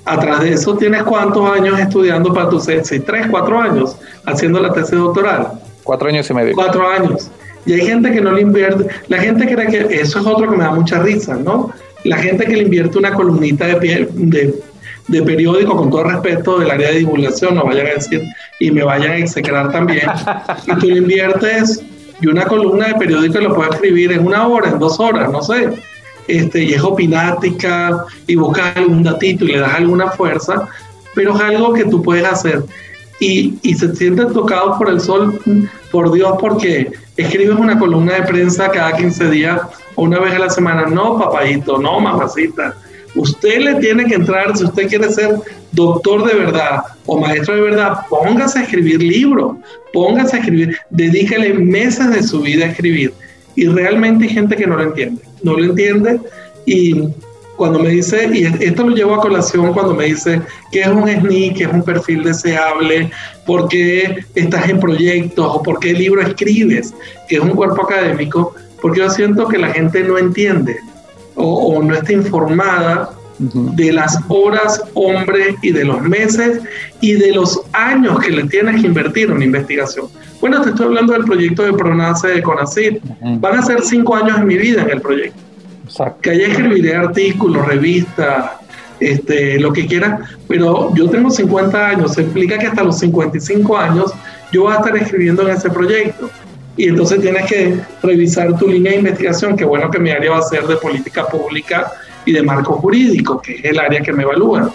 atrás 0.04 0.40
de 0.40 0.52
eso 0.52 0.76
tienes 0.76 1.02
cuántos 1.02 1.50
años 1.50 1.78
estudiando 1.78 2.32
para 2.32 2.48
tu 2.48 2.58
tesis, 2.58 3.04
tres, 3.04 3.26
cuatro 3.30 3.60
años 3.60 3.96
haciendo 4.24 4.60
la 4.60 4.72
tesis 4.72 4.98
doctoral. 4.98 5.48
Cuatro 5.82 6.08
años 6.08 6.30
y 6.30 6.34
medio. 6.34 6.54
Cuatro 6.54 6.88
años. 6.88 7.30
Y 7.64 7.74
hay 7.74 7.86
gente 7.86 8.10
que 8.10 8.20
no 8.20 8.32
le 8.32 8.42
invierte, 8.42 8.86
la 9.08 9.18
gente 9.18 9.46
cree 9.46 9.66
que 9.66 10.00
eso 10.00 10.18
es 10.18 10.26
otro 10.26 10.50
que 10.50 10.56
me 10.56 10.64
da 10.64 10.72
mucha 10.72 11.00
risa, 11.00 11.36
¿no? 11.36 11.72
La 12.04 12.18
gente 12.18 12.44
que 12.44 12.56
le 12.56 12.62
invierte 12.62 12.98
una 12.98 13.14
columnita 13.14 13.66
de, 13.66 14.08
de, 14.12 14.54
de 15.08 15.22
periódico, 15.22 15.76
con 15.76 15.90
todo 15.90 16.04
respeto 16.04 16.58
del 16.58 16.70
área 16.70 16.90
de 16.90 16.98
divulgación, 16.98 17.54
no 17.54 17.64
vayan 17.64 17.86
a 17.86 17.90
decir 17.90 18.22
y 18.58 18.70
me 18.70 18.82
vayan 18.82 19.12
a 19.12 19.16
execrar 19.18 19.70
también, 19.70 20.06
y 20.66 20.74
tú 20.76 20.86
le 20.86 20.98
inviertes 20.98 21.82
y 22.20 22.28
una 22.28 22.44
columna 22.44 22.88
de 22.88 22.94
periódico 22.94 23.40
lo 23.40 23.54
puedes 23.54 23.74
escribir 23.74 24.12
en 24.12 24.24
una 24.24 24.46
hora, 24.46 24.70
en 24.70 24.78
dos 24.78 24.98
horas, 25.00 25.30
no 25.30 25.42
sé, 25.42 25.70
este, 26.28 26.62
y 26.62 26.74
es 26.74 26.82
opinática 26.82 28.04
y 28.26 28.36
buscas 28.36 28.76
algún 28.76 29.02
datito 29.02 29.44
y 29.44 29.48
le 29.48 29.58
das 29.58 29.74
alguna 29.74 30.10
fuerza, 30.10 30.68
pero 31.14 31.34
es 31.34 31.40
algo 31.42 31.72
que 31.72 31.84
tú 31.84 32.00
puedes 32.02 32.24
hacer. 32.24 32.62
Y, 33.22 33.74
se 33.76 33.94
sienten 33.94 34.32
tocados 34.32 34.78
por 34.78 34.90
el 34.90 35.00
sol, 35.00 35.38
por 35.92 36.10
Dios, 36.10 36.32
porque 36.40 36.90
escribes 37.16 37.56
una 37.56 37.78
columna 37.78 38.14
de 38.14 38.22
prensa 38.22 38.68
cada 38.68 38.96
15 38.96 39.30
días 39.30 39.60
o 39.94 40.02
una 40.02 40.18
vez 40.18 40.34
a 40.34 40.40
la 40.40 40.50
semana. 40.50 40.86
No, 40.86 41.16
papayito, 41.20 41.78
no, 41.78 42.00
mamacita. 42.00 42.74
Usted 43.14 43.60
le 43.60 43.74
tiene 43.76 44.06
que 44.06 44.16
entrar, 44.16 44.56
si 44.56 44.64
usted 44.64 44.88
quiere 44.88 45.12
ser 45.12 45.36
doctor 45.70 46.24
de 46.24 46.34
verdad 46.34 46.82
o 47.06 47.20
maestro 47.20 47.54
de 47.54 47.60
verdad, 47.60 48.00
póngase 48.10 48.58
a 48.58 48.62
escribir 48.62 49.00
libros, 49.00 49.56
póngase 49.92 50.36
a 50.36 50.40
escribir, 50.40 50.76
dedícale 50.90 51.54
meses 51.54 52.10
de 52.10 52.24
su 52.24 52.40
vida 52.40 52.64
a 52.64 52.70
escribir. 52.70 53.14
Y 53.54 53.68
realmente 53.68 54.24
hay 54.24 54.30
gente 54.30 54.56
que 54.56 54.66
no 54.66 54.76
lo 54.76 54.82
entiende, 54.82 55.22
no 55.44 55.52
lo 55.52 55.62
entiende 55.62 56.20
y 56.66 56.94
cuando 57.62 57.78
me 57.78 57.90
dice, 57.90 58.28
y 58.32 58.44
esto 58.64 58.88
lo 58.88 58.92
llevo 58.92 59.14
a 59.14 59.20
colación 59.20 59.72
cuando 59.72 59.94
me 59.94 60.06
dice 60.06 60.42
que 60.72 60.80
es 60.80 60.88
un 60.88 61.08
SNI, 61.08 61.54
que 61.54 61.62
es 61.62 61.72
un 61.72 61.84
perfil 61.84 62.24
deseable, 62.24 63.08
por 63.46 63.68
qué 63.68 64.24
estás 64.34 64.68
en 64.68 64.80
proyectos 64.80 65.46
o 65.48 65.62
por 65.62 65.78
qué 65.78 65.92
libro 65.92 66.22
escribes, 66.22 66.92
que 67.28 67.36
es 67.36 67.40
un 67.40 67.50
cuerpo 67.50 67.84
académico, 67.84 68.52
porque 68.80 68.98
yo 68.98 69.10
siento 69.10 69.46
que 69.46 69.58
la 69.58 69.68
gente 69.68 70.02
no 70.02 70.18
entiende 70.18 70.76
o, 71.36 71.76
o 71.76 71.80
no 71.84 71.94
está 71.94 72.12
informada 72.12 73.10
de 73.38 73.92
las 73.92 74.18
horas, 74.26 74.82
hombre, 74.94 75.54
y 75.62 75.70
de 75.70 75.84
los 75.84 76.02
meses 76.02 76.62
y 77.00 77.12
de 77.12 77.30
los 77.30 77.60
años 77.74 78.18
que 78.18 78.32
le 78.32 78.42
tienes 78.48 78.80
que 78.80 78.88
invertir 78.88 79.30
en 79.30 79.40
investigación. 79.40 80.06
Bueno, 80.40 80.60
te 80.62 80.70
estoy 80.70 80.86
hablando 80.86 81.12
del 81.12 81.22
proyecto 81.22 81.62
de 81.62 81.74
Pronace 81.74 82.26
de 82.26 82.42
CONACYT. 82.42 83.00
Van 83.38 83.56
a 83.56 83.62
ser 83.62 83.82
cinco 83.82 84.16
años 84.16 84.36
en 84.38 84.48
mi 84.48 84.56
vida 84.56 84.82
en 84.82 84.90
el 84.90 85.00
proyecto. 85.00 85.51
Que 86.20 86.30
allá 86.30 86.47
escribiré 86.49 86.95
artículos, 86.97 87.66
revistas, 87.66 88.53
este, 89.01 89.59
lo 89.59 89.72
que 89.72 89.86
quiera, 89.86 90.20
pero 90.47 90.95
yo 90.95 91.11
tengo 91.11 91.30
50 91.30 91.88
años, 91.88 92.14
se 92.14 92.22
implica 92.22 92.57
que 92.59 92.68
hasta 92.68 92.84
los 92.84 92.99
55 93.01 93.76
años 93.76 94.12
yo 94.53 94.62
voy 94.62 94.72
a 94.72 94.76
estar 94.76 94.97
escribiendo 94.97 95.43
en 95.43 95.57
ese 95.57 95.70
proyecto. 95.70 96.30
Y 96.76 96.88
entonces 96.88 97.20
tienes 97.20 97.47
que 97.47 97.80
revisar 98.03 98.57
tu 98.59 98.68
línea 98.68 98.93
de 98.93 98.99
investigación, 98.99 99.57
que 99.57 99.64
bueno 99.64 99.90
que 99.90 99.99
mi 99.99 100.11
área 100.11 100.30
va 100.30 100.38
a 100.38 100.43
ser 100.43 100.66
de 100.66 100.76
política 100.76 101.26
pública 101.26 101.93
y 102.24 102.32
de 102.32 102.43
marco 102.43 102.74
jurídico, 102.74 103.43
que 103.43 103.57
es 103.57 103.64
el 103.64 103.78
área 103.78 104.01
que 104.01 104.12
me 104.12 104.22
evalúa. 104.22 104.72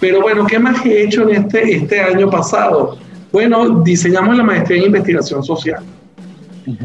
Pero 0.00 0.22
bueno, 0.22 0.46
¿qué 0.46 0.58
más 0.58 0.84
he 0.84 1.04
hecho 1.04 1.28
en 1.28 1.44
este, 1.44 1.76
este 1.76 2.00
año 2.00 2.28
pasado? 2.28 2.98
Bueno, 3.30 3.82
diseñamos 3.82 4.36
la 4.36 4.42
maestría 4.42 4.78
en 4.78 4.86
investigación 4.86 5.44
social. 5.44 5.82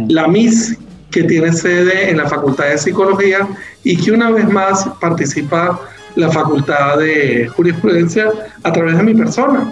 La 0.07 0.27
MIS, 0.27 0.77
que 1.17 1.23
tiene 1.23 1.51
sede 1.51 2.11
en 2.11 2.17
la 2.17 2.29
Facultad 2.29 2.65
de 2.65 2.77
Psicología 2.77 3.47
y 3.83 3.97
que 3.97 4.11
una 4.11 4.29
vez 4.29 4.47
más 4.47 4.87
participa 5.01 5.79
la 6.13 6.29
Facultad 6.29 6.99
de 6.99 7.47
Jurisprudencia 7.47 8.29
a 8.61 8.71
través 8.71 8.97
de 8.97 9.01
mi 9.01 9.15
persona. 9.15 9.67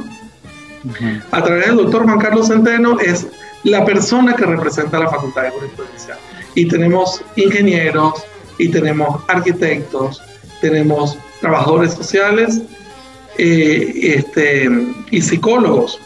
A 1.29 1.43
través 1.43 1.67
del 1.67 1.75
doctor 1.75 2.03
Juan 2.05 2.17
Carlos 2.17 2.47
Centeno 2.47 2.99
es 2.99 3.27
la 3.63 3.85
persona 3.85 4.35
que 4.35 4.43
representa 4.43 4.97
la 4.97 5.07
Facultad 5.07 5.43
de 5.43 5.49
Jurisprudencia. 5.51 6.17
Y 6.55 6.67
tenemos 6.67 7.21
ingenieros, 7.35 8.25
y 8.57 8.69
tenemos 8.69 9.21
arquitectos, 9.27 10.23
tenemos 10.61 11.15
trabajadores 11.41 11.93
sociales 11.93 12.63
eh, 13.37 14.15
este, 14.17 14.67
y 15.11 15.21
psicólogos 15.21 15.99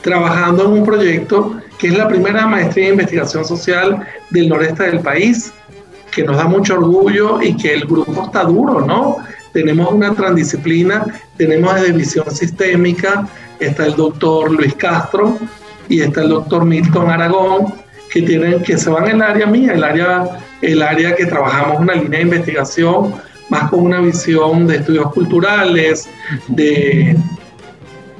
trabajando 0.00 0.64
en 0.64 0.70
un 0.70 0.84
proyecto 0.86 1.60
que 1.78 1.88
es 1.88 1.96
la 1.96 2.08
primera 2.08 2.46
maestría 2.46 2.86
de 2.86 2.92
investigación 2.92 3.44
social 3.44 4.06
del 4.30 4.48
noreste 4.48 4.84
del 4.84 5.00
país, 5.00 5.52
que 6.10 6.24
nos 6.24 6.36
da 6.36 6.44
mucho 6.44 6.74
orgullo 6.74 7.40
y 7.40 7.56
que 7.56 7.74
el 7.74 7.86
grupo 7.86 8.24
está 8.24 8.42
duro, 8.44 8.84
¿no? 8.84 9.18
Tenemos 9.52 9.92
una 9.92 10.14
transdisciplina, 10.14 11.06
tenemos 11.36 11.80
de 11.80 11.92
visión 11.92 12.30
sistémica, 12.30 13.28
está 13.60 13.86
el 13.86 13.94
doctor 13.94 14.50
Luis 14.50 14.74
Castro 14.74 15.38
y 15.88 16.00
está 16.00 16.22
el 16.22 16.30
doctor 16.30 16.64
Milton 16.64 17.10
Aragón, 17.10 17.72
que, 18.10 18.22
tienen, 18.22 18.62
que 18.62 18.76
se 18.76 18.90
van 18.90 19.04
en 19.04 19.16
el 19.16 19.22
área 19.22 19.46
mía, 19.46 19.74
el 19.74 19.84
área, 19.84 20.28
el 20.62 20.82
área 20.82 21.14
que 21.14 21.26
trabajamos 21.26 21.80
una 21.80 21.94
línea 21.94 22.18
de 22.18 22.24
investigación 22.24 23.14
más 23.50 23.70
con 23.70 23.80
una 23.80 24.00
visión 24.00 24.66
de 24.66 24.76
estudios 24.76 25.12
culturales, 25.12 26.08
de, 26.48 27.16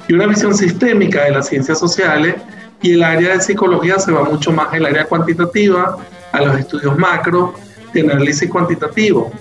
y 0.09 0.13
una 0.15 0.27
visión 0.27 0.55
sistémica 0.55 1.25
de 1.25 1.33
las 1.33 1.49
ciencias 1.49 1.79
sociales 1.79 2.37
y 2.83 2.93
el 2.93 3.03
área 3.03 3.35
de 3.35 3.41
psicología 3.41 3.99
se 3.99 4.13
va 4.13 4.25
mucho 4.25 4.53
más 4.53 4.73
el 4.73 4.87
área 4.87 5.05
cuantitativa, 5.05 5.97
a 6.33 6.41
los 6.41 6.59
estudios 6.59 6.97
macro, 6.99 7.55
de 7.93 8.03
análisis 8.03 8.49
cuantitativo. 8.49 9.33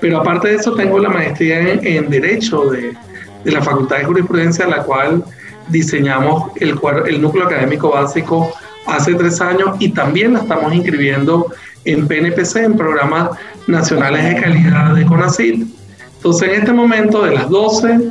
Pero 0.00 0.18
aparte 0.18 0.48
de 0.48 0.56
eso 0.56 0.74
tengo 0.74 0.98
la 0.98 1.08
maestría 1.08 1.60
en, 1.60 2.10
Derecho 2.10 2.66
de, 2.66 2.94
de, 3.44 3.52
la 3.52 3.62
Facultad 3.62 3.98
de 3.98 4.04
Jurisprudencia, 4.04 4.66
la 4.66 4.82
cual 4.82 5.24
diseñamos 5.68 6.52
el, 6.56 6.78
el 7.06 7.22
núcleo 7.22 7.46
académico 7.46 7.90
básico 7.90 8.52
hace 8.86 9.14
tres 9.14 9.40
años 9.40 9.76
y 9.78 9.90
también 9.90 10.34
la 10.34 10.40
estamos 10.40 10.74
inscribiendo 10.74 11.46
en 11.84 12.06
PNPC, 12.06 12.56
en 12.56 12.76
programas 12.76 13.30
nacionales 13.66 14.24
de 14.24 14.40
calidad 14.40 14.94
de 14.94 15.06
CONACYT. 15.06 15.66
Entonces, 16.16 16.48
en 16.48 16.54
este 16.60 16.72
momento, 16.72 17.22
de 17.22 17.34
las 17.34 17.48
12 17.48 18.10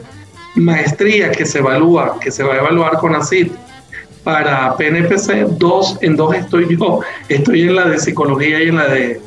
maestrías 0.55 1.36
que 1.36 1.45
se 1.45 1.59
evalúa, 1.59 2.19
que 2.19 2.32
se 2.32 2.43
va 2.43 2.55
a 2.55 2.57
evaluar 2.57 2.97
CONACYT 2.97 3.51
para 4.24 4.76
PNPC, 4.78 5.57
dos, 5.57 5.97
en 6.01 6.15
dos 6.15 6.34
estoy 6.36 6.78
yo, 6.78 7.01
estoy 7.30 7.63
en 7.63 7.76
la 7.76 7.86
de 7.86 7.99
psicología 7.99 8.63
y 8.63 8.69
en 8.69 8.78
la 8.78 8.88
de, 8.88 9.21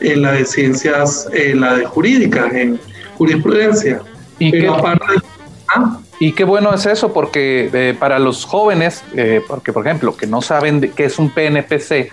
en 0.00 0.22
la 0.22 0.32
de 0.32 0.44
ciencias, 0.44 1.28
en 1.32 1.60
la 1.60 1.76
de 1.76 1.84
jurídicas, 1.84 2.52
en 2.52 2.80
jurisprudencia. 3.16 4.00
¿Y 4.38 4.50
Pero 4.50 4.74
aparte, 4.74 5.04
¿ah? 5.68 6.00
Y 6.22 6.32
qué 6.32 6.44
bueno 6.44 6.74
es 6.74 6.84
eso, 6.84 7.14
porque 7.14 7.70
eh, 7.72 7.96
para 7.98 8.18
los 8.18 8.44
jóvenes, 8.44 9.02
eh, 9.16 9.40
porque 9.48 9.72
por 9.72 9.86
ejemplo, 9.86 10.14
que 10.14 10.26
no 10.26 10.42
saben 10.42 10.92
qué 10.94 11.06
es 11.06 11.18
un 11.18 11.30
PNPC, 11.30 12.10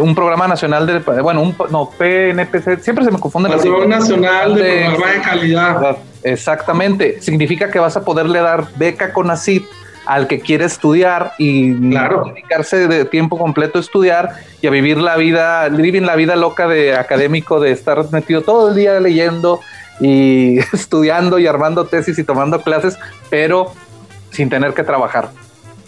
un 0.00 0.14
programa 0.14 0.48
nacional 0.48 0.86
de, 0.86 1.00
bueno, 1.20 1.42
un, 1.42 1.54
no, 1.70 1.90
PNPC, 1.90 2.80
siempre 2.80 3.04
se 3.04 3.10
me 3.10 3.18
confunde. 3.18 3.50
Programa 3.50 3.98
Nacional 3.98 4.54
de, 4.54 4.62
de 4.62 4.84
Programa 4.86 5.12
de 5.12 5.20
Calidad. 5.20 5.96
Exactamente, 6.22 7.20
significa 7.20 7.70
que 7.70 7.78
vas 7.78 7.94
a 7.94 8.04
poderle 8.06 8.38
dar 8.38 8.68
beca 8.76 9.12
con 9.12 9.30
ACID 9.30 9.64
al 10.06 10.26
que 10.26 10.40
quiere 10.40 10.64
estudiar 10.64 11.32
y 11.38 11.70
dedicarse 11.74 12.88
de 12.88 13.04
tiempo 13.04 13.38
completo 13.38 13.78
a 13.78 13.80
estudiar 13.80 14.30
y 14.60 14.66
a 14.66 14.70
vivir 14.70 14.98
la 14.98 15.16
vida, 15.16 15.68
vivir 15.68 16.02
la 16.02 16.16
vida 16.16 16.36
loca 16.36 16.66
de 16.66 16.96
académico, 16.96 17.60
de 17.60 17.70
estar 17.70 18.10
metido 18.10 18.42
todo 18.42 18.70
el 18.70 18.74
día 18.74 18.98
leyendo 19.00 19.60
y 20.00 20.58
estudiando 20.72 21.38
y 21.38 21.46
armando 21.46 21.86
tesis 21.86 22.18
y 22.18 22.24
tomando 22.24 22.60
clases, 22.62 22.98
pero 23.30 23.72
sin 24.30 24.48
tener 24.48 24.74
que 24.74 24.82
trabajar. 24.82 25.30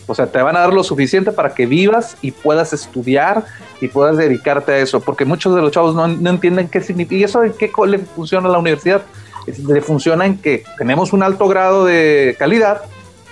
O 0.06 0.14
sea, 0.14 0.26
te 0.26 0.40
van 0.42 0.54
a 0.56 0.60
dar 0.60 0.72
lo 0.72 0.84
suficiente 0.84 1.32
para 1.32 1.54
que 1.54 1.66
vivas 1.66 2.16
y 2.20 2.30
puedas 2.30 2.72
estudiar 2.74 3.44
y 3.80 3.88
puedas 3.88 4.18
dedicarte 4.18 4.72
a 4.72 4.78
eso, 4.78 5.00
porque 5.00 5.24
muchos 5.24 5.54
de 5.54 5.62
los 5.62 5.72
chavos 5.72 5.94
no, 5.94 6.30
entienden 6.30 6.68
qué 6.68 6.82
significa. 6.82 7.16
¿Y 7.16 7.24
eso 7.24 7.42
en 7.42 7.54
qué 7.54 7.72
le 7.86 7.98
funciona 7.98 8.48
a 8.48 8.52
la 8.52 8.58
universidad? 8.58 9.02
Le 9.46 9.80
funciona 9.80 10.26
en 10.26 10.38
que 10.38 10.62
tenemos 10.76 11.12
un 11.14 11.22
alto 11.22 11.48
grado 11.48 11.86
de 11.86 12.36
calidad 12.38 12.82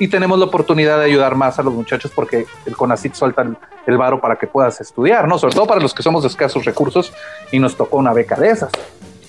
y 0.03 0.09
tenemos 0.09 0.37
la 0.37 0.47
oportunidad 0.47 0.99
de 0.99 1.05
ayudar 1.05 1.37
más 1.37 1.61
a 1.61 1.63
los 1.63 1.73
muchachos 1.73 2.11
porque 2.13 2.45
el 2.67 2.77
CONACIT 2.77 3.15
suelta 3.15 3.43
el, 3.43 3.57
el 3.87 3.97
varo 3.97 4.21
para 4.21 4.35
que 4.35 4.49
puedas 4.49 4.81
estudiar, 4.81 5.29
¿no? 5.29 5.39
Sobre 5.39 5.55
todo 5.55 5.65
para 5.69 5.81
los 5.81 5.95
que 5.95 6.03
somos 6.03 6.25
escasos 6.25 6.65
recursos 6.65 7.13
y 7.53 7.61
nos 7.61 7.77
tocó 7.77 7.99
una 7.99 8.13
beca 8.13 8.35
de 8.35 8.51
esas. 8.51 8.73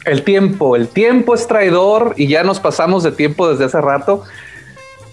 El 0.03 0.23
tiempo, 0.23 0.75
el 0.75 0.87
tiempo 0.87 1.35
es 1.35 1.45
traidor 1.45 2.15
y 2.17 2.27
ya 2.27 2.43
nos 2.43 2.59
pasamos 2.59 3.03
de 3.03 3.11
tiempo 3.11 3.47
desde 3.47 3.65
hace 3.65 3.79
rato. 3.81 4.23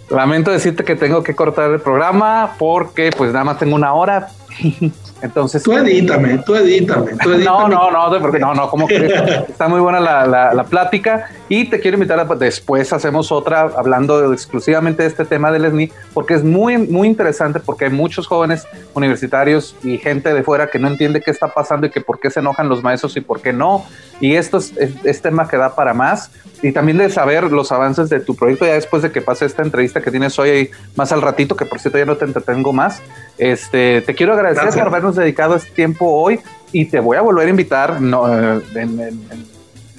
Lamento 0.08 0.50
decirte 0.50 0.82
que 0.82 0.96
tengo 0.96 1.22
que 1.22 1.36
cortar 1.36 1.70
el 1.70 1.80
programa 1.80 2.54
porque 2.58 3.10
pues 3.14 3.30
nada 3.34 3.44
más 3.44 3.58
tengo 3.58 3.74
una 3.74 3.92
hora. 3.92 4.28
Entonces. 5.22 5.62
Tú 5.62 5.72
edítame, 5.72 6.38
tú 6.38 6.54
edítame, 6.54 7.12
tú 7.22 7.30
edítame. 7.32 7.44
No, 7.44 7.68
no, 7.68 7.90
no, 7.90 8.20
porque 8.20 8.38
no, 8.38 8.54
no, 8.54 8.68
como 8.68 8.86
que 8.86 8.96
está 9.48 9.68
muy 9.68 9.80
buena 9.80 10.00
la, 10.00 10.26
la, 10.26 10.54
la, 10.54 10.64
plática 10.64 11.28
y 11.48 11.66
te 11.66 11.80
quiero 11.80 11.96
invitar 11.96 12.18
a 12.18 12.24
después 12.24 12.92
hacemos 12.92 13.32
otra 13.32 13.70
hablando 13.76 14.32
exclusivamente 14.32 15.02
de 15.02 15.08
este 15.08 15.24
tema 15.24 15.50
del 15.50 15.70
SNI 15.70 15.90
porque 16.14 16.34
es 16.34 16.44
muy, 16.44 16.78
muy 16.78 17.08
interesante 17.08 17.60
porque 17.60 17.86
hay 17.86 17.90
muchos 17.90 18.26
jóvenes 18.26 18.66
universitarios 18.94 19.76
y 19.82 19.98
gente 19.98 20.32
de 20.32 20.42
fuera 20.42 20.70
que 20.70 20.78
no 20.78 20.88
entiende 20.88 21.20
qué 21.20 21.30
está 21.30 21.48
pasando 21.48 21.86
y 21.86 21.90
que 21.90 22.00
por 22.00 22.20
qué 22.20 22.30
se 22.30 22.40
enojan 22.40 22.68
los 22.68 22.82
maestros 22.82 23.16
y 23.16 23.20
por 23.20 23.40
qué 23.40 23.52
no. 23.52 23.84
Y 24.20 24.34
esto 24.34 24.58
es, 24.58 24.76
es, 24.76 24.92
es 25.04 25.22
tema 25.22 25.48
que 25.48 25.56
da 25.56 25.74
para 25.74 25.92
más 25.94 26.30
y 26.62 26.72
también 26.72 26.98
de 26.98 27.08
saber 27.10 27.44
los 27.44 27.72
avances 27.72 28.08
de 28.10 28.20
tu 28.20 28.34
proyecto 28.34 28.66
ya 28.66 28.74
después 28.74 29.02
de 29.02 29.10
que 29.10 29.22
pase 29.22 29.46
esta 29.46 29.62
entrevista 29.62 30.02
que 30.02 30.10
tienes 30.10 30.38
hoy 30.38 30.70
más 30.94 31.10
al 31.12 31.22
ratito, 31.22 31.56
que 31.56 31.64
por 31.64 31.80
cierto 31.80 31.98
ya 31.98 32.04
no 32.04 32.16
te 32.16 32.26
entretengo 32.26 32.72
más. 32.72 33.02
Este, 33.38 34.02
te 34.02 34.14
quiero 34.14 34.36
agradecer 34.40 34.64
Gracias. 34.64 34.84
por 34.84 34.92
habernos 34.92 35.16
dedicado 35.16 35.56
este 35.56 35.70
tiempo 35.70 36.06
hoy 36.06 36.40
y 36.72 36.86
te 36.86 37.00
voy 37.00 37.16
a 37.16 37.20
volver 37.20 37.46
a 37.46 37.50
invitar 37.50 38.00
no, 38.00 38.28
en, 38.28 38.62
en, 38.74 39.00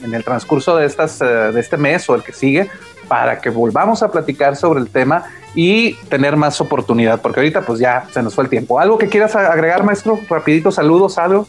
en, 0.03 0.13
el 0.13 0.23
transcurso 0.23 0.75
de, 0.75 0.85
estas, 0.85 1.19
de 1.19 1.59
este 1.59 1.77
mes 1.77 2.09
o 2.09 2.15
el 2.15 2.23
que 2.23 2.33
sigue 2.33 2.69
para 3.07 3.41
que 3.41 3.49
volvamos 3.49 4.03
a 4.03 4.11
platicar 4.11 4.55
sobre 4.55 4.79
el 4.79 4.89
tema 4.89 5.25
y 5.53 5.95
tener 6.07 6.37
más 6.37 6.61
oportunidad, 6.61 7.21
porque 7.21 7.41
ahorita 7.41 7.61
pues 7.61 7.79
ya 7.79 8.05
se 8.11 8.23
nos 8.23 8.33
fue 8.33 8.45
el 8.45 8.49
tiempo. 8.49 8.79
¿Algo 8.79 8.97
que 8.97 9.09
quieras 9.09 9.35
agregar, 9.35 9.83
maestro? 9.83 10.17
Rapidito, 10.29 10.71
saludos, 10.71 11.17
algo. 11.17 11.45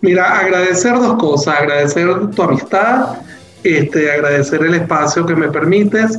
Mira, 0.00 0.40
agradecer 0.40 0.98
dos 0.98 1.14
cosas, 1.14 1.60
agradecer 1.60 2.08
tu 2.34 2.42
amistad, 2.42 3.18
este, 3.62 4.10
agradecer 4.10 4.62
el 4.62 4.74
espacio 4.74 5.26
que 5.26 5.36
me 5.36 5.48
permites 5.48 6.18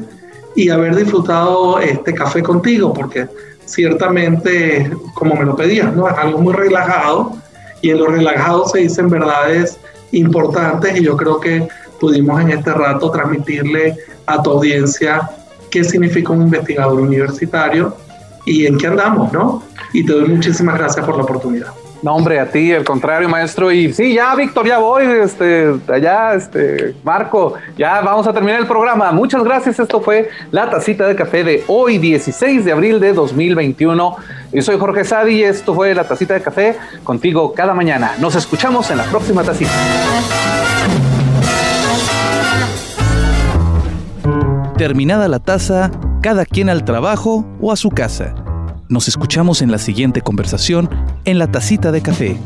y 0.55 0.69
haber 0.69 0.95
disfrutado 0.95 1.79
este 1.79 2.13
café 2.13 2.43
contigo, 2.43 2.93
porque 2.93 3.27
ciertamente, 3.71 4.91
como 5.13 5.35
me 5.35 5.45
lo 5.45 5.55
pedías, 5.55 5.95
¿no? 5.95 6.07
algo 6.07 6.39
muy 6.39 6.53
relajado 6.53 7.37
y 7.81 7.89
en 7.89 7.97
lo 7.99 8.07
relajado 8.07 8.67
se 8.67 8.79
dicen 8.79 9.09
verdades 9.09 9.79
importantes 10.11 10.99
y 10.99 11.03
yo 11.03 11.15
creo 11.15 11.39
que 11.39 11.67
pudimos 11.99 12.41
en 12.41 12.51
este 12.51 12.73
rato 12.73 13.09
transmitirle 13.11 13.95
a 14.25 14.41
tu 14.41 14.51
audiencia 14.51 15.29
qué 15.69 15.83
significa 15.83 16.33
un 16.33 16.43
investigador 16.43 16.99
universitario 16.99 17.95
y 18.45 18.65
en 18.65 18.77
qué 18.77 18.87
andamos, 18.87 19.31
¿no? 19.31 19.63
Y 19.93 20.05
te 20.05 20.13
doy 20.13 20.27
muchísimas 20.27 20.77
gracias 20.77 21.05
por 21.05 21.15
la 21.15 21.23
oportunidad. 21.23 21.80
No, 22.01 22.15
hombre, 22.15 22.39
a 22.39 22.49
ti, 22.49 22.73
al 22.73 22.83
contrario, 22.83 23.29
maestro. 23.29 23.71
Y 23.71 23.93
sí, 23.93 24.13
ya, 24.13 24.33
Víctor, 24.35 24.65
ya 24.65 24.79
voy, 24.79 25.03
este, 25.03 25.71
allá, 25.87 26.33
este, 26.33 26.95
Marco, 27.03 27.53
ya 27.77 28.01
vamos 28.01 28.25
a 28.27 28.33
terminar 28.33 28.59
el 28.59 28.67
programa. 28.67 29.11
Muchas 29.11 29.43
gracias. 29.43 29.79
Esto 29.79 30.01
fue 30.01 30.29
la 30.49 30.69
tacita 30.69 31.07
de 31.07 31.15
café 31.15 31.43
de 31.43 31.63
hoy, 31.67 31.99
16 31.99 32.65
de 32.65 32.71
abril 32.71 32.99
de 32.99 33.13
2021. 33.13 34.15
Yo 34.51 34.61
soy 34.61 34.79
Jorge 34.79 35.03
Sadi 35.03 35.35
y 35.35 35.43
esto 35.43 35.75
fue 35.75 35.93
la 35.93 36.03
tacita 36.03 36.33
de 36.33 36.41
café 36.41 36.75
contigo 37.03 37.53
cada 37.53 37.73
mañana. 37.73 38.13
Nos 38.19 38.35
escuchamos 38.35 38.89
en 38.89 38.97
la 38.97 39.05
próxima 39.05 39.43
tacita. 39.43 39.71
Terminada 44.75 45.27
la 45.27 45.37
taza, 45.37 45.91
cada 46.23 46.45
quien 46.45 46.67
al 46.67 46.83
trabajo 46.83 47.45
o 47.61 47.71
a 47.71 47.75
su 47.75 47.91
casa. 47.91 48.33
Nos 48.91 49.07
escuchamos 49.07 49.61
en 49.61 49.71
la 49.71 49.77
siguiente 49.77 50.21
conversación 50.21 50.89
en 51.23 51.39
la 51.39 51.49
tacita 51.49 51.93
de 51.93 52.01
café 52.01 52.37